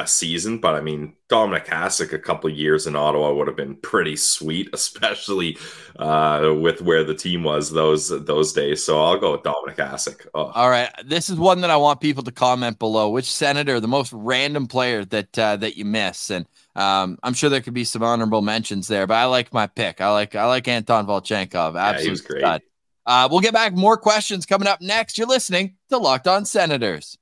a 0.00 0.06
season. 0.06 0.58
But 0.58 0.74
I 0.74 0.80
mean, 0.80 1.14
Dominik 1.28 1.66
Hasek, 1.66 2.12
a 2.12 2.18
couple 2.18 2.50
of 2.50 2.56
years 2.56 2.86
in 2.86 2.96
Ottawa 2.96 3.32
would 3.32 3.46
have 3.46 3.56
been 3.56 3.76
pretty 3.76 4.16
sweet, 4.16 4.68
especially 4.72 5.58
uh, 5.98 6.54
with 6.58 6.82
where 6.82 7.04
the 7.04 7.14
team 7.14 7.42
was 7.42 7.70
those 7.70 8.08
those 8.08 8.52
days. 8.52 8.82
So 8.82 9.02
I'll 9.02 9.18
go 9.18 9.32
with 9.32 9.42
Dominik 9.42 9.76
Hasek. 9.76 10.26
Oh, 10.34 10.46
All 10.46 10.70
right, 10.70 10.90
this 11.04 11.28
is 11.28 11.38
one 11.38 11.60
that 11.60 11.70
I 11.70 11.76
want 11.76 12.00
people 12.00 12.22
to 12.24 12.32
comment 12.32 12.78
below. 12.78 13.10
Which 13.10 13.30
senator, 13.30 13.80
the 13.80 13.88
most 13.88 14.12
random 14.12 14.66
player 14.66 15.04
that 15.06 15.38
uh, 15.38 15.56
that 15.56 15.76
you 15.76 15.84
miss, 15.84 16.30
and 16.30 16.46
um, 16.76 17.18
I'm 17.22 17.34
sure 17.34 17.50
there 17.50 17.60
could 17.60 17.74
be 17.74 17.84
some 17.84 18.02
honorable 18.02 18.42
mentions 18.42 18.88
there. 18.88 19.06
But 19.06 19.14
I 19.14 19.26
like 19.26 19.52
my 19.52 19.66
pick. 19.66 20.00
I 20.00 20.10
like 20.10 20.34
I 20.34 20.46
like 20.46 20.66
Anton 20.68 21.06
Volchenkov. 21.06 21.74
Yeah, 21.74 21.92
he 21.92 21.94
Absolute 21.94 22.10
was 22.10 22.20
great. 22.22 22.62
Uh, 23.06 23.26
we'll 23.30 23.40
get 23.40 23.54
back 23.54 23.74
more 23.74 23.96
questions 23.96 24.46
coming 24.46 24.68
up 24.68 24.80
next. 24.80 25.18
You're 25.18 25.26
listening 25.26 25.74
to 25.88 25.98
Locked 25.98 26.28
On 26.28 26.44
Senators. 26.44 27.18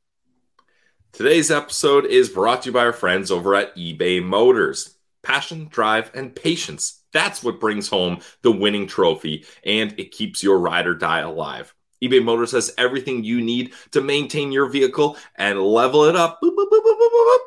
Today's 1.12 1.50
episode 1.50 2.04
is 2.04 2.28
brought 2.28 2.62
to 2.62 2.68
you 2.68 2.72
by 2.72 2.84
our 2.84 2.92
friends 2.92 3.32
over 3.32 3.56
at 3.56 3.74
eBay 3.74 4.22
Motors. 4.22 4.96
Passion, 5.22 5.66
drive, 5.68 6.12
and 6.14 6.36
patience. 6.36 7.02
That's 7.12 7.42
what 7.42 7.58
brings 7.58 7.88
home 7.88 8.20
the 8.42 8.52
winning 8.52 8.86
trophy, 8.86 9.44
and 9.64 9.92
it 9.98 10.12
keeps 10.12 10.42
your 10.42 10.60
ride 10.60 10.86
or 10.86 10.94
die 10.94 11.20
alive. 11.20 11.74
eBay 12.04 12.22
Motors 12.22 12.52
has 12.52 12.72
everything 12.78 13.24
you 13.24 13.40
need 13.40 13.72
to 13.90 14.00
maintain 14.00 14.52
your 14.52 14.68
vehicle 14.68 15.16
and 15.34 15.60
level 15.60 16.04
it 16.04 16.14
up 16.14 16.38
boop, 16.40 16.54
boop, 16.54 16.70
boop, 16.70 17.38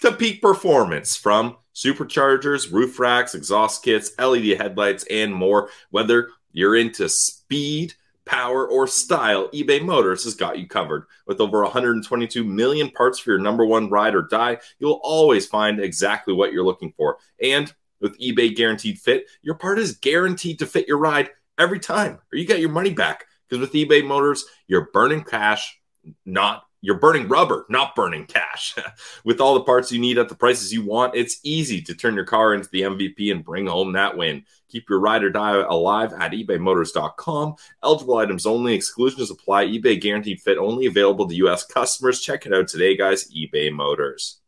to 0.00 0.12
peak 0.12 0.42
performance 0.42 1.16
from 1.16 1.56
superchargers, 1.74 2.72
roof 2.72 2.98
racks, 2.98 3.36
exhaust 3.36 3.84
kits, 3.84 4.10
LED 4.18 4.58
headlights, 4.58 5.04
and 5.08 5.32
more. 5.32 5.68
Whether 5.90 6.30
you're 6.52 6.74
into 6.74 7.08
speed, 7.08 7.94
power, 8.30 8.64
or 8.64 8.86
style, 8.86 9.48
eBay 9.48 9.84
Motors 9.84 10.22
has 10.22 10.36
got 10.36 10.56
you 10.56 10.68
covered. 10.68 11.04
With 11.26 11.40
over 11.40 11.62
122 11.62 12.44
million 12.44 12.88
parts 12.92 13.18
for 13.18 13.30
your 13.30 13.40
number 13.40 13.66
one 13.66 13.90
ride 13.90 14.14
or 14.14 14.22
die, 14.22 14.58
you'll 14.78 15.00
always 15.02 15.48
find 15.48 15.80
exactly 15.80 16.32
what 16.32 16.52
you're 16.52 16.64
looking 16.64 16.92
for. 16.96 17.18
And 17.42 17.74
with 18.00 18.16
eBay 18.20 18.54
Guaranteed 18.54 19.00
Fit, 19.00 19.26
your 19.42 19.56
part 19.56 19.80
is 19.80 19.96
guaranteed 19.96 20.60
to 20.60 20.66
fit 20.66 20.86
your 20.86 20.98
ride 20.98 21.30
every 21.58 21.80
time, 21.80 22.20
or 22.32 22.38
you 22.38 22.46
get 22.46 22.60
your 22.60 22.70
money 22.70 22.94
back. 22.94 23.24
Because 23.48 23.60
with 23.60 23.72
eBay 23.72 24.06
Motors, 24.06 24.44
you're 24.68 24.90
burning 24.92 25.24
cash, 25.24 25.80
not 26.24 26.62
you're 26.80 26.98
burning 26.98 27.28
rubber, 27.28 27.66
not 27.68 27.94
burning 27.94 28.26
cash. 28.26 28.74
with 29.24 29.40
all 29.40 29.54
the 29.54 29.64
parts 29.64 29.92
you 29.92 29.98
need 29.98 30.18
at 30.18 30.28
the 30.28 30.34
prices 30.34 30.72
you 30.72 30.84
want, 30.84 31.14
it's 31.14 31.40
easy 31.42 31.82
to 31.82 31.94
turn 31.94 32.14
your 32.14 32.24
car 32.24 32.54
into 32.54 32.68
the 32.72 32.82
MVP 32.82 33.30
and 33.30 33.44
bring 33.44 33.66
home 33.66 33.92
that 33.92 34.16
win. 34.16 34.44
Keep 34.68 34.88
your 34.88 35.00
ride 35.00 35.24
or 35.24 35.30
die 35.30 35.56
alive 35.60 36.12
at 36.12 36.32
ebaymotors.com. 36.32 37.56
Eligible 37.82 38.16
items 38.16 38.46
only, 38.46 38.74
exclusions 38.74 39.30
apply. 39.30 39.66
eBay 39.66 40.00
guaranteed 40.00 40.40
fit 40.40 40.58
only 40.58 40.86
available 40.86 41.28
to 41.28 41.34
U.S. 41.36 41.64
customers. 41.64 42.20
Check 42.20 42.46
it 42.46 42.54
out 42.54 42.68
today, 42.68 42.96
guys. 42.96 43.30
eBay 43.32 43.72
Motors. 43.72 44.40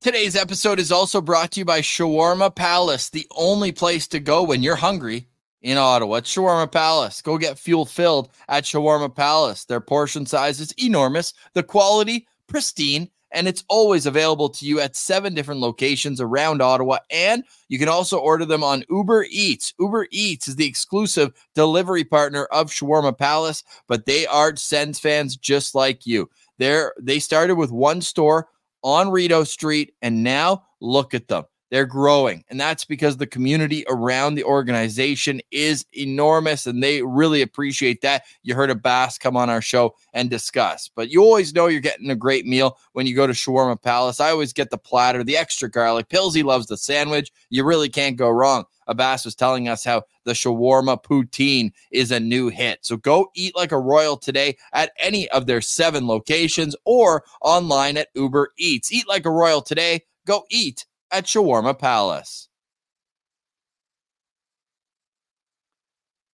Today's 0.00 0.36
episode 0.36 0.78
is 0.78 0.92
also 0.92 1.20
brought 1.20 1.50
to 1.52 1.60
you 1.60 1.64
by 1.66 1.80
Shawarma 1.80 2.54
Palace, 2.54 3.10
the 3.10 3.26
only 3.36 3.70
place 3.70 4.06
to 4.08 4.20
go 4.20 4.42
when 4.42 4.62
you're 4.62 4.76
hungry 4.76 5.28
in 5.62 5.76
Ottawa. 5.76 6.16
It's 6.16 6.34
Shawarma 6.34 6.70
Palace. 6.70 7.22
Go 7.22 7.38
get 7.38 7.58
fuel 7.58 7.84
filled 7.84 8.30
at 8.48 8.64
Shawarma 8.64 9.14
Palace. 9.14 9.64
Their 9.64 9.80
portion 9.80 10.26
size 10.26 10.60
is 10.60 10.72
enormous, 10.82 11.34
the 11.54 11.62
quality 11.62 12.26
pristine, 12.46 13.08
and 13.32 13.46
it's 13.46 13.64
always 13.68 14.06
available 14.06 14.48
to 14.48 14.66
you 14.66 14.80
at 14.80 14.96
seven 14.96 15.34
different 15.34 15.60
locations 15.60 16.20
around 16.20 16.60
Ottawa. 16.60 16.98
And 17.10 17.44
you 17.68 17.78
can 17.78 17.88
also 17.88 18.18
order 18.18 18.44
them 18.44 18.64
on 18.64 18.84
Uber 18.90 19.26
Eats. 19.30 19.72
Uber 19.78 20.08
Eats 20.10 20.48
is 20.48 20.56
the 20.56 20.66
exclusive 20.66 21.32
delivery 21.54 22.04
partner 22.04 22.46
of 22.46 22.70
Shawarma 22.70 23.16
Palace, 23.16 23.62
but 23.86 24.06
they 24.06 24.26
are 24.26 24.56
Sens 24.56 24.98
fans 24.98 25.36
just 25.36 25.74
like 25.74 26.06
you. 26.06 26.28
They're, 26.58 26.92
they 27.00 27.20
started 27.20 27.54
with 27.54 27.70
one 27.70 28.00
store 28.00 28.48
on 28.82 29.10
Rideau 29.10 29.44
Street, 29.44 29.94
and 30.02 30.24
now 30.24 30.64
look 30.80 31.14
at 31.14 31.28
them. 31.28 31.44
They're 31.70 31.86
growing, 31.86 32.44
and 32.50 32.60
that's 32.60 32.84
because 32.84 33.16
the 33.16 33.28
community 33.28 33.84
around 33.88 34.34
the 34.34 34.42
organization 34.42 35.40
is 35.52 35.86
enormous, 35.92 36.66
and 36.66 36.82
they 36.82 37.02
really 37.02 37.42
appreciate 37.42 38.00
that. 38.02 38.24
You 38.42 38.56
heard 38.56 38.70
Abbas 38.70 39.18
come 39.18 39.36
on 39.36 39.48
our 39.48 39.62
show 39.62 39.94
and 40.12 40.28
discuss, 40.28 40.90
but 40.94 41.10
you 41.10 41.22
always 41.22 41.54
know 41.54 41.68
you're 41.68 41.80
getting 41.80 42.10
a 42.10 42.16
great 42.16 42.44
meal 42.44 42.76
when 42.92 43.06
you 43.06 43.14
go 43.14 43.26
to 43.26 43.32
Shawarma 43.32 43.80
Palace. 43.80 44.18
I 44.18 44.30
always 44.30 44.52
get 44.52 44.70
the 44.70 44.78
platter, 44.78 45.22
the 45.22 45.36
extra 45.36 45.70
garlic. 45.70 46.08
Pillsy 46.08 46.42
loves 46.42 46.66
the 46.66 46.76
sandwich. 46.76 47.30
You 47.50 47.64
really 47.64 47.88
can't 47.88 48.16
go 48.16 48.30
wrong. 48.30 48.64
Abbas 48.88 49.24
was 49.24 49.36
telling 49.36 49.68
us 49.68 49.84
how 49.84 50.02
the 50.24 50.32
shawarma 50.32 51.00
poutine 51.02 51.70
is 51.92 52.10
a 52.10 52.18
new 52.18 52.48
hit. 52.48 52.80
So 52.82 52.96
go 52.96 53.30
eat 53.36 53.54
like 53.54 53.70
a 53.70 53.78
royal 53.78 54.16
today 54.16 54.56
at 54.72 54.90
any 54.98 55.28
of 55.30 55.46
their 55.46 55.60
seven 55.60 56.08
locations 56.08 56.74
or 56.84 57.22
online 57.40 57.96
at 57.96 58.08
Uber 58.16 58.50
Eats. 58.58 58.92
Eat 58.92 59.06
like 59.08 59.24
a 59.24 59.30
royal 59.30 59.62
today. 59.62 60.00
Go 60.26 60.44
eat 60.50 60.84
at 61.10 61.24
Shawarma 61.24 61.78
Palace. 61.78 62.48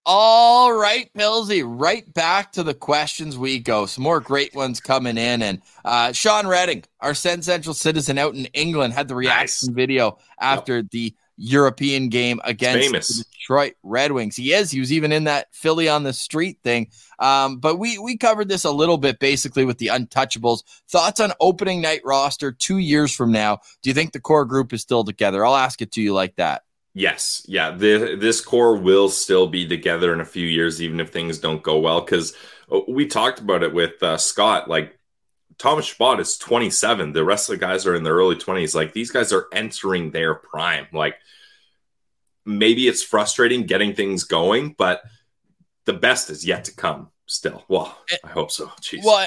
All 0.09 0.73
right, 0.73 1.11
Pilsy, 1.19 1.65
right 1.67 2.13
back 2.15 2.53
to 2.53 2.63
the 2.63 2.75
questions 2.75 3.37
we 3.37 3.59
go. 3.59 3.87
Some 3.87 4.05
more 4.05 4.21
great 4.21 4.55
ones 4.55 4.79
coming 4.79 5.19
in. 5.19 5.43
And 5.43 5.61
uh, 5.85 6.13
Sean 6.13 6.47
Redding, 6.47 6.85
our 7.01 7.13
Sens 7.13 7.47
Central 7.47 7.75
citizen 7.75 8.17
out 8.17 8.37
in 8.37 8.45
England, 8.47 8.93
had 8.93 9.09
the 9.09 9.17
reaction 9.17 9.67
Nice. 9.71 9.75
video 9.75 10.19
after 10.39 10.85
the 10.85 11.13
European 11.37 12.09
game 12.09 12.41
against 12.45 12.91
the 12.91 13.25
Detroit 13.39 13.75
Red 13.83 14.13
Wings. 14.13 14.37
He 14.37 14.53
is. 14.53 14.71
He 14.71 14.81
was 14.81 14.93
even 14.93 15.13
in 15.13 15.25
that 15.25 15.49
Philly 15.53 15.89
on 15.89 16.03
the 16.03 16.13
street 16.13 16.59
thing. 16.63 16.91
Um, 17.19 17.59
but 17.59 17.77
we 17.77 17.99
we 17.99 18.17
covered 18.17 18.49
this 18.49 18.65
a 18.65 18.71
little 18.71 18.99
bit 18.99 19.19
basically 19.19 19.65
with 19.65 19.79
the 19.79 19.89
untouchables. 19.89 20.63
Thoughts 20.89 21.21
on 21.21 21.33
opening 21.41 21.81
night 21.81 22.01
roster 22.05 22.53
two 22.53 22.79
years 22.79 23.15
from 23.15 23.33
now? 23.33 23.61
Do 23.83 23.91
you 23.91 23.95
think 23.95 24.13
the 24.13 24.21
core 24.21 24.45
group 24.45 24.73
is 24.73 24.83
still 24.83 25.05
together? 25.05 25.45
I'll 25.45 25.57
ask 25.57 25.81
it 25.83 25.93
to 25.93 26.03
you 26.03 26.15
like 26.15 26.37
that. 26.37 26.63
Yes, 26.95 27.45
yeah. 27.47 27.73
The, 27.73 28.17
this 28.19 28.41
core 28.41 28.75
will 28.75 29.11
still 29.11 29.47
be 29.47 29.69
together 29.69 30.15
in 30.15 30.21
a 30.21 30.25
few 30.25 30.47
years, 30.47 30.81
even 30.81 30.99
if 30.99 31.11
things 31.11 31.39
don't 31.39 31.63
go 31.63 31.79
well. 31.79 32.01
Because 32.01 32.35
we 32.89 33.07
talked 33.07 33.39
about 33.39 33.63
it 33.63 33.75
with 33.75 34.03
uh, 34.03 34.17
Scott. 34.17 34.71
Like 34.71 34.99
Thomas 35.59 35.87
Chabot 35.87 36.21
is 36.21 36.37
27. 36.37 37.13
The 37.13 37.25
rest 37.25 37.49
of 37.49 37.55
the 37.55 37.65
guys 37.65 37.87
are 37.87 37.95
in 37.95 38.03
their 38.03 38.15
early 38.15 38.37
20s. 38.37 38.75
Like 38.75 38.93
these 38.93 39.11
guys 39.11 39.33
are 39.33 39.47
entering 39.53 40.11
their 40.11 40.35
prime. 40.35 40.87
Like 40.93 41.17
maybe 42.45 42.89
it's 42.89 43.03
frustrating 43.03 43.67
getting 43.67 43.95
things 43.95 44.25
going, 44.25 44.75
but 44.77 45.03
the 45.85 45.95
best 45.95 46.31
is 46.31 46.47
yet 46.47 46.65
to 46.65 46.75
come. 46.75 47.11
Still, 47.27 47.65
well, 47.69 47.97
eh, 48.13 48.17
I 48.25 48.29
hope 48.29 48.53
so. 48.53 48.67
Jeez. 48.81 49.03
Well, 49.05 49.27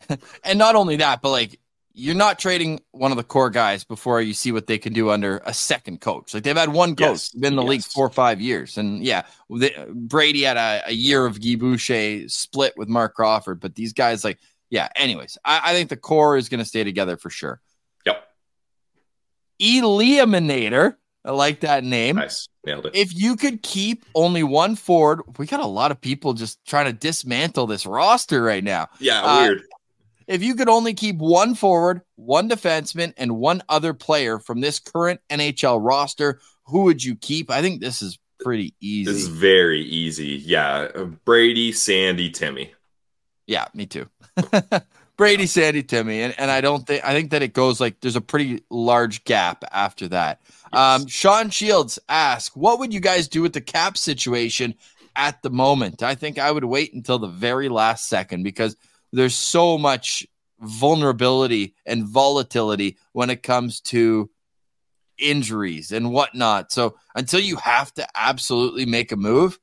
and 0.44 0.58
not 0.58 0.76
only 0.76 0.96
that, 0.96 1.20
but 1.20 1.30
like 1.30 1.58
you're 1.92 2.14
not 2.14 2.38
trading 2.38 2.80
one 2.92 3.10
of 3.10 3.16
the 3.16 3.24
core 3.24 3.50
guys 3.50 3.82
before 3.82 4.20
you 4.22 4.32
see 4.32 4.52
what 4.52 4.66
they 4.66 4.78
can 4.78 4.92
do 4.92 5.10
under 5.10 5.42
a 5.44 5.52
second 5.52 6.00
coach. 6.00 6.32
Like 6.32 6.44
they've 6.44 6.56
had 6.56 6.72
one 6.72 6.94
coach 6.94 7.00
Yes, 7.00 7.28
been 7.30 7.52
in 7.52 7.56
the 7.56 7.62
league 7.62 7.82
four 7.82 8.06
or 8.06 8.10
five 8.10 8.40
years, 8.40 8.78
and 8.78 9.04
yeah, 9.04 9.22
they, 9.50 9.74
Brady 9.92 10.42
had 10.42 10.56
a, 10.56 10.82
a 10.86 10.92
year 10.92 11.26
of 11.26 11.42
Guy 11.42 11.56
Boucher 11.56 12.28
split 12.28 12.74
with 12.76 12.88
Marc 12.88 13.14
Crawford, 13.14 13.60
but 13.60 13.74
these 13.74 13.92
guys, 13.92 14.24
like, 14.24 14.38
yeah. 14.70 14.88
Anyways, 14.96 15.36
I, 15.44 15.60
I 15.64 15.72
think 15.74 15.90
the 15.90 15.96
core 15.96 16.36
is 16.36 16.48
going 16.48 16.60
to 16.60 16.64
stay 16.64 16.84
together 16.84 17.16
for 17.16 17.30
sure. 17.30 17.60
Yep. 18.06 18.24
Eliminator 19.60 20.96
I 21.24 21.32
like 21.32 21.60
that 21.60 21.84
name. 21.84 22.16
Nice. 22.16 22.48
Nailed 22.64 22.86
it. 22.86 22.94
If 22.94 23.14
you 23.14 23.36
could 23.36 23.62
keep 23.62 24.04
only 24.14 24.42
one 24.42 24.74
forward, 24.74 25.20
we 25.38 25.46
got 25.46 25.60
a 25.60 25.66
lot 25.66 25.90
of 25.90 26.00
people 26.00 26.32
just 26.32 26.64
trying 26.66 26.86
to 26.86 26.92
dismantle 26.92 27.66
this 27.66 27.86
roster 27.86 28.42
right 28.42 28.64
now. 28.64 28.88
yeah, 28.98 29.22
uh, 29.22 29.42
weird. 29.42 29.62
If 30.26 30.42
you 30.42 30.54
could 30.54 30.68
only 30.68 30.94
keep 30.94 31.16
one 31.16 31.54
forward, 31.54 32.02
one 32.14 32.48
defenseman, 32.48 33.12
and 33.16 33.36
one 33.36 33.62
other 33.68 33.92
player 33.92 34.38
from 34.38 34.60
this 34.60 34.78
current 34.78 35.20
NHL 35.28 35.84
roster, 35.84 36.40
who 36.66 36.84
would 36.84 37.02
you 37.02 37.16
keep? 37.16 37.50
I 37.50 37.60
think 37.60 37.80
this 37.80 38.00
is 38.00 38.18
pretty 38.38 38.74
easy. 38.80 39.10
This 39.10 39.22
is 39.22 39.28
very 39.28 39.82
easy. 39.82 40.40
Yeah. 40.44 40.88
Brady, 41.24 41.72
Sandy, 41.72 42.30
Timmy. 42.30 42.72
Yeah, 43.46 43.66
me 43.74 43.86
too. 43.86 44.08
Brady, 45.16 45.46
Sandy, 45.46 45.82
Timmy, 45.82 46.22
and, 46.22 46.34
and 46.38 46.50
I 46.50 46.60
don't 46.60 46.86
think 46.86 47.04
I 47.04 47.12
think 47.12 47.32
that 47.32 47.42
it 47.42 47.52
goes 47.52 47.80
like 47.80 48.00
there's 48.00 48.16
a 48.16 48.22
pretty 48.22 48.64
large 48.70 49.24
gap 49.24 49.64
after 49.70 50.08
that. 50.08 50.40
Um, 50.72 51.06
Sean 51.08 51.50
Shields 51.50 51.98
asks, 52.08 52.56
"What 52.56 52.78
would 52.78 52.94
you 52.94 53.00
guys 53.00 53.28
do 53.28 53.42
with 53.42 53.52
the 53.52 53.60
cap 53.60 53.98
situation 53.98 54.74
at 55.14 55.42
the 55.42 55.50
moment?" 55.50 56.02
I 56.02 56.14
think 56.14 56.38
I 56.38 56.50
would 56.50 56.64
wait 56.64 56.94
until 56.94 57.18
the 57.18 57.28
very 57.28 57.68
last 57.68 58.08
second 58.08 58.44
because 58.44 58.76
there's 59.12 59.34
so 59.34 59.76
much 59.76 60.26
vulnerability 60.60 61.74
and 61.84 62.06
volatility 62.06 62.96
when 63.12 63.30
it 63.30 63.42
comes 63.42 63.80
to 63.80 64.30
injuries 65.18 65.92
and 65.92 66.12
whatnot. 66.12 66.72
So 66.72 66.96
until 67.14 67.40
you 67.40 67.56
have 67.56 67.92
to 67.94 68.06
absolutely 68.14 68.86
make 68.86 69.12
a 69.12 69.16
move, 69.16 69.58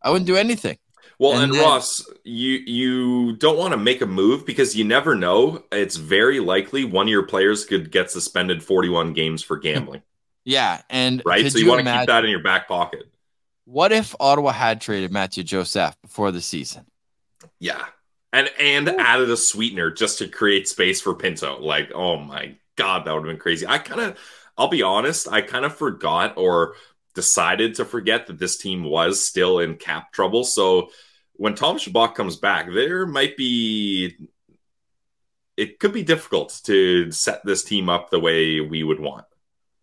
I 0.00 0.10
wouldn't 0.10 0.26
do 0.26 0.36
anything. 0.36 0.78
Well, 1.22 1.34
And 1.34 1.44
and, 1.44 1.54
then- 1.54 1.62
Ross, 1.62 2.04
you 2.24 2.50
you 2.66 3.36
don't 3.36 3.56
want 3.56 3.70
to 3.74 3.76
make 3.76 4.00
a 4.00 4.06
move 4.06 4.44
because 4.44 4.74
you 4.74 4.82
never 4.82 5.14
know. 5.14 5.62
It's 5.70 5.94
very 5.94 6.40
likely 6.40 6.84
one 6.84 7.06
of 7.06 7.10
your 7.10 7.22
players 7.22 7.64
could 7.64 7.92
get 7.92 8.10
suspended 8.10 8.60
41 8.60 9.12
games 9.12 9.40
for 9.40 9.56
gambling, 9.56 10.02
Yeah, 10.44 10.82
and 10.90 11.22
right? 11.24 11.48
So 11.52 11.58
you, 11.58 11.68
want 11.68 11.86
to 11.86 11.96
keep 11.96 12.08
that 12.08 12.24
in 12.24 12.30
your 12.32 12.42
back 12.42 12.66
pocket. 12.66 13.04
What 13.66 13.92
if 13.92 14.16
Ottawa 14.18 14.50
had 14.50 14.80
traded 14.80 15.12
Mathieu 15.12 15.44
Joseph 15.44 15.94
before 16.02 16.32
the 16.32 16.40
season? 16.40 16.86
Yeah. 17.60 17.84
And 18.32 18.50
and 18.58 18.88
added 18.88 19.30
a 19.30 19.36
sweetener 19.36 19.92
just 19.92 20.18
to 20.18 20.26
create 20.26 20.66
space 20.66 21.00
for 21.00 21.14
Pinto. 21.14 21.60
Like, 21.60 21.92
oh 21.94 22.16
my 22.16 22.56
god, 22.74 23.04
that 23.04 23.12
would 23.12 23.20
have 23.24 23.30
been 23.30 23.38
crazy. 23.38 23.64
I 23.64 23.78
kind 23.78 24.00
of 24.00 24.18
I'll 24.58 24.66
be 24.66 24.82
honest, 24.82 25.28
I 25.30 25.42
kind 25.42 25.64
of 25.64 25.76
forgot 25.76 26.36
or 26.36 26.74
decided 27.14 27.76
to 27.76 27.84
forget 27.84 28.26
that 28.26 28.40
this 28.40 28.56
team 28.56 28.82
was 28.82 29.24
still 29.24 29.60
in 29.60 29.76
cap 29.76 30.10
trouble. 30.12 30.42
So 30.42 30.90
when 31.34 31.54
Tom 31.54 31.78
Chabot 31.78 32.14
comes 32.14 32.36
back, 32.36 32.70
there 32.72 33.06
might 33.06 33.36
be 33.36 34.28
it 35.56 35.78
could 35.78 35.92
be 35.92 36.02
difficult 36.02 36.60
to 36.64 37.10
set 37.10 37.44
this 37.44 37.62
team 37.62 37.88
up 37.88 38.10
the 38.10 38.20
way 38.20 38.60
we 38.60 38.82
would 38.82 39.00
want. 39.00 39.24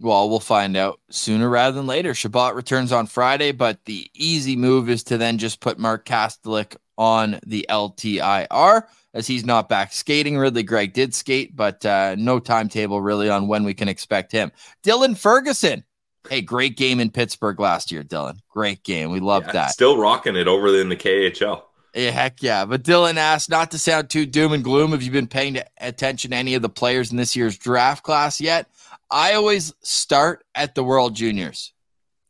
Well, 0.02 0.30
we'll 0.30 0.40
find 0.40 0.78
out 0.78 1.00
sooner 1.10 1.50
rather 1.50 1.76
than 1.76 1.86
later. 1.86 2.14
Chabot 2.14 2.56
returns 2.56 2.92
on 2.92 3.06
Friday, 3.06 3.52
but 3.52 3.84
the 3.86 4.10
easy 4.14 4.56
move 4.56 4.90
is 4.90 5.04
to 5.06 5.18
then 5.18 5.38
just 5.38 5.60
put 5.60 5.78
Mark 5.78 6.06
Kastelic 6.06 6.78
on 6.98 7.40
the 7.46 7.66
LTIR 7.70 8.84
as 9.14 9.28
he's 9.28 9.46
not 9.46 9.68
back 9.68 9.92
skating. 9.92 10.38
Ridly 10.38 10.64
Greig 10.64 10.94
did 10.94 11.14
skate, 11.14 11.56
but 11.56 11.86
uh, 11.86 12.16
no 12.18 12.40
timetable 12.40 13.02
really 13.02 13.30
on 13.30 13.48
when 13.48 13.66
we 13.66 13.74
can 13.74 13.90
expect 13.90 14.32
him. 14.32 14.52
Dylan 14.84 15.18
Ferguson. 15.18 15.84
Hey, 16.28 16.42
great 16.42 16.76
game 16.76 17.00
in 17.00 17.12
Pittsburgh 17.12 17.60
last 17.60 17.92
year, 17.92 18.04
Dylan. 18.04 18.40
Great 18.50 18.84
game. 18.84 19.12
We 19.12 19.20
love 19.20 19.46
Yeah, 19.48 19.54
that. 19.54 19.72
Still 19.72 19.98
rocking 19.98 20.36
it 20.36 20.48
over 20.48 20.68
in 20.80 20.90
the 20.90 20.96
KHL. 20.96 21.64
Yeah, 21.96 22.12
heck 22.12 22.44
yeah. 22.44 22.66
But 22.66 22.84
Dylan 22.84 23.16
asked, 23.16 23.50
not 23.50 23.72
to 23.72 23.80
sound 23.80 24.10
too 24.10 24.26
doom 24.26 24.54
and 24.54 24.64
gloom, 24.64 24.92
have 24.92 25.02
you 25.02 25.12
been 25.12 25.28
paying 25.28 25.60
attention 25.80 26.32
to 26.32 26.38
any 26.38 26.54
of 26.56 26.62
the 26.62 26.70
players 26.70 27.12
in 27.12 27.18
this 27.18 27.36
year's 27.36 27.58
draft 27.58 28.04
class 28.04 28.40
yet? 28.40 28.70
I 29.10 29.34
always 29.34 29.74
start 29.82 30.44
at 30.54 30.76
the 30.76 30.84
World 30.84 31.16
Juniors. 31.16 31.74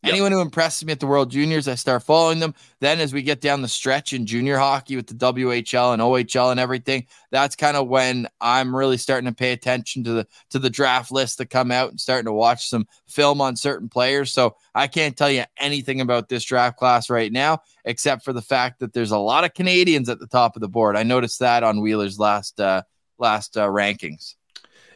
Anyone 0.04 0.32
who 0.32 0.40
impresses 0.40 0.86
me 0.86 0.94
at 0.94 1.02
the 1.02 1.08
World 1.08 1.30
Juniors, 1.30 1.68
I 1.68 1.76
start 1.76 2.04
following 2.04 2.40
them. 2.40 2.56
Then, 2.80 3.02
as 3.02 3.12
we 3.12 3.22
get 3.22 3.42
down 3.42 3.62
the 3.62 3.68
stretch 3.68 4.14
in 4.14 4.26
junior 4.26 4.58
hockey 4.58 4.96
with 4.96 5.08
the 5.08 5.14
WHL 5.14 5.94
and 5.94 6.02
OHL 6.02 6.52
and 6.52 6.60
everything, 6.60 7.06
that's 7.32 7.58
kind 7.58 7.76
of 7.76 7.90
when 7.90 8.28
I'm 8.40 8.74
really 8.74 8.96
starting 8.96 9.30
to 9.30 9.36
pay 9.36 9.52
attention 9.52 10.06
to 10.06 10.12
the 10.14 10.28
to 10.52 10.60
the 10.60 10.70
draft 10.70 11.12
lists 11.12 11.36
that 11.38 11.48
come 11.48 11.70
out 11.70 11.90
and 11.90 12.00
starting 12.00 12.26
to 12.26 12.34
watch 12.34 12.70
some 12.70 12.88
film 13.08 13.42
on 13.42 13.58
certain 13.58 13.90
players. 13.90 14.32
So 14.32 14.56
I 14.74 14.88
can't 14.88 15.18
tell 15.18 15.30
you 15.30 15.44
anything 15.58 16.00
about 16.00 16.30
this 16.30 16.46
draft 16.46 16.78
class 16.78 17.10
right 17.10 17.32
now, 17.32 17.60
except 17.84 18.24
for 18.24 18.32
the 18.32 18.42
fact 18.42 18.80
that 18.80 18.94
there's 18.94 19.12
a 19.12 19.18
lot 19.18 19.44
of 19.44 19.54
Canadians 19.54 20.08
at 20.08 20.20
the 20.20 20.28
top 20.28 20.56
of 20.56 20.62
the 20.62 20.70
board. 20.70 20.96
I 20.96 21.04
noticed 21.04 21.40
that 21.40 21.64
on 21.64 21.82
Wheeler's 21.82 22.18
last 22.18 22.62
uh, 22.62 22.84
last 23.18 23.58
uh, 23.58 23.68
rankings. 23.68 24.36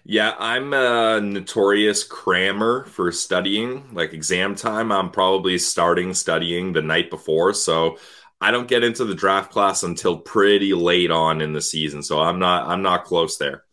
Yeah, 0.05 0.35
I'm 0.37 0.73
a 0.73 1.21
notorious 1.21 2.03
crammer 2.03 2.85
for 2.85 3.11
studying. 3.11 3.93
Like 3.93 4.13
exam 4.13 4.55
time, 4.55 4.91
I'm 4.91 5.09
probably 5.11 5.57
starting 5.57 6.13
studying 6.13 6.73
the 6.73 6.81
night 6.81 7.09
before. 7.09 7.53
So 7.53 7.97
I 8.41 8.51
don't 8.51 8.67
get 8.67 8.83
into 8.83 9.05
the 9.05 9.15
draft 9.15 9.51
class 9.51 9.83
until 9.83 10.17
pretty 10.17 10.73
late 10.73 11.09
on 11.11 11.39
in 11.39 11.53
the 11.53 11.61
season. 11.61 12.03
So 12.03 12.19
I'm 12.19 12.39
not 12.39 12.67
I'm 12.67 12.81
not 12.81 13.05
close 13.05 13.37
there. 13.37 13.63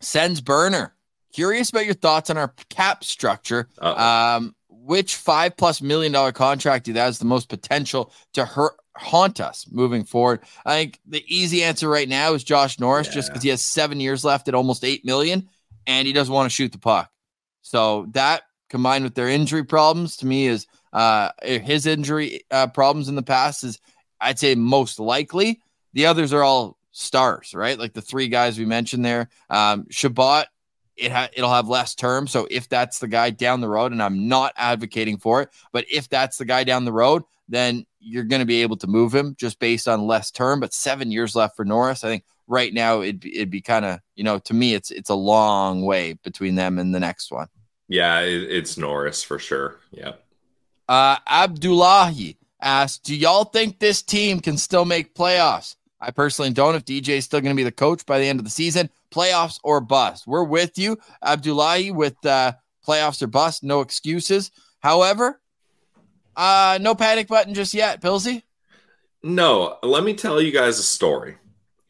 Sends 0.00 0.40
burner. 0.40 0.94
Curious 1.32 1.70
about 1.70 1.84
your 1.84 1.94
thoughts 1.94 2.30
on 2.30 2.36
our 2.36 2.54
cap 2.68 3.02
structure. 3.02 3.68
Uh-oh. 3.80 4.36
Um, 4.36 4.54
which 4.68 5.16
five 5.16 5.56
plus 5.56 5.82
million 5.82 6.12
dollar 6.12 6.32
contract 6.32 6.84
do 6.84 6.92
that 6.92 7.04
has 7.04 7.18
the 7.18 7.24
most 7.24 7.48
potential 7.48 8.12
to 8.34 8.44
hurt 8.44 8.74
haunt 9.00 9.40
us 9.40 9.66
moving 9.70 10.04
forward? 10.04 10.40
I 10.64 10.76
think 10.76 11.00
the 11.06 11.24
easy 11.26 11.62
answer 11.62 11.88
right 11.88 12.08
now 12.08 12.34
is 12.34 12.44
Josh 12.44 12.78
Norris, 12.78 13.08
just 13.08 13.28
because 13.28 13.42
he 13.42 13.48
has 13.50 13.64
seven 13.64 14.00
years 14.00 14.24
left 14.24 14.48
at 14.48 14.54
almost 14.54 14.84
eight 14.84 15.04
million, 15.04 15.48
and 15.86 16.06
he 16.06 16.12
doesn't 16.12 16.32
want 16.32 16.50
to 16.50 16.54
shoot 16.54 16.72
the 16.72 16.78
puck. 16.78 17.10
So 17.62 18.06
that 18.12 18.42
combined 18.68 19.04
with 19.04 19.14
their 19.14 19.28
injury 19.28 19.64
problems 19.64 20.16
to 20.18 20.26
me 20.26 20.46
is 20.46 20.66
uh 20.92 21.30
his 21.42 21.86
injury 21.86 22.42
uh, 22.50 22.66
problems 22.68 23.08
in 23.08 23.14
the 23.14 23.22
past 23.22 23.64
is 23.64 23.80
I'd 24.20 24.38
say 24.38 24.54
most 24.54 25.00
likely. 25.00 25.60
The 25.92 26.06
others 26.06 26.32
are 26.32 26.42
all 26.42 26.76
stars, 26.92 27.54
right? 27.54 27.78
Like 27.78 27.94
the 27.94 28.02
three 28.02 28.28
guys 28.28 28.58
we 28.58 28.64
mentioned 28.64 29.04
there. 29.04 29.28
Um, 29.48 29.86
Chabot, 29.90 30.46
it 30.96 31.10
ha- 31.10 31.30
it'll 31.32 31.52
have 31.52 31.68
less 31.68 31.94
term. 31.94 32.26
So 32.26 32.46
if 32.50 32.68
that's 32.68 32.98
the 32.98 33.08
guy 33.08 33.30
down 33.30 33.60
the 33.60 33.68
road, 33.68 33.92
and 33.92 34.02
I'm 34.02 34.28
not 34.28 34.52
advocating 34.56 35.18
for 35.18 35.42
it, 35.42 35.48
but 35.72 35.84
if 35.90 36.08
that's 36.08 36.38
the 36.38 36.44
guy 36.44 36.64
down 36.64 36.84
the 36.84 36.92
road, 36.92 37.22
then 37.50 37.84
you're 37.98 38.24
going 38.24 38.40
to 38.40 38.46
be 38.46 38.62
able 38.62 38.76
to 38.78 38.86
move 38.86 39.14
him 39.14 39.34
just 39.38 39.58
based 39.58 39.88
on 39.88 40.06
less 40.06 40.30
term. 40.30 40.60
But 40.60 40.72
seven 40.72 41.10
years 41.10 41.34
left 41.36 41.56
for 41.56 41.64
Norris, 41.64 42.04
I 42.04 42.08
think 42.08 42.24
right 42.46 42.72
now 42.72 43.02
it'd 43.02 43.20
be, 43.20 43.36
it'd 43.36 43.50
be 43.50 43.60
kind 43.60 43.84
of 43.84 44.00
you 44.14 44.24
know 44.24 44.38
to 44.38 44.54
me 44.54 44.74
it's 44.74 44.90
it's 44.90 45.10
a 45.10 45.14
long 45.14 45.82
way 45.82 46.14
between 46.24 46.54
them 46.54 46.78
and 46.78 46.94
the 46.94 47.00
next 47.00 47.30
one. 47.30 47.48
Yeah, 47.88 48.20
it, 48.20 48.42
it's 48.50 48.78
Norris 48.78 49.22
for 49.22 49.38
sure. 49.38 49.78
Yeah. 49.90 50.12
Uh, 50.88 51.16
Abdullahi 51.26 52.38
asked, 52.60 53.04
"Do 53.04 53.14
y'all 53.14 53.44
think 53.44 53.78
this 53.78 54.02
team 54.02 54.40
can 54.40 54.56
still 54.56 54.84
make 54.84 55.14
playoffs?" 55.14 55.76
I 56.00 56.10
personally 56.10 56.52
don't. 56.52 56.74
If 56.74 56.84
DJ 56.84 57.18
is 57.18 57.24
still 57.24 57.40
going 57.40 57.54
to 57.54 57.60
be 57.60 57.64
the 57.64 57.72
coach 57.72 58.06
by 58.06 58.18
the 58.18 58.26
end 58.26 58.40
of 58.40 58.44
the 58.44 58.50
season, 58.50 58.88
playoffs 59.10 59.58
or 59.62 59.80
bust. 59.80 60.26
We're 60.26 60.44
with 60.44 60.78
you, 60.78 60.98
Abdullahi, 61.22 61.90
with 61.90 62.24
uh, 62.24 62.52
playoffs 62.86 63.20
or 63.22 63.26
bust. 63.26 63.62
No 63.62 63.80
excuses. 63.80 64.50
However, 64.80 65.40
uh, 66.40 66.78
no 66.80 66.94
panic 66.94 67.28
button 67.28 67.52
just 67.54 67.74
yet, 67.74 68.00
Pilsy. 68.00 68.42
No, 69.22 69.76
let 69.82 70.02
me 70.02 70.14
tell 70.14 70.40
you 70.40 70.50
guys 70.50 70.78
a 70.78 70.82
story. 70.82 71.36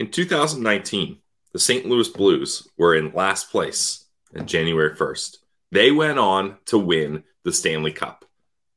In 0.01 0.11
2019, 0.11 1.19
the 1.53 1.59
St. 1.59 1.87
Louis 1.87 2.09
Blues 2.09 2.67
were 2.77 2.95
in 2.95 3.13
last 3.13 3.51
place 3.51 4.05
on 4.37 4.47
January 4.47 4.95
1st. 4.97 5.37
They 5.71 5.93
went 5.93 6.19
on 6.19 6.57
to 6.67 6.79
win 6.79 7.23
the 7.45 7.53
Stanley 7.53 7.93
Cup. 7.93 8.25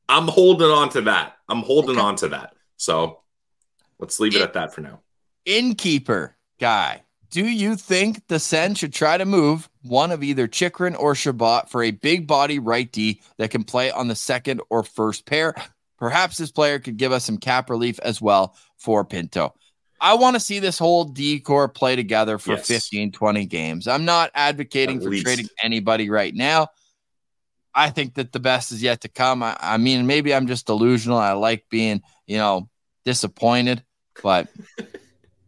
I'm 0.08 0.28
holding 0.28 0.70
on 0.70 0.90
to 0.90 1.00
that. 1.02 1.34
I'm 1.48 1.62
holding 1.62 1.96
Okay. 1.96 2.04
on 2.06 2.16
to 2.16 2.28
that. 2.28 2.54
So 2.76 3.20
let's 3.98 4.20
leave 4.20 4.36
it 4.36 4.42
at 4.42 4.52
that 4.52 4.72
for 4.74 4.80
now. 4.82 5.00
Innkeeper 5.44 6.36
guy. 6.60 7.02
Do 7.30 7.44
you 7.46 7.74
think 7.74 8.28
the 8.28 8.38
Sen 8.38 8.74
should 8.76 8.92
try 8.92 9.16
to 9.18 9.24
move 9.24 9.68
one 9.84 10.10
of 10.10 10.22
either 10.22 10.48
Chychrun 10.48 10.94
or 10.96 11.14
Chabot 11.14 11.70
for 11.70 11.82
a 11.82 11.90
big 11.92 12.26
body 12.26 12.58
right 12.58 12.90
D 12.90 13.20
that 13.38 13.50
can 13.50 13.64
play 13.64 13.90
on 13.90 14.08
the 14.08 14.14
second 14.14 14.60
or 14.70 14.82
first 14.82 15.26
pair? 15.26 15.54
Perhaps 15.98 16.38
this 16.38 16.50
player 16.50 16.78
could 16.78 16.96
give 16.96 17.12
us 17.12 17.24
some 17.24 17.38
cap 17.38 17.70
relief 17.70 17.98
as 18.00 18.20
well 18.20 18.56
for 18.76 19.04
Pinto. 19.04 19.54
I 20.00 20.14
want 20.14 20.34
to 20.34 20.40
see 20.40 20.58
this 20.58 20.78
whole 20.78 21.04
D 21.04 21.38
core 21.40 21.68
play 21.68 21.96
together 21.96 22.36
for 22.38 22.52
Yes. 22.52 22.66
15, 22.66 23.12
20 23.12 23.46
games. 23.46 23.86
I'm 23.88 24.04
not 24.04 24.30
advocating 24.34 24.96
At 24.98 25.04
for 25.04 25.10
least. 25.10 25.24
trading 25.24 25.48
anybody 25.62 26.10
right 26.10 26.34
now. 26.34 26.68
I 27.74 27.90
think 27.90 28.14
that 28.14 28.32
the 28.32 28.40
best 28.40 28.70
is 28.72 28.82
yet 28.82 29.00
to 29.02 29.08
come. 29.08 29.42
I, 29.42 29.56
I 29.60 29.76
mean, 29.78 30.06
maybe 30.06 30.34
I'm 30.34 30.46
just 30.46 30.66
delusional. 30.66 31.18
I 31.18 31.32
like 31.32 31.64
being, 31.70 32.02
you 32.26 32.36
know, 32.38 32.68
disappointed, 33.04 33.82
but 34.22 34.48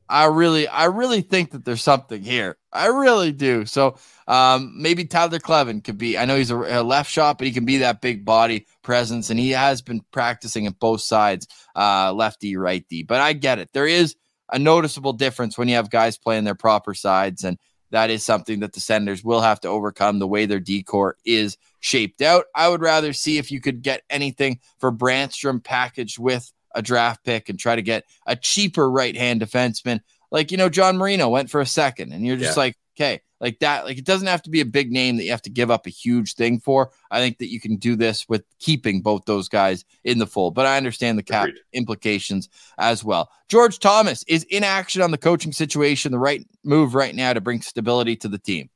I 0.09 0.27
really, 0.27 0.69
I 0.69 0.85
really 0.85 1.21
think 1.21 1.51
that 1.51 1.65
there's 1.65 1.83
something 1.83 2.23
here. 2.23 2.57
I 2.73 2.87
really 2.87 3.33
do. 3.33 3.67
So 3.67 3.97
um, 4.29 4.75
maybe 4.77 5.05
Tyler 5.05 5.39
Kleven 5.39 5.83
could 5.83 5.99
be. 5.99 6.17
I 6.17 6.25
know 6.25 6.37
he's 6.37 6.51
a, 6.51 6.57
a 6.57 6.83
left 6.83 7.11
shot, 7.11 7.39
but 7.39 7.47
he 7.47 7.53
can 7.53 7.65
be 7.65 7.79
that 7.79 8.01
big 8.01 8.25
body 8.25 8.67
presence, 8.83 9.31
and 9.31 9.39
he 9.41 9.51
has 9.51 9.83
been 9.83 10.03
practicing 10.13 10.67
at 10.67 10.79
both 10.79 11.01
sides, 11.01 11.49
uh, 11.75 12.13
lefty, 12.13 12.57
righty. 12.57 13.03
But 13.03 13.21
I 13.21 13.33
get 13.33 13.59
it. 13.59 13.71
There 13.73 13.87
is 13.87 14.15
a 14.53 14.59
noticeable 14.59 15.13
difference 15.13 15.59
when 15.59 15.69
you 15.69 15.75
have 15.75 15.91
guys 15.91 16.19
playing 16.19 16.45
their 16.45 16.55
proper 16.55 16.95
sides, 16.95 17.43
and 17.45 17.59
that 17.91 18.11
is 18.11 18.25
something 18.25 18.61
that 18.61 18.73
the 18.73 18.81
Senators 18.81 19.25
will 19.25 19.41
have 19.41 19.61
to 19.61 19.69
overcome 19.69 20.19
the 20.19 20.27
way 20.27 20.47
their 20.47 20.61
D 20.61 20.83
core 20.83 21.17
is 21.25 21.57
shaped 21.81 22.21
out. 22.21 22.47
I 22.55 22.69
would 22.69 22.81
rather 22.81 23.13
see 23.13 23.39
if 23.39 23.51
you 23.51 23.61
could 23.61 23.83
get 23.83 24.03
anything 24.11 24.61
for 24.79 24.93
Brannstrom 24.93 25.63
packaged 25.63 26.19
with 26.19 26.53
a 26.77 26.83
draft 26.83 27.25
pick 27.25 27.49
and 27.49 27.59
try 27.59 27.75
to 27.75 27.83
get 27.83 28.05
a 28.27 28.37
cheaper 28.37 28.89
right 28.89 29.17
hand 29.17 29.41
defenseman. 29.41 30.01
Like, 30.31 30.53
you 30.53 30.57
know, 30.57 30.69
John 30.69 30.97
Marino 30.99 31.29
went 31.29 31.51
for 31.51 31.61
a 31.61 31.67
second, 31.67 32.13
and 32.13 32.25
you're 32.25 32.37
just 32.37 32.57
Yeah. 32.57 32.63
like, 32.63 32.77
okay, 32.97 33.21
like 33.41 33.59
that. 33.61 33.85
Like, 33.85 33.99
it 33.99 34.05
doesn't 34.05 34.27
have 34.27 34.43
to 34.43 34.51
be 34.51 34.61
a 34.61 34.65
big 34.67 34.91
name 34.93 35.17
that 35.17 35.25
you 35.25 35.31
have 35.31 35.43
to 35.43 35.51
give 35.51 35.71
up 35.71 35.87
a 35.87 35.91
huge 35.91 36.35
thing 36.35 36.59
for. 36.61 36.91
I 37.11 37.19
think 37.21 37.39
that 37.39 37.51
you 37.51 37.61
can 37.61 37.77
do 37.77 37.97
this 37.97 38.29
with 38.29 38.45
keeping 38.59 39.03
both 39.03 39.25
those 39.25 39.49
guys 39.49 39.85
in 40.05 40.19
the 40.19 40.27
fold, 40.27 40.55
but 40.55 40.67
I 40.67 40.77
understand 40.77 41.19
the 41.19 41.23
cap 41.23 41.49
Agreed. 41.49 41.61
implications 41.73 42.49
as 42.79 43.03
well. 43.05 43.31
George 43.49 43.79
Thomas 43.79 44.25
is 44.29 44.45
in 44.45 44.65
action 44.65 45.01
on 45.03 45.11
the 45.11 45.19
coaching 45.19 45.53
situation, 45.53 46.13
the 46.13 46.19
right 46.19 46.47
move 46.65 46.95
right 46.95 47.15
now 47.15 47.33
to 47.33 47.41
bring 47.41 47.63
stability 47.63 48.17
to 48.17 48.29
the 48.29 48.39
team. 48.39 48.69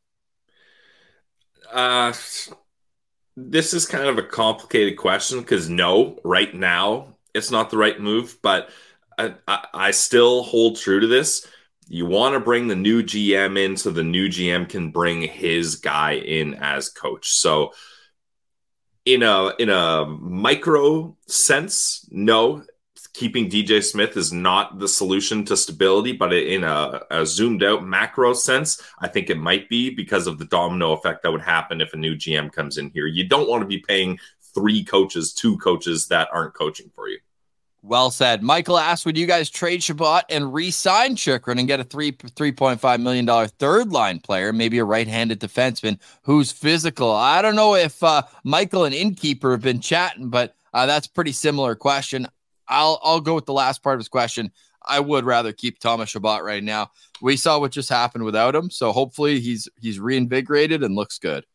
Uh, 1.73 2.13
this 3.37 3.73
is 3.75 3.87
kind 3.87 4.07
of 4.09 4.19
a 4.19 4.23
complicated 4.23 4.97
question 4.99 5.41
because 5.41 5.69
no, 5.69 6.19
right 6.25 6.55
now 6.55 7.15
it's 7.35 7.51
not 7.51 7.71
the 7.71 7.79
right 7.79 8.01
move, 8.01 8.39
but 8.43 8.71
I, 9.19 9.35
I, 9.75 9.91
still 9.91 10.43
hold 10.43 10.77
true 10.77 11.01
to 11.01 11.07
this. 11.07 11.47
You 11.89 12.07
want 12.07 12.35
to 12.35 12.41
bring 12.41 12.69
the 12.69 12.77
new 12.77 13.03
GM 13.03 13.59
in 13.59 13.77
so 13.77 13.91
the 13.91 14.05
new 14.05 14.29
GM 14.29 14.69
can 14.69 14.91
bring 14.91 15.23
his 15.23 15.77
guy 15.77 16.13
in 16.13 16.55
as 16.55 16.89
coach. 16.89 17.29
So 17.29 17.73
in 19.05 19.23
a 19.23 19.53
in 19.59 19.69
a 19.69 20.07
micro 20.07 21.17
sense, 21.27 22.09
no, 22.11 22.65
keeping 23.13 23.51
DJ 23.51 23.83
Smith 23.83 24.17
is 24.17 24.33
not 24.33 24.79
the 24.79 24.89
solution 24.89 25.45
to 25.47 25.57
stability, 25.57 26.13
but 26.13 26.33
in 26.33 26.65
a, 26.65 27.01
a 27.11 27.27
zoomed 27.27 27.63
out 27.63 27.85
macro 27.85 28.33
sense, 28.33 28.83
I 29.01 29.09
think 29.09 29.31
it 29.31 29.39
might 29.39 29.69
be 29.69 29.91
because 29.91 30.27
of 30.27 30.39
the 30.39 30.45
domino 30.45 30.93
effect 30.93 31.23
that 31.23 31.33
would 31.33 31.43
happen 31.43 31.81
if 31.81 31.93
a 31.93 31.97
new 31.97 32.15
GM 32.15 32.53
comes 32.53 32.79
in 32.79 32.91
here. 32.91 33.07
You 33.07 33.29
don't 33.29 33.49
want 33.49 33.63
to 33.63 33.67
be 33.67 33.79
paying 33.79 34.19
three 34.55 34.85
coaches, 34.85 35.33
two 35.33 35.57
coaches 35.59 36.09
that 36.09 36.29
aren't 36.33 36.55
coaching 36.55 36.91
for 36.95 37.09
you. 37.09 37.19
Well 37.83 38.11
said. 38.11 38.43
Michael 38.43 38.79
asked, 38.79 39.07
would 39.07 39.17
you 39.17 39.27
guys 39.27 39.49
trade 39.49 39.83
Chabot 39.83 40.25
and 40.29 40.53
re-sign 40.53 41.17
Chychrun 41.17 41.59
and 41.59 41.67
get 41.67 41.81
a 41.81 41.85
three 41.85 42.11
three 42.37 42.53
point 42.53 42.79
five 42.79 43.01
million 43.01 43.25
dollar 43.25 43.47
third 43.47 43.91
line 43.91 44.21
player, 44.21 44.53
maybe 44.53 44.79
a 44.79 44.85
right-handed 44.85 45.41
defenseman 45.41 45.99
who's 46.23 46.53
physical? 46.53 47.11
I 47.11 47.41
don't 47.41 47.57
know 47.57 47.75
if 47.75 48.03
uh, 48.03 48.23
Michael 48.45 48.85
and 48.85 48.95
Innkeeper 48.95 49.53
have 49.53 49.63
been 49.63 49.81
chatting, 49.81 50.29
but 50.29 50.55
uh, 50.75 50.85
that's 50.85 51.07
pretty 51.07 51.33
similar 51.33 51.75
question. 51.75 52.27
I'll 52.69 53.01
I'll 53.03 53.21
go 53.23 53.35
with 53.35 53.47
the 53.47 53.55
last 53.55 53.83
part 53.83 53.95
of 53.95 54.01
his 54.01 54.09
question. 54.09 54.53
I 54.85 55.01
would 55.01 55.25
rather 55.25 55.53
keep 55.53 55.79
Thomas 55.79 56.11
Chabot 56.11 56.45
right 56.45 56.63
now. 56.63 56.91
We 57.23 57.37
saw 57.37 57.59
what 57.59 57.73
just 57.73 57.89
happened 57.89 58.25
without 58.25 58.55
him, 58.55 58.69
so 58.69 58.93
hopefully 58.93 59.41
he's 59.41 59.69
he's 59.81 59.99
reinvigorated 59.99 60.83
and 60.83 60.95
looks 60.95 61.19
good. 61.19 61.47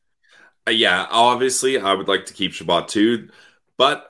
Uh, 0.67 0.71
yeah, 0.71 1.05
obviously, 1.09 1.79
I 1.79 1.93
would 1.93 2.07
like 2.07 2.25
to 2.27 2.33
keep 2.33 2.53
Chabot 2.53 2.87
too, 2.87 3.29
but 3.77 4.09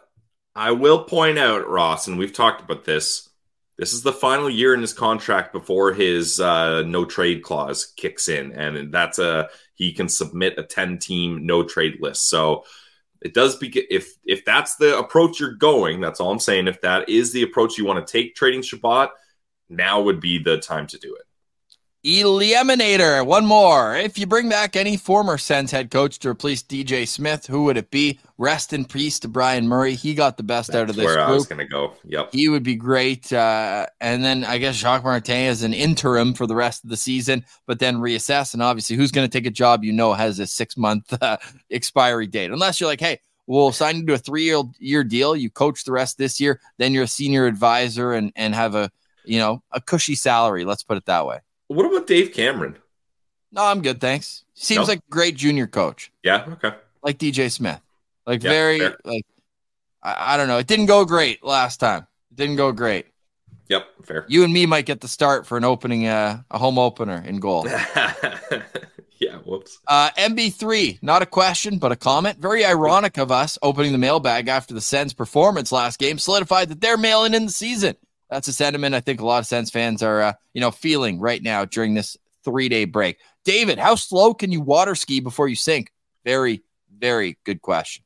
I 0.56 0.72
will 0.72 1.04
point 1.04 1.38
out, 1.38 1.68
Ross, 1.68 2.08
and 2.08 2.18
we've 2.18 2.34
talked 2.34 2.62
about 2.62 2.86
this. 2.86 3.30
This 3.78 3.92
is 3.92 4.04
the 4.04 4.14
final 4.14 4.50
year 4.50 4.74
in 4.74 4.80
his 4.80 4.94
contract 4.94 5.52
before 5.52 5.92
his 5.94 6.40
uh, 6.40 6.84
no 6.84 7.04
trade 7.04 7.44
clause 7.44 7.94
kicks 7.98 8.30
in, 8.30 8.54
and 8.54 8.94
that's 8.94 9.20
a 9.20 9.50
he 9.74 9.92
can 9.92 10.08
submit 10.08 10.58
a 10.58 10.64
ten 10.64 10.98
team 10.98 11.46
no 11.46 11.64
trade 11.64 11.98
list. 12.00 12.30
So 12.30 12.64
it 13.22 13.34
does 13.34 13.58
be 13.58 13.68
if 13.90 14.14
if 14.24 14.46
that's 14.46 14.78
the 14.78 14.98
approach 14.98 15.42
you're 15.42 15.56
going. 15.56 16.00
That's 16.00 16.22
all 16.22 16.32
I'm 16.32 16.40
saying. 16.40 16.68
If 16.68 16.80
that 16.82 17.10
is 17.10 17.34
the 17.34 17.44
approach 17.44 17.78
you 17.78 17.86
want 17.86 18.06
to 18.06 18.12
take 18.12 18.36
trading 18.36 18.62
Chabot, 18.62 19.10
now 19.70 20.02
would 20.02 20.22
be 20.22 20.42
the 20.42 20.58
time 20.58 20.88
to 20.88 20.98
do 20.98 21.16
it. 21.16 21.24
Eliminator, 22.06 23.26
one 23.26 23.48
more. 23.48 23.96
If 23.96 24.20
you 24.20 24.28
bring 24.28 24.48
back 24.48 24.76
any 24.76 24.96
former 24.96 25.40
Sens 25.40 25.72
head 25.72 25.90
coach 25.90 26.20
to 26.20 26.30
replace 26.30 26.62
DJ 26.62 27.08
Smith, 27.08 27.48
who 27.48 27.64
would 27.64 27.78
it 27.78 27.90
be? 27.90 28.20
Rest 28.38 28.74
in 28.74 28.86
peace 28.86 29.20
to 29.22 29.28
Bryan 29.28 29.68
Murray. 29.68 29.96
He 29.96 30.14
got 30.14 30.38
the 30.38 30.44
best 30.44 30.76
out 30.76 30.92
of 30.92 30.98
this 30.98 31.06
where 31.06 31.20
I 31.20 31.32
was 31.32 31.48
going 31.48 31.58
to 31.58 31.66
go. 31.66 31.94
Yep. 32.04 32.30
He 32.32 32.48
would 32.48 32.62
be 32.62 32.76
great. 32.76 33.34
Uh, 33.34 33.88
and 34.00 34.24
then 34.24 34.44
I 34.44 34.60
guess 34.60 34.76
Jacques 34.76 35.04
Martin 35.04 35.36
is 35.36 35.64
an 35.64 35.74
interim 35.74 36.36
for 36.36 36.46
the 36.46 36.54
rest 36.54 36.84
of 36.84 36.92
the 36.92 36.98
season, 36.98 37.44
but 37.66 37.80
then 37.80 37.96
reassess. 37.96 38.54
And 38.54 38.62
obviously, 38.62 38.98
who's 38.98 39.12
going 39.12 39.28
to 39.28 39.32
take 39.36 39.48
a 39.48 39.52
job 39.52 39.84
you 39.84 39.92
know 39.92 40.14
has 40.14 40.38
a 40.38 40.46
six 40.46 40.78
month 40.78 41.12
uh, 41.24 41.38
expiry 41.72 42.28
date? 42.28 42.52
Unless 42.52 42.80
you're 42.80 42.90
like, 42.90 43.00
hey, 43.00 43.20
we'll 43.48 43.72
sign 43.72 43.98
you 43.98 44.06
to 44.06 44.14
a 44.14 44.20
three 44.20 44.44
year 44.44 44.62
year 44.78 45.04
deal. 45.04 45.36
You 45.36 45.50
coach 45.50 45.86
the 45.86 45.92
rest 45.92 46.20
this 46.20 46.40
year, 46.40 46.62
then 46.78 46.94
you're 46.94 47.06
a 47.06 47.08
senior 47.08 47.48
advisor 47.48 48.14
and 48.14 48.32
and 48.36 48.54
have 48.54 48.76
a 48.76 48.92
you 49.24 49.40
know 49.40 49.64
a 49.72 49.82
cushy 49.82 50.14
salary. 50.14 50.66
Let's 50.66 50.84
put 50.84 50.98
it 50.98 51.06
that 51.06 51.26
way. 51.26 51.40
What 51.68 51.86
about 51.86 52.08
Dave 52.08 52.34
Cameron? 52.34 52.78
No, 53.52 53.64
I'm 53.64 53.82
good, 53.82 54.00
thanks. 54.02 54.44
Seems 54.54 54.82
No? 54.88 54.94
like 54.94 55.00
a 55.00 55.10
great 55.12 55.36
junior 55.36 55.68
coach, 55.68 56.12
Yeah. 56.24 56.46
Okay. 56.54 56.74
like 57.04 57.18
DJ 57.18 57.52
Smith. 57.52 57.82
Like 58.26 58.44
Yeah, 58.44 58.50
very 58.50 58.80
fair. 58.80 58.98
like 59.06 59.26
I, 60.04 60.34
I 60.34 60.38
don't 60.38 60.48
know. 60.48 60.58
It 60.58 60.68
didn't 60.68 60.86
go 60.88 61.06
great 61.06 61.44
last 61.44 61.80
time. 61.80 62.06
It 62.32 62.36
didn't 62.38 62.58
go 62.58 62.72
great. 62.72 63.08
Yep. 63.70 63.88
Fair. 64.04 64.26
You 64.28 64.44
and 64.44 64.54
me 64.54 64.66
might 64.68 64.86
get 64.86 65.02
the 65.02 65.08
start 65.08 65.48
for 65.48 65.58
an 65.58 65.64
opening, 65.64 66.06
uh, 66.06 66.42
a 66.52 66.58
home 66.60 66.78
opener 66.78 67.24
in 67.26 67.40
goal. 67.40 67.66
yeah. 69.20 69.38
Whoops. 69.44 69.80
Uh, 69.88 70.12
MB3, 70.18 71.02
not 71.02 71.22
a 71.22 71.26
question, 71.26 71.78
but 71.80 71.92
a 71.92 71.96
comment. 71.96 72.38
Very 72.40 72.64
ironic 72.66 73.18
of 73.18 73.32
us 73.32 73.58
opening 73.64 73.92
the 73.92 73.98
mailbag 73.98 74.48
after 74.48 74.74
the 74.74 74.82
Sens 74.82 75.14
performance 75.14 75.72
last 75.72 75.98
game 75.98 76.20
solidified 76.20 76.70
that 76.70 76.82
they're 76.82 76.98
mailing 76.98 77.34
in 77.34 77.46
the 77.46 77.52
season. 77.52 77.96
That's 78.30 78.48
a 78.48 78.54
sentiment 78.54 78.96
I 78.96 79.00
think 79.00 79.22
a 79.22 79.26
lot 79.26 79.40
of 79.40 79.46
Sens 79.46 79.70
fans 79.70 80.02
are, 80.02 80.22
uh, 80.22 80.34
you 80.54 80.62
know, 80.62 80.72
feeling 80.72 81.20
right 81.20 81.42
now 81.42 81.66
during 81.66 81.94
this 81.94 82.18
three 82.44 82.70
day 82.70 82.86
break. 82.86 83.18
David, 83.44 83.78
how 83.78 83.96
slow 83.96 84.34
can 84.34 84.52
you 84.52 84.62
water 84.62 84.96
ski 84.96 85.20
before 85.20 85.48
you 85.48 85.56
sink? 85.56 85.92
Very, 86.24 86.64
very 86.98 87.38
good 87.44 87.62
question. 87.62 88.04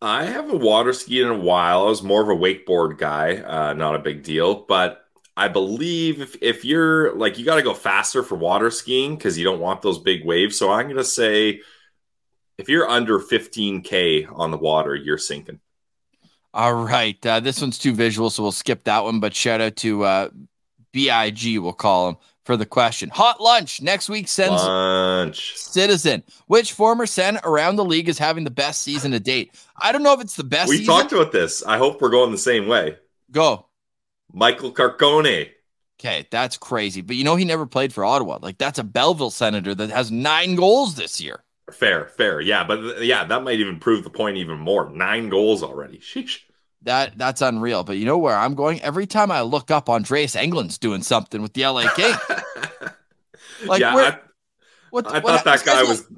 I 0.00 0.24
haven't 0.24 0.60
water 0.60 0.92
skied 0.92 1.22
in 1.22 1.28
a 1.28 1.38
while. 1.38 1.82
I 1.82 1.88
was 1.88 2.02
more 2.02 2.22
of 2.22 2.28
a 2.28 2.40
wakeboard 2.40 2.98
guy, 2.98 3.36
uh, 3.36 3.72
not 3.72 3.94
a 3.94 3.98
big 3.98 4.22
deal. 4.22 4.54
But 4.54 5.02
I 5.36 5.48
believe 5.48 6.20
if, 6.20 6.36
if 6.42 6.64
you're 6.64 7.14
like, 7.14 7.38
you 7.38 7.44
got 7.44 7.56
to 7.56 7.62
go 7.62 7.74
faster 7.74 8.22
for 8.22 8.36
water 8.36 8.70
skiing 8.70 9.16
because 9.16 9.36
you 9.36 9.44
don't 9.44 9.60
want 9.60 9.82
those 9.82 9.98
big 9.98 10.24
waves. 10.24 10.58
So 10.58 10.70
I'm 10.70 10.86
going 10.86 10.96
to 10.96 11.04
say 11.04 11.60
if 12.58 12.68
you're 12.68 12.88
under 12.88 13.18
15K 13.18 14.28
on 14.32 14.50
the 14.50 14.56
water, 14.56 14.94
you're 14.94 15.18
sinking. 15.18 15.60
All 16.56 16.72
right. 16.74 17.24
Uh, 17.26 17.38
this 17.40 17.60
one's 17.60 17.78
too 17.78 17.92
visual, 17.92 18.30
so 18.30 18.42
we'll 18.42 18.50
skip 18.50 18.84
that 18.84 19.04
one. 19.04 19.20
But 19.20 19.34
shout 19.34 19.60
out 19.60 19.76
to 19.76 20.04
uh, 20.04 20.28
BIG, 20.92 21.58
we'll 21.58 21.74
call 21.74 22.08
him, 22.08 22.16
for 22.46 22.56
the 22.56 22.64
question. 22.64 23.10
Hot 23.10 23.42
lunch 23.42 23.82
next 23.82 24.08
week 24.08 24.26
sends 24.26 24.62
Lunch. 24.62 25.54
Citizen. 25.54 26.22
Which 26.46 26.72
former 26.72 27.04
Sen 27.04 27.38
around 27.44 27.76
the 27.76 27.84
league 27.84 28.08
is 28.08 28.18
having 28.18 28.44
the 28.44 28.50
best 28.50 28.80
season 28.80 29.10
to 29.12 29.20
date? 29.20 29.54
I 29.78 29.92
don't 29.92 30.02
know 30.02 30.14
if 30.14 30.20
it's 30.22 30.36
the 30.36 30.44
best 30.44 30.70
We 30.70 30.78
season. 30.78 30.94
talked 30.94 31.12
about 31.12 31.30
this. 31.30 31.62
I 31.62 31.76
hope 31.76 32.00
we're 32.00 32.08
going 32.08 32.30
the 32.32 32.38
same 32.38 32.66
way. 32.68 32.96
Go. 33.30 33.66
Michael 34.32 34.72
Carcone. 34.72 35.50
Okay, 36.00 36.26
that's 36.30 36.56
crazy. 36.56 37.02
But 37.02 37.16
you 37.16 37.24
know, 37.24 37.36
he 37.36 37.44
never 37.44 37.66
played 37.66 37.92
for 37.92 38.02
Ottawa. 38.02 38.38
Like, 38.40 38.56
that's 38.56 38.78
a 38.78 38.84
Belleville 38.84 39.30
senator 39.30 39.74
that 39.74 39.90
has 39.90 40.10
nine 40.10 40.54
goals 40.54 40.94
this 40.94 41.20
year. 41.20 41.42
Fair, 41.72 42.06
fair. 42.06 42.40
Yeah, 42.40 42.64
but 42.64 42.76
th- 42.80 43.00
yeah, 43.02 43.24
that 43.24 43.42
might 43.42 43.60
even 43.60 43.78
prove 43.80 44.04
the 44.04 44.10
point 44.10 44.36
even 44.36 44.58
more. 44.58 44.88
Nine 44.88 45.28
goals 45.28 45.62
already. 45.62 45.98
Sheesh. 45.98 46.40
That 46.86 47.18
That's 47.18 47.42
unreal. 47.42 47.84
But 47.84 47.98
you 47.98 48.06
know 48.06 48.16
where 48.16 48.36
I'm 48.36 48.54
going? 48.54 48.80
Every 48.80 49.06
time 49.06 49.30
I 49.30 49.42
look 49.42 49.70
up, 49.70 49.90
Andreas 49.90 50.34
Englund's 50.34 50.78
doing 50.78 51.02
something 51.02 51.42
with 51.42 51.52
the 51.52 51.66
LA 51.66 51.92
Kings. 51.94 52.16
Like, 53.64 53.80
yeah, 53.80 53.94
where- 53.94 54.12
I, 54.12 54.18
What, 54.90 55.06
I 55.06 55.18
what- 55.20 55.42
thought 55.42 55.44
that 55.44 55.64
guy 55.64 55.82
was. 55.82 56.02
got- 56.02 56.10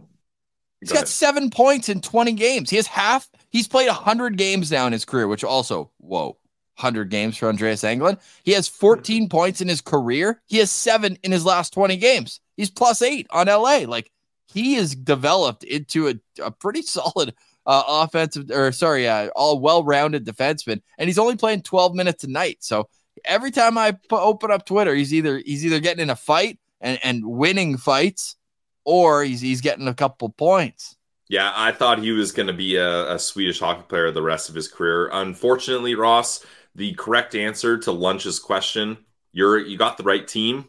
He's 0.81 0.89
Go 0.91 0.95
got 0.95 0.99
ahead. 1.03 1.09
seven 1.09 1.51
points 1.51 1.89
in 1.89 2.01
20 2.01 2.33
games. 2.33 2.71
He 2.71 2.77
has 2.77 2.87
half. 2.87 3.29
He's 3.51 3.67
played 3.69 3.87
100 3.89 4.37
games 4.37 4.71
now 4.73 4.87
in 4.87 4.93
his 4.93 5.05
career, 5.05 5.27
which 5.27 5.45
also, 5.45 5.91
whoa, 5.99 6.37
100 6.77 7.11
games 7.11 7.37
for 7.37 7.49
Andreas 7.49 7.83
Englund. 7.83 8.21
He 8.45 8.53
has 8.53 8.69
14 8.69 9.23
mm-hmm. 9.23 9.29
points 9.29 9.61
in 9.61 9.69
his 9.69 9.81
career. 9.81 10.41
He 10.47 10.59
has 10.59 10.71
seven 10.71 11.17
in 11.23 11.33
his 11.33 11.45
last 11.45 11.73
20 11.75 11.97
games. 11.97 12.41
He's 12.57 12.71
plus 12.71 13.03
eight 13.03 13.27
on 13.31 13.47
LA. 13.47 13.85
Like 13.87 14.11
he 14.47 14.77
is 14.77 14.95
developed 14.95 15.65
into 15.65 16.09
a, 16.09 16.15
a 16.43 16.51
pretty 16.51 16.83
solid 16.83 17.35
uh, 17.69 17.85
offensive, 17.87 18.51
or 18.51 18.73
sorry, 18.73 19.07
uh, 19.07 19.29
all 19.37 19.61
well 19.61 19.85
rounded 19.85 20.25
defenseman. 20.25 20.81
And 20.97 21.07
he's 21.07 21.19
only 21.19 21.37
playing 21.37 21.63
12 21.63 21.95
minutes 21.95 22.25
a 22.25 22.29
night. 22.29 22.57
So 22.61 22.89
every 23.27 23.51
time 23.51 23.77
I 23.77 23.97
open 24.11 24.51
up 24.51 24.65
Twitter, 24.65 24.95
he's 24.95 25.13
either 25.13 25.39
he's 25.39 25.65
either 25.65 25.79
getting 25.79 26.03
in 26.03 26.11
a 26.11 26.17
fight 26.17 26.59
and, 26.81 26.99
and 27.05 27.25
winning 27.25 27.77
fights, 27.77 28.37
or 28.85 29.23
he's 29.23 29.43
he's 29.43 29.61
getting 29.61 29.87
a 29.87 29.95
couple 29.95 30.31
points. 30.31 30.97
Yeah, 31.29 31.53
I 31.55 31.73
thought 31.73 31.99
he 31.99 32.11
was 32.13 32.33
going 32.33 32.47
to 32.47 32.55
be 32.55 32.77
a, 32.77 33.15
a 33.15 33.19
Swedish 33.19 33.61
hockey 33.61 33.85
player 33.87 34.11
the 34.11 34.23
rest 34.23 34.49
of 34.49 34.55
his 34.55 34.67
career. 34.67 35.11
Unfortunately, 35.13 35.95
Ross, 35.95 36.45
the 36.75 36.95
correct 36.95 37.35
answer 37.35 37.77
to 37.81 37.93
Lunch's 37.93 38.39
question, 38.39 38.97
you're 39.33 39.59
you 39.59 39.77
got 39.77 39.99
the 39.99 40.05
right 40.05 40.27
team, 40.27 40.65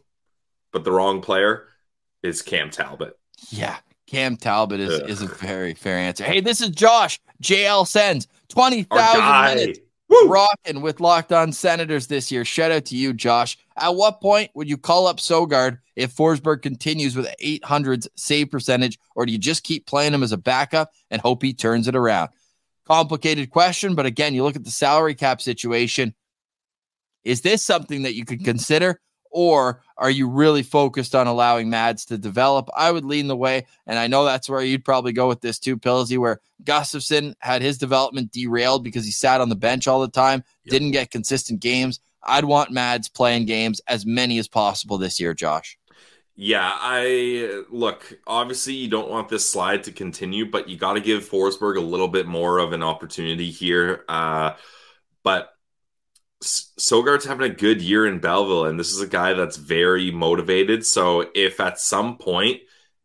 but 0.74 0.84
the 0.84 0.92
wrong 0.92 1.22
player 1.22 1.70
is 2.24 2.42
Cam 2.42 2.70
Talbot. 2.72 3.18
Yeah, 3.52 3.78
Cam 4.10 4.38
Talbot 4.38 4.80
is, 4.80 5.00
Ugh. 5.02 5.10
is 5.10 5.22
a 5.22 5.28
very 5.28 5.76
fair 5.76 5.98
answer. 5.98 6.24
Hey, 6.24 6.42
this 6.42 6.62
is 6.62 6.70
Josh. 6.70 7.20
JL 7.44 7.86
sends 7.86 8.28
twenty 8.48 8.88
Our 8.90 8.98
thousand 8.98 9.56
minutes 9.56 9.80
rocking 10.26 10.82
with 10.82 11.00
Locked 11.00 11.32
On 11.32 11.52
Senators 11.52 12.08
this 12.08 12.32
year. 12.32 12.44
Shout 12.44 12.72
out 12.72 12.86
to 12.86 12.96
you, 12.96 13.14
Josh. 13.14 13.58
At 13.78 13.96
what 13.96 14.20
point 14.22 14.50
would 14.56 14.68
you 14.68 14.78
call 14.78 15.06
up 15.06 15.18
Sogaard 15.18 15.78
if 15.96 16.16
Forsberg 16.16 16.64
continues 16.64 17.16
with 17.16 17.34
800s 17.42 18.08
save 18.16 18.50
percentage, 18.50 18.98
or 19.16 19.26
do 19.26 19.32
you 19.32 19.38
just 19.38 19.64
keep 19.64 19.86
playing 19.86 20.14
him 20.14 20.24
as 20.24 20.32
a 20.32 20.38
backup 20.38 20.92
and 21.12 21.22
hope 21.22 21.44
he 21.44 21.54
turns 21.54 21.88
it 21.88 21.96
around? 21.96 22.30
Complicated 22.86 23.52
question, 23.52 23.94
but 23.94 24.08
again, 24.08 24.34
you 24.34 24.44
look 24.44 24.56
at 24.56 24.64
the 24.64 24.72
salary 24.72 25.14
cap 25.14 25.42
situation. 25.42 26.16
Is 27.24 27.42
this 27.42 27.62
something 27.62 28.02
that 28.02 28.16
you 28.16 28.26
could 28.26 28.44
consider? 28.44 29.00
Or 29.32 29.82
are 29.98 30.10
you 30.10 30.28
really 30.28 30.64
focused 30.64 31.14
on 31.14 31.28
allowing 31.28 31.70
Mads 31.70 32.06
to 32.06 32.18
develop? 32.18 32.70
I 32.76 32.92
would 32.92 33.06
lean 33.06 33.28
the 33.28 33.36
way, 33.36 33.68
and 33.86 34.00
I 34.00 34.08
know 34.08 34.26
that's 34.26 34.50
where 34.50 34.62
you'd 34.62 34.86
probably 34.86 35.14
go 35.14 35.28
with 35.28 35.42
this 35.42 35.60
too, 35.60 35.78
Pillsy, 35.78 36.18
where 36.18 36.42
Gustavsson 36.64 37.36
had 37.40 37.62
his 37.62 37.78
development 37.78 38.32
derailed 38.32 38.84
because 38.84 39.06
he 39.06 39.12
sat 39.12 39.42
on 39.42 39.50
the 39.50 39.56
bench 39.56 39.88
all 39.88 40.02
the 40.02 40.08
time, 40.08 40.44
yep. 40.64 40.72
didn't 40.72 40.92
get 40.92 41.12
consistent 41.12 41.60
games. 41.60 42.00
I'd 42.24 42.46
want 42.46 42.72
Mads 42.72 43.08
playing 43.08 43.46
games 43.46 43.82
as 43.88 44.06
many 44.06 44.40
as 44.40 44.48
possible 44.48 44.98
this 44.98 45.20
year, 45.20 45.34
Josh. 45.34 45.78
Yeah, 46.42 46.72
I 46.74 47.64
look, 47.70 48.18
obviously 48.26 48.74
you 48.74 48.88
don't 48.88 49.10
want 49.10 49.28
this 49.28 49.50
slide 49.50 49.84
to 49.84 49.92
continue, 49.92 50.50
but 50.50 50.70
you 50.70 50.78
got 50.78 50.94
to 50.94 51.02
give 51.02 51.30
Forsberg 51.30 51.76
a 51.76 51.82
little 51.82 52.08
bit 52.08 52.28
more 52.28 52.60
of 52.60 52.72
an 52.72 52.82
opportunity 52.82 53.52
here. 53.52 54.06
Uh, 54.08 54.54
but 55.22 55.54
Sogaard's 56.42 57.26
having 57.26 57.52
a 57.52 57.54
good 57.54 57.82
year 57.82 58.06
in 58.06 58.20
Belleville, 58.20 58.66
and 58.66 58.80
this 58.80 58.92
is 58.92 59.02
a 59.02 59.08
guy 59.08 59.34
that's 59.34 59.58
very 59.58 60.10
motivated. 60.12 60.86
So 60.86 61.30
if 61.36 61.60
at 61.60 61.80
some 61.80 62.18
point 62.18 62.62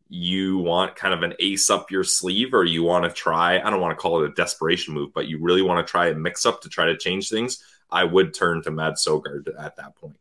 you 0.07 0.59
want 0.59 0.95
kind 0.95 1.13
of 1.13 1.23
an 1.23 1.33
ace 1.39 1.69
up 1.69 1.91
your 1.91 2.03
sleeve, 2.03 2.53
or 2.53 2.63
you 2.63 2.83
want 2.83 3.03
to 3.03 3.11
try, 3.11 3.59
I 3.59 3.69
don't 3.69 3.81
want 3.81 3.97
to 3.97 4.01
call 4.01 4.23
it 4.23 4.29
a 4.29 4.33
desperation 4.33 4.93
move, 4.93 5.13
but 5.13 5.27
you 5.27 5.39
really 5.41 5.61
want 5.61 5.85
to 5.85 5.89
try 5.89 6.07
a 6.07 6.15
mix 6.15 6.45
up 6.45 6.61
to 6.61 6.69
try 6.69 6.85
to 6.85 6.97
change 6.97 7.29
things, 7.29 7.61
I 7.91 8.03
would 8.05 8.33
turn 8.33 8.63
to 8.63 8.71
Mad 8.71 8.93
Sogard 8.93 9.47
at 9.59 9.75
that 9.75 9.95
point. 9.95 10.17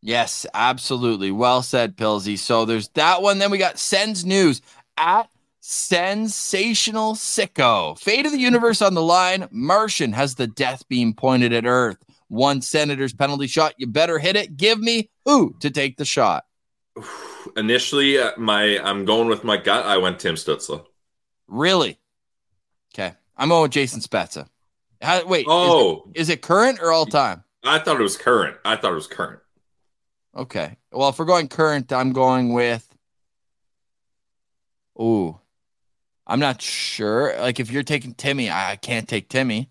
Yes, 0.00 0.46
absolutely. 0.54 1.30
Well 1.32 1.62
said, 1.62 1.96
Pilsy. 1.96 2.38
So 2.38 2.64
there's 2.64 2.88
that 2.90 3.22
one. 3.22 3.38
Then 3.38 3.50
we 3.50 3.58
got 3.58 3.78
Sens 3.78 4.24
News 4.24 4.62
at 4.96 5.28
Sensational 5.60 7.14
Sicko. 7.14 7.98
Fate 7.98 8.24
of 8.24 8.32
the 8.32 8.38
universe 8.38 8.80
on 8.80 8.94
the 8.94 9.02
line. 9.02 9.48
Martian 9.50 10.12
has 10.12 10.36
the 10.36 10.46
death 10.46 10.88
beam 10.88 11.12
pointed 11.12 11.52
at 11.52 11.66
Earth 11.66 11.98
one 12.28 12.60
Senators 12.62 13.12
penalty 13.12 13.46
shot. 13.46 13.74
You 13.78 13.86
better 13.86 14.18
hit 14.18 14.36
it. 14.36 14.56
Give 14.56 14.78
me 14.78 15.10
who 15.24 15.54
to 15.60 15.70
take 15.70 15.96
the 15.96 16.04
shot. 16.04 16.44
Initially, 17.56 18.18
uh, 18.18 18.32
my 18.36 18.78
I'm 18.82 19.04
going 19.04 19.28
with 19.28 19.44
my 19.44 19.56
gut. 19.56 19.86
I 19.86 19.98
went 19.98 20.18
Tim 20.18 20.34
Stützle. 20.34 20.84
Really? 21.48 21.98
Okay, 22.94 23.14
I'm 23.36 23.48
going 23.48 23.62
with 23.62 23.70
Jason 23.72 24.00
Spezza. 24.00 24.48
How, 25.00 25.24
wait, 25.26 25.46
oh, 25.48 26.04
is 26.14 26.20
it, 26.20 26.20
is 26.20 26.28
it 26.30 26.42
current 26.42 26.80
or 26.80 26.90
all 26.90 27.06
time? 27.06 27.44
I 27.62 27.78
thought 27.78 28.00
it 28.00 28.02
was 28.02 28.16
current. 28.16 28.56
I 28.64 28.76
thought 28.76 28.92
it 28.92 28.96
was 28.96 29.06
current. 29.06 29.40
Okay. 30.34 30.76
Well, 30.92 31.08
if 31.08 31.18
we're 31.18 31.24
going 31.24 31.48
current, 31.48 31.92
I'm 31.92 32.12
going 32.12 32.52
with. 32.52 32.86
Ooh, 35.00 35.38
I'm 36.26 36.40
not 36.40 36.62
sure. 36.62 37.38
Like, 37.38 37.60
if 37.60 37.70
you're 37.70 37.82
taking 37.82 38.14
Timmy, 38.14 38.50
I 38.50 38.76
can't 38.76 39.08
take 39.08 39.28
Timmy. 39.28 39.70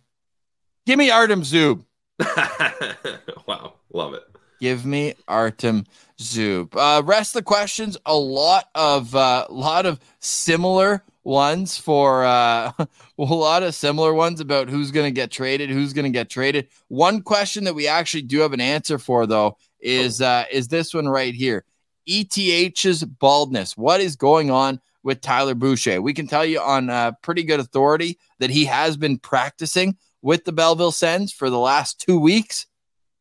Give 0.86 1.00
me 1.00 1.10
Artem 1.10 1.42
Zub. 1.42 1.84
wow, 3.48 3.74
love 3.94 4.14
it. 4.14 4.24
Give 4.60 4.86
me 4.86 5.16
Artem 5.28 5.86
Zub. 6.18 6.76
Uh, 6.76 7.04
rest 7.04 7.36
of 7.36 7.42
the 7.42 7.44
questions, 7.44 7.98
a 8.06 8.16
lot 8.16 8.70
of 8.74 9.14
a 9.14 9.18
uh, 9.18 9.46
lot 9.50 9.86
of 9.86 10.00
similar 10.20 11.04
ones 11.26 11.78
for 11.78 12.24
uh, 12.24 12.72
a 12.80 12.88
lot 13.18 13.64
of 13.64 13.76
similar 13.76 14.14
ones 14.14 14.40
about 14.40 14.70
who's 14.70 14.92
going 14.92 15.08
to 15.08 15.12
get 15.12 15.32
traded, 15.32 15.70
who's 15.70 15.92
going 15.92 16.06
to 16.06 16.12
get 16.12 16.30
traded. 16.30 16.70
One 16.88 17.22
question 17.22 17.66
that 17.66 17.76
we 17.76 17.88
actually 17.88 18.22
do 18.22 18.40
have 18.40 18.54
an 18.54 18.62
answer 18.62 18.98
for 18.98 19.26
though 19.26 19.58
is 19.80 20.22
uh, 20.22 20.46
is 20.52 20.70
this 20.70 20.94
one 20.94 21.08
right 21.08 21.34
here. 21.34 21.66
ETH's 22.08 23.04
baldness. 23.04 23.76
What 23.76 24.00
is 24.00 24.16
going 24.16 24.52
on 24.52 24.80
with 25.04 25.22
Tyler 25.22 25.56
Boucher? 25.56 26.02
We 26.02 26.14
can 26.14 26.28
tell 26.28 26.46
you 26.46 26.62
on 26.62 26.90
uh, 26.90 27.14
pretty 27.24 27.44
good 27.44 27.60
authority 27.60 28.20
that 28.40 28.52
he 28.52 28.66
has 28.66 28.96
been 28.96 29.18
practicing 29.18 29.98
with 30.26 30.44
the 30.44 30.52
Belleville 30.52 30.92
Sens 30.92 31.32
for 31.32 31.52
the 31.52 31.60
last 31.60 32.02
two 32.02 32.20
weeks. 32.20 32.66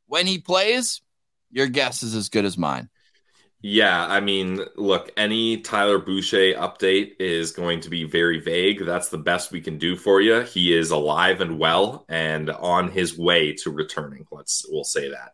When 0.06 0.26
he 0.26 0.38
plays, 0.38 1.02
your 1.50 1.66
guess 1.66 2.02
is 2.02 2.14
as 2.14 2.30
good 2.30 2.46
as 2.46 2.56
mine. 2.56 2.88
Yeah, 3.60 4.06
I 4.06 4.20
mean, 4.20 4.60
look, 4.76 5.12
any 5.18 5.58
Tyler 5.58 5.98
Boucher 5.98 6.54
update 6.54 7.12
is 7.20 7.52
going 7.52 7.80
to 7.80 7.90
be 7.90 8.04
very 8.04 8.40
vague. 8.40 8.86
That's 8.86 9.10
the 9.10 9.18
best 9.18 9.52
we 9.52 9.60
can 9.60 9.76
do 9.76 9.96
for 9.96 10.22
you. 10.22 10.40
He 10.40 10.74
is 10.74 10.90
alive 10.90 11.42
and 11.42 11.58
well 11.58 12.06
and 12.08 12.48
on 12.48 12.90
his 12.90 13.18
way 13.18 13.52
to 13.56 13.70
returning. 13.70 14.26
Let's 14.32 14.64
we'll 14.66 14.84
say 14.84 15.10
that. 15.10 15.32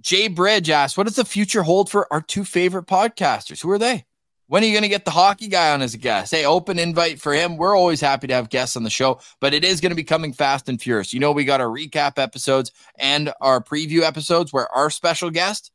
Jay 0.00 0.28
Bridge 0.28 0.70
asked, 0.70 0.96
"What 0.96 1.08
does 1.08 1.16
the 1.16 1.24
future 1.24 1.64
hold 1.64 1.90
for 1.90 2.12
our 2.12 2.20
two 2.20 2.44
favorite 2.44 2.86
podcasters? 2.86 3.60
Who 3.60 3.70
are 3.70 3.78
they?" 3.78 4.06
When 4.48 4.62
are 4.62 4.66
you 4.66 4.72
going 4.72 4.82
to 4.82 4.88
get 4.88 5.04
the 5.04 5.10
hockey 5.10 5.48
guy 5.48 5.72
on 5.72 5.82
as 5.82 5.94
a 5.94 5.98
guest? 5.98 6.32
Hey, 6.32 6.44
open 6.44 6.78
invite 6.78 7.20
for 7.20 7.32
him. 7.32 7.56
We're 7.56 7.76
always 7.76 8.00
happy 8.00 8.28
to 8.28 8.34
have 8.34 8.48
guests 8.48 8.76
on 8.76 8.84
the 8.84 8.90
show, 8.90 9.20
but 9.40 9.54
it 9.54 9.64
is 9.64 9.80
going 9.80 9.90
to 9.90 9.96
be 9.96 10.04
coming 10.04 10.32
fast 10.32 10.68
and 10.68 10.80
furious. 10.80 11.12
You 11.12 11.18
know, 11.18 11.32
we 11.32 11.44
got 11.44 11.60
our 11.60 11.66
recap 11.66 12.18
episodes 12.18 12.70
and 12.96 13.32
our 13.40 13.60
preview 13.60 14.02
episodes 14.02 14.52
where 14.52 14.70
our 14.72 14.88
special 14.88 15.30
guest 15.30 15.72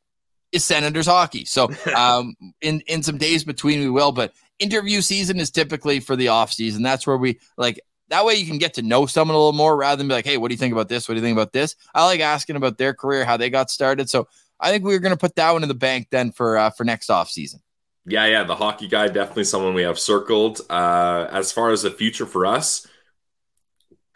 is 0.53 0.63
Senators 0.63 1.05
hockey. 1.05 1.43
So, 1.43 1.69
um, 1.95 2.35
in 2.61 2.81
in 2.87 3.03
some 3.03 3.17
days 3.17 3.43
between, 3.43 3.81
we 3.81 3.89
will. 3.89 4.13
But 4.13 4.33
interview 4.59 5.01
season 5.01 5.39
is 5.39 5.51
typically 5.51 5.99
for 5.99 6.15
the 6.15 6.29
off 6.29 6.53
season. 6.53 6.81
That's 6.81 7.05
where 7.05 7.17
we 7.17 7.39
like 7.57 7.81
that 8.07 8.25
way 8.25 8.35
you 8.35 8.45
can 8.45 8.57
get 8.57 8.75
to 8.75 8.81
know 8.81 9.05
someone 9.05 9.35
a 9.35 9.37
little 9.37 9.53
more 9.53 9.75
rather 9.75 9.97
than 9.97 10.07
be 10.07 10.13
like, 10.13 10.25
hey, 10.25 10.37
what 10.37 10.49
do 10.49 10.53
you 10.53 10.59
think 10.59 10.73
about 10.73 10.87
this? 10.87 11.07
What 11.09 11.15
do 11.15 11.19
you 11.19 11.25
think 11.25 11.35
about 11.35 11.53
this? 11.53 11.75
I 11.93 12.05
like 12.05 12.19
asking 12.19 12.57
about 12.57 12.77
their 12.77 12.93
career, 12.93 13.25
how 13.25 13.37
they 13.37 13.49
got 13.49 13.69
started. 13.69 14.09
So 14.09 14.27
I 14.59 14.69
think 14.69 14.83
we're 14.83 14.99
going 14.99 15.13
to 15.13 15.17
put 15.17 15.35
that 15.35 15.51
one 15.51 15.63
in 15.63 15.69
the 15.69 15.75
bank 15.75 16.07
then 16.11 16.31
for 16.31 16.57
uh, 16.57 16.69
for 16.69 16.85
next 16.85 17.09
off 17.09 17.29
season. 17.29 17.61
Yeah, 18.05 18.25
yeah, 18.25 18.43
the 18.43 18.55
hockey 18.55 18.87
guy 18.87 19.07
definitely 19.07 19.43
someone 19.43 19.73
we 19.73 19.83
have 19.83 19.99
circled. 19.99 20.61
Uh, 20.69 21.27
as 21.31 21.51
far 21.51 21.71
as 21.71 21.83
the 21.83 21.91
future 21.91 22.25
for 22.25 22.45
us, 22.45 22.87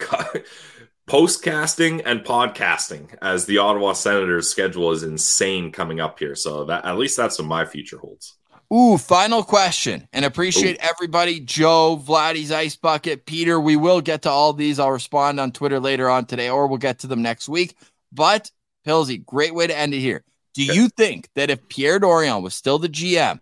postcasting 1.08 2.02
and 2.04 2.24
podcasting 2.24 3.16
as 3.22 3.46
the 3.46 3.58
Ottawa 3.58 3.92
Senators 3.92 4.48
schedule 4.48 4.90
is 4.90 5.04
insane 5.04 5.70
coming 5.70 6.00
up 6.00 6.18
here. 6.18 6.34
So 6.34 6.64
that 6.64 6.84
at 6.84 6.98
least 6.98 7.16
that's 7.16 7.38
what 7.38 7.46
my 7.46 7.64
future 7.64 7.98
holds. 7.98 8.36
Ooh, 8.74 8.98
final 8.98 9.44
question. 9.44 10.08
And 10.12 10.24
appreciate 10.24 10.76
Ooh. 10.76 10.88
everybody. 10.88 11.38
Joe, 11.38 12.02
Vladdy's 12.04 12.50
Ice 12.50 12.74
Bucket, 12.74 13.24
Peter. 13.24 13.60
We 13.60 13.76
will 13.76 14.00
get 14.00 14.22
to 14.22 14.30
all 14.30 14.52
these. 14.52 14.80
I'll 14.80 14.90
respond 14.90 15.38
on 15.38 15.52
Twitter 15.52 15.78
later 15.78 16.10
on 16.10 16.26
today, 16.26 16.50
or 16.50 16.66
we'll 16.66 16.78
get 16.78 16.98
to 17.00 17.06
them 17.06 17.22
next 17.22 17.48
week. 17.48 17.76
But 18.12 18.50
Pilsy, 18.84 19.24
great 19.24 19.54
way 19.54 19.68
to 19.68 19.76
end 19.76 19.94
it 19.94 20.00
here. 20.00 20.24
Do 20.54 20.64
okay. 20.64 20.74
you 20.74 20.88
think 20.88 21.28
that 21.36 21.50
if 21.50 21.68
Pierre 21.68 22.00
Dorion 22.00 22.42
was 22.42 22.54
still 22.54 22.78
the 22.78 22.88
GM, 22.88 23.40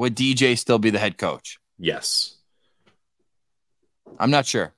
would 0.00 0.16
DJ 0.16 0.56
still 0.56 0.78
be 0.78 0.88
the 0.88 0.98
head 0.98 1.18
coach? 1.18 1.58
Yes. 1.78 2.38
I'm 4.18 4.30
not 4.30 4.46
sure. 4.46 4.72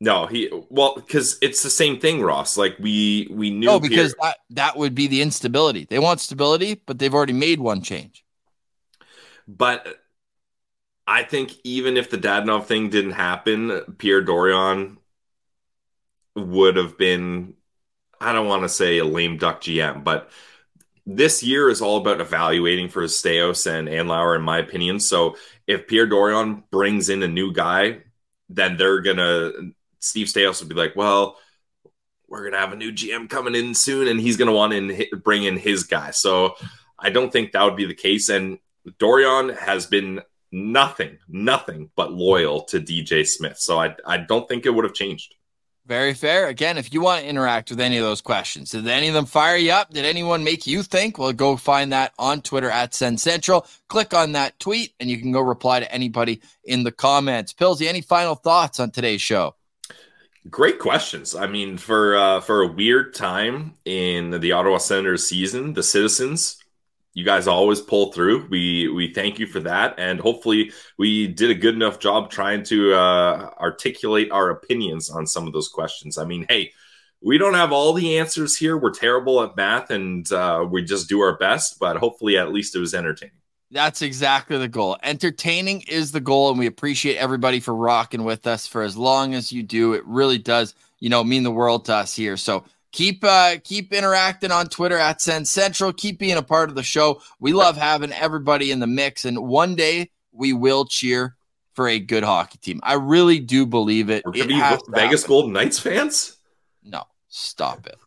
No, 0.00 0.26
he 0.26 0.50
well 0.68 0.94
because 0.96 1.38
it's 1.40 1.62
the 1.62 1.70
same 1.70 2.00
thing, 2.00 2.20
Ross. 2.20 2.56
Like 2.56 2.76
we 2.80 3.28
we 3.30 3.50
knew. 3.50 3.66
No, 3.66 3.78
because 3.80 4.14
Pierre, 4.14 4.32
that 4.32 4.36
that 4.50 4.76
would 4.76 4.94
be 4.96 5.06
the 5.06 5.22
instability. 5.22 5.84
They 5.84 6.00
want 6.00 6.20
stability, 6.20 6.80
but 6.84 6.98
they've 6.98 7.14
already 7.14 7.32
made 7.32 7.60
one 7.60 7.80
change. 7.80 8.24
But 9.46 9.86
I 11.06 11.22
think 11.22 11.52
even 11.62 11.96
if 11.96 12.10
the 12.10 12.18
Dadonov 12.18 12.66
thing 12.66 12.90
didn't 12.90 13.12
happen, 13.12 13.82
Pierre 13.98 14.24
Dorion 14.24 14.98
would 16.34 16.76
have 16.76 16.98
been. 16.98 17.54
I 18.20 18.32
don't 18.32 18.48
want 18.48 18.62
to 18.62 18.68
say 18.68 18.98
a 18.98 19.04
lame 19.04 19.38
duck 19.38 19.60
GM, 19.60 20.02
but 20.02 20.30
this 21.10 21.42
year 21.42 21.70
is 21.70 21.80
all 21.80 21.96
about 21.96 22.20
evaluating 22.20 22.90
for 22.90 23.02
Staios 23.04 23.66
and 23.66 23.88
Andlauer, 23.88 24.36
in 24.36 24.42
my 24.42 24.58
opinion. 24.58 25.00
So 25.00 25.36
if 25.66 25.86
Pierre 25.86 26.06
Dorion 26.06 26.64
brings 26.70 27.08
in 27.08 27.22
a 27.22 27.28
new 27.28 27.50
guy, 27.50 28.00
then 28.50 28.76
they're 28.76 29.00
gonna 29.00 29.52
Steve 30.00 30.26
Staios 30.26 30.60
would 30.60 30.68
be 30.68 30.74
like, 30.74 30.94
well, 30.96 31.38
we're 32.28 32.44
gonna 32.44 32.60
have 32.60 32.74
a 32.74 32.76
new 32.76 32.92
GM 32.92 33.26
coming 33.30 33.54
in 33.54 33.74
soon, 33.74 34.06
and 34.06 34.20
he's 34.20 34.36
gonna 34.36 34.52
want 34.52 34.72
to 34.74 35.16
bring 35.16 35.44
in 35.44 35.56
his 35.56 35.84
guy. 35.84 36.10
So 36.10 36.56
I 36.98 37.08
don't 37.08 37.32
think 37.32 37.52
that 37.52 37.64
would 37.64 37.76
be 37.76 37.86
the 37.86 37.94
case. 37.94 38.28
And 38.28 38.58
Dorion 38.98 39.56
has 39.56 39.86
been 39.86 40.20
nothing, 40.52 41.18
nothing 41.26 41.90
but 41.96 42.12
loyal 42.12 42.64
to 42.64 42.80
DJ 42.80 43.26
Smith. 43.26 43.58
So 43.58 43.80
I 43.80 43.96
I 44.06 44.18
don't 44.18 44.46
think 44.46 44.66
it 44.66 44.70
would 44.70 44.84
have 44.84 44.94
changed. 44.94 45.36
Very 45.88 46.12
fair. 46.12 46.48
Again, 46.48 46.76
if 46.76 46.92
you 46.92 47.00
want 47.00 47.22
to 47.22 47.26
interact 47.26 47.70
with 47.70 47.80
any 47.80 47.96
of 47.96 48.04
those 48.04 48.20
questions, 48.20 48.72
did 48.72 48.86
any 48.86 49.08
of 49.08 49.14
them 49.14 49.24
fire 49.24 49.56
you 49.56 49.72
up? 49.72 49.90
Did 49.90 50.04
anyone 50.04 50.44
make 50.44 50.66
you 50.66 50.82
think? 50.82 51.16
Well, 51.16 51.32
go 51.32 51.56
find 51.56 51.92
that 51.92 52.12
on 52.18 52.42
Twitter 52.42 52.68
at 52.68 52.92
Sens 52.92 53.22
Central. 53.22 53.66
Click 53.88 54.12
on 54.12 54.32
that 54.32 54.58
tweet 54.60 54.92
and 55.00 55.08
you 55.08 55.18
can 55.18 55.32
go 55.32 55.40
reply 55.40 55.80
to 55.80 55.90
anybody 55.90 56.42
in 56.62 56.82
the 56.82 56.92
comments. 56.92 57.54
Pillsy, 57.54 57.88
any 57.88 58.02
final 58.02 58.34
thoughts 58.34 58.78
on 58.78 58.90
today's 58.90 59.22
show? 59.22 59.54
Great 60.50 60.78
questions. 60.78 61.34
I 61.34 61.46
mean, 61.46 61.78
for 61.78 62.16
uh, 62.16 62.42
for 62.42 62.60
a 62.60 62.68
weird 62.68 63.14
time 63.14 63.72
in 63.86 64.38
the 64.40 64.52
Ottawa 64.52 64.76
Senators 64.76 65.26
season, 65.26 65.72
the 65.72 65.82
citizens 65.82 66.58
you 67.14 67.24
guys 67.24 67.46
always 67.46 67.80
pull 67.80 68.12
through. 68.12 68.46
We 68.48 68.88
we 68.88 69.12
thank 69.12 69.38
you 69.38 69.46
for 69.46 69.60
that, 69.60 69.94
and 69.98 70.20
hopefully 70.20 70.72
we 70.98 71.26
did 71.26 71.50
a 71.50 71.54
good 71.54 71.74
enough 71.74 71.98
job 71.98 72.30
trying 72.30 72.62
to 72.64 72.94
uh, 72.94 73.50
articulate 73.58 74.30
our 74.30 74.50
opinions 74.50 75.10
on 75.10 75.26
some 75.26 75.46
of 75.46 75.52
those 75.52 75.68
questions. 75.68 76.18
I 76.18 76.24
mean, 76.24 76.46
hey, 76.48 76.72
we 77.20 77.38
don't 77.38 77.54
have 77.54 77.72
all 77.72 77.92
the 77.92 78.18
answers 78.18 78.56
here. 78.56 78.76
We're 78.76 78.92
terrible 78.92 79.42
at 79.42 79.56
math, 79.56 79.90
and 79.90 80.30
uh, 80.30 80.66
we 80.70 80.84
just 80.84 81.08
do 81.08 81.20
our 81.20 81.36
best. 81.36 81.78
But 81.80 81.96
hopefully, 81.96 82.38
at 82.38 82.52
least 82.52 82.76
it 82.76 82.80
was 82.80 82.94
entertaining. 82.94 83.34
That's 83.70 84.00
exactly 84.00 84.56
the 84.56 84.68
goal. 84.68 84.96
Entertaining 85.02 85.82
is 85.82 86.12
the 86.12 86.20
goal, 86.20 86.50
and 86.50 86.58
we 86.58 86.66
appreciate 86.66 87.16
everybody 87.16 87.60
for 87.60 87.74
rocking 87.74 88.24
with 88.24 88.46
us 88.46 88.66
for 88.66 88.82
as 88.82 88.96
long 88.96 89.34
as 89.34 89.52
you 89.52 89.62
do. 89.62 89.92
It 89.92 90.04
really 90.06 90.38
does, 90.38 90.74
you 91.00 91.10
know, 91.10 91.22
mean 91.22 91.42
the 91.42 91.50
world 91.50 91.84
to 91.86 91.94
us 91.94 92.14
here. 92.14 92.38
So 92.38 92.64
keep 92.92 93.22
uh 93.24 93.56
keep 93.62 93.92
interacting 93.92 94.50
on 94.50 94.68
Twitter 94.68 94.98
at 94.98 95.20
Sens 95.20 95.50
Central. 95.50 95.92
Keep 95.92 96.18
being 96.18 96.36
a 96.36 96.42
part 96.42 96.68
of 96.68 96.74
the 96.74 96.82
show. 96.82 97.22
We 97.40 97.52
love 97.52 97.76
having 97.76 98.12
everybody 98.12 98.70
in 98.70 98.80
the 98.80 98.86
mix, 98.86 99.24
and 99.24 99.38
one 99.38 99.74
day 99.74 100.10
we 100.32 100.52
will 100.52 100.84
cheer 100.84 101.36
for 101.74 101.88
a 101.88 101.98
good 101.98 102.24
hockey 102.24 102.58
team. 102.58 102.80
I 102.82 102.94
really 102.94 103.38
do 103.38 103.66
believe 103.66 104.10
it. 104.10 104.24
We're 104.24 104.34
it 104.34 104.48
gonna 104.48 104.78
be 104.78 105.00
Vegas 105.00 105.24
Golden 105.24 105.52
Knights 105.52 105.78
fans. 105.78 106.36
No, 106.82 107.04
stop 107.28 107.86
it, 107.86 107.98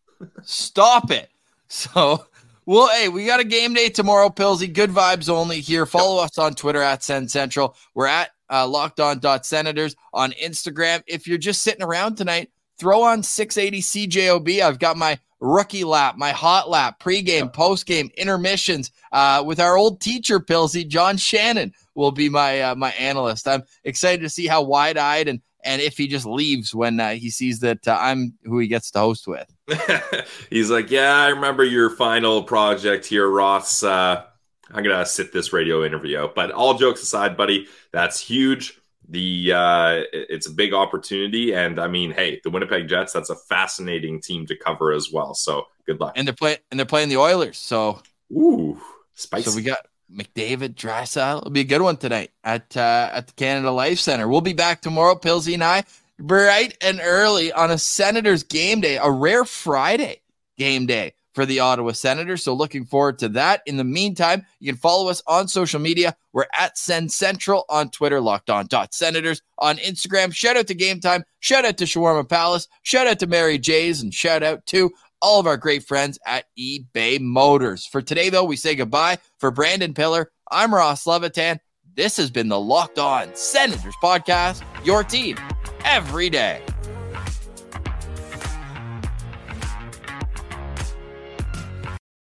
stop 0.43 1.11
it. 1.11 1.29
So. 1.73 2.25
Well, 2.65 2.89
hey, 2.89 3.07
we 3.07 3.25
got 3.25 3.39
a 3.39 3.45
game 3.45 3.73
day 3.73 3.87
tomorrow, 3.87 4.27
Pilsy. 4.27 4.71
Good 4.71 4.89
vibes 4.89 5.29
only 5.29 5.61
here. 5.61 5.85
Follow 5.85 6.21
us 6.21 6.37
on 6.37 6.53
Twitter 6.53 6.81
at 6.81 7.01
Sens 7.01 7.31
Central. 7.31 7.77
We're 7.95 8.07
at 8.07 8.31
uh, 8.51 8.67
locked 8.67 8.99
on 8.99 9.21
senators 9.43 9.95
on 10.13 10.31
Instagram. 10.33 11.01
If 11.07 11.27
you're 11.27 11.37
just 11.37 11.63
sitting 11.63 11.81
around 11.81 12.17
tonight, 12.17 12.51
throw 12.81 13.03
on 13.03 13.21
680 13.21 14.07
CJOB. 14.07 14.59
I've 14.59 14.79
got 14.79 14.97
my 14.97 15.19
rookie 15.39 15.83
lap, 15.83 16.17
my 16.17 16.31
hot 16.31 16.67
lap, 16.67 16.99
pregame, 16.99 17.53
postgame, 17.53 18.13
intermissions 18.15 18.89
uh, 19.11 19.43
with 19.45 19.59
our 19.59 19.77
old 19.77 20.01
teacher, 20.01 20.39
Pilsy. 20.39 20.87
John 20.87 21.15
Shannon 21.15 21.73
will 21.93 22.11
be 22.11 22.27
my 22.27 22.59
uh, 22.59 22.75
my 22.75 22.89
analyst. 22.93 23.47
I'm 23.47 23.61
excited 23.83 24.21
to 24.21 24.29
see 24.29 24.47
how 24.47 24.63
wide 24.63 24.97
eyed 24.97 25.27
and 25.27 25.41
and 25.63 25.79
if 25.79 25.95
he 25.95 26.07
just 26.07 26.25
leaves 26.25 26.73
when 26.73 26.99
uh, 26.99 27.11
he 27.11 27.29
sees 27.29 27.59
that 27.59 27.87
uh, 27.87 27.95
I'm 28.01 28.33
who 28.45 28.57
he 28.57 28.67
gets 28.67 28.89
to 28.91 28.99
host 28.99 29.27
with. 29.27 29.47
He's 30.49 30.71
like, 30.71 30.89
yeah, 30.89 31.15
I 31.15 31.27
remember 31.27 31.63
your 31.63 31.91
final 31.91 32.41
project 32.41 33.05
here, 33.05 33.29
Ross. 33.29 33.83
Uh, 33.83 34.23
I'm 34.71 34.83
gonna 34.83 35.05
sit 35.05 35.31
this 35.31 35.53
radio 35.53 35.85
interview 35.85 36.17
out. 36.17 36.33
But 36.33 36.49
all 36.49 36.73
jokes 36.73 37.03
aside, 37.03 37.37
buddy, 37.37 37.67
that's 37.91 38.19
huge. 38.19 38.80
The 39.11 39.51
uh, 39.53 40.01
it's 40.13 40.47
a 40.47 40.51
big 40.51 40.73
opportunity, 40.73 41.53
and 41.53 41.79
I 41.79 41.87
mean, 41.87 42.11
hey, 42.11 42.39
the 42.43 42.49
Winnipeg 42.49 42.87
Jets. 42.87 43.11
That's 43.11 43.29
a 43.29 43.35
fascinating 43.35 44.21
team 44.21 44.45
to 44.45 44.55
cover 44.55 44.93
as 44.93 45.11
well. 45.11 45.33
So 45.33 45.67
good 45.85 45.99
luck. 45.99 46.13
And 46.15 46.25
they're 46.25 46.33
playing 46.33 46.59
and 46.71 46.79
they're 46.79 46.85
playing 46.85 47.09
the 47.09 47.17
Oilers. 47.17 47.57
So 47.57 48.01
ooh, 48.31 48.79
spicy. 49.15 49.49
So 49.49 49.55
we 49.55 49.63
got 49.63 49.85
McDavid, 50.09 50.75
Draisaitl. 50.75 51.39
It'll 51.39 51.51
be 51.51 51.59
a 51.59 51.65
good 51.65 51.81
one 51.81 51.97
tonight 51.97 52.31
at 52.45 52.75
uh, 52.77 53.09
at 53.11 53.27
the 53.27 53.33
Canada 53.33 53.71
Life 53.71 53.99
Center. 53.99 54.29
We'll 54.29 54.41
be 54.41 54.53
back 54.53 54.81
tomorrow, 54.81 55.15
Pilsy 55.15 55.55
and 55.55 55.63
I, 55.63 55.83
bright 56.17 56.77
and 56.81 57.01
early 57.03 57.51
on 57.51 57.69
a 57.69 57.77
Senators 57.77 58.43
game 58.43 58.79
day, 58.79 58.97
a 58.97 59.11
rare 59.11 59.43
Friday 59.43 60.21
game 60.57 60.85
day 60.85 61.13
for 61.33 61.45
the 61.45 61.59
Ottawa 61.59 61.91
Senators. 61.91 62.43
So 62.43 62.53
looking 62.53 62.85
forward 62.85 63.19
to 63.19 63.29
that. 63.29 63.61
In 63.65 63.77
the 63.77 63.83
meantime, 63.83 64.45
you 64.59 64.71
can 64.71 64.79
follow 64.79 65.09
us 65.09 65.23
on 65.27 65.47
social 65.47 65.79
media. 65.79 66.15
We're 66.33 66.45
at 66.57 66.77
Sens 66.77 67.15
Central 67.15 67.65
on 67.69 67.89
Twitter, 67.89 68.19
locked 68.19 68.49
on 68.49 68.67
dot 68.67 68.93
senators 68.93 69.41
on 69.57 69.77
Instagram. 69.77 70.33
Shout 70.33 70.57
out 70.57 70.67
to 70.67 70.75
Gametime. 70.75 71.23
Shout 71.39 71.65
out 71.65 71.77
to 71.77 71.85
Shawarma 71.85 72.27
Palace. 72.27 72.67
Shout 72.83 73.07
out 73.07 73.19
to 73.19 73.27
Mary 73.27 73.57
J's 73.57 74.01
and 74.01 74.13
shout 74.13 74.43
out 74.43 74.65
to 74.67 74.91
all 75.21 75.39
of 75.39 75.47
our 75.47 75.57
great 75.57 75.83
friends 75.83 76.17
at 76.25 76.45
eBay 76.57 77.19
Motors. 77.19 77.85
For 77.85 78.01
today, 78.01 78.29
though, 78.29 78.43
we 78.43 78.55
say 78.55 78.75
goodbye. 78.75 79.19
For 79.37 79.51
Brandon 79.51 79.93
Piller, 79.93 80.31
I'm 80.49 80.73
Ross 80.73 81.05
Levitan. 81.05 81.59
This 81.93 82.17
has 82.17 82.31
been 82.31 82.47
the 82.47 82.59
Locked 82.59 82.99
On 82.99 83.33
Senators 83.35 83.95
podcast, 84.01 84.63
your 84.85 85.03
team 85.03 85.37
every 85.83 86.29
day. 86.29 86.63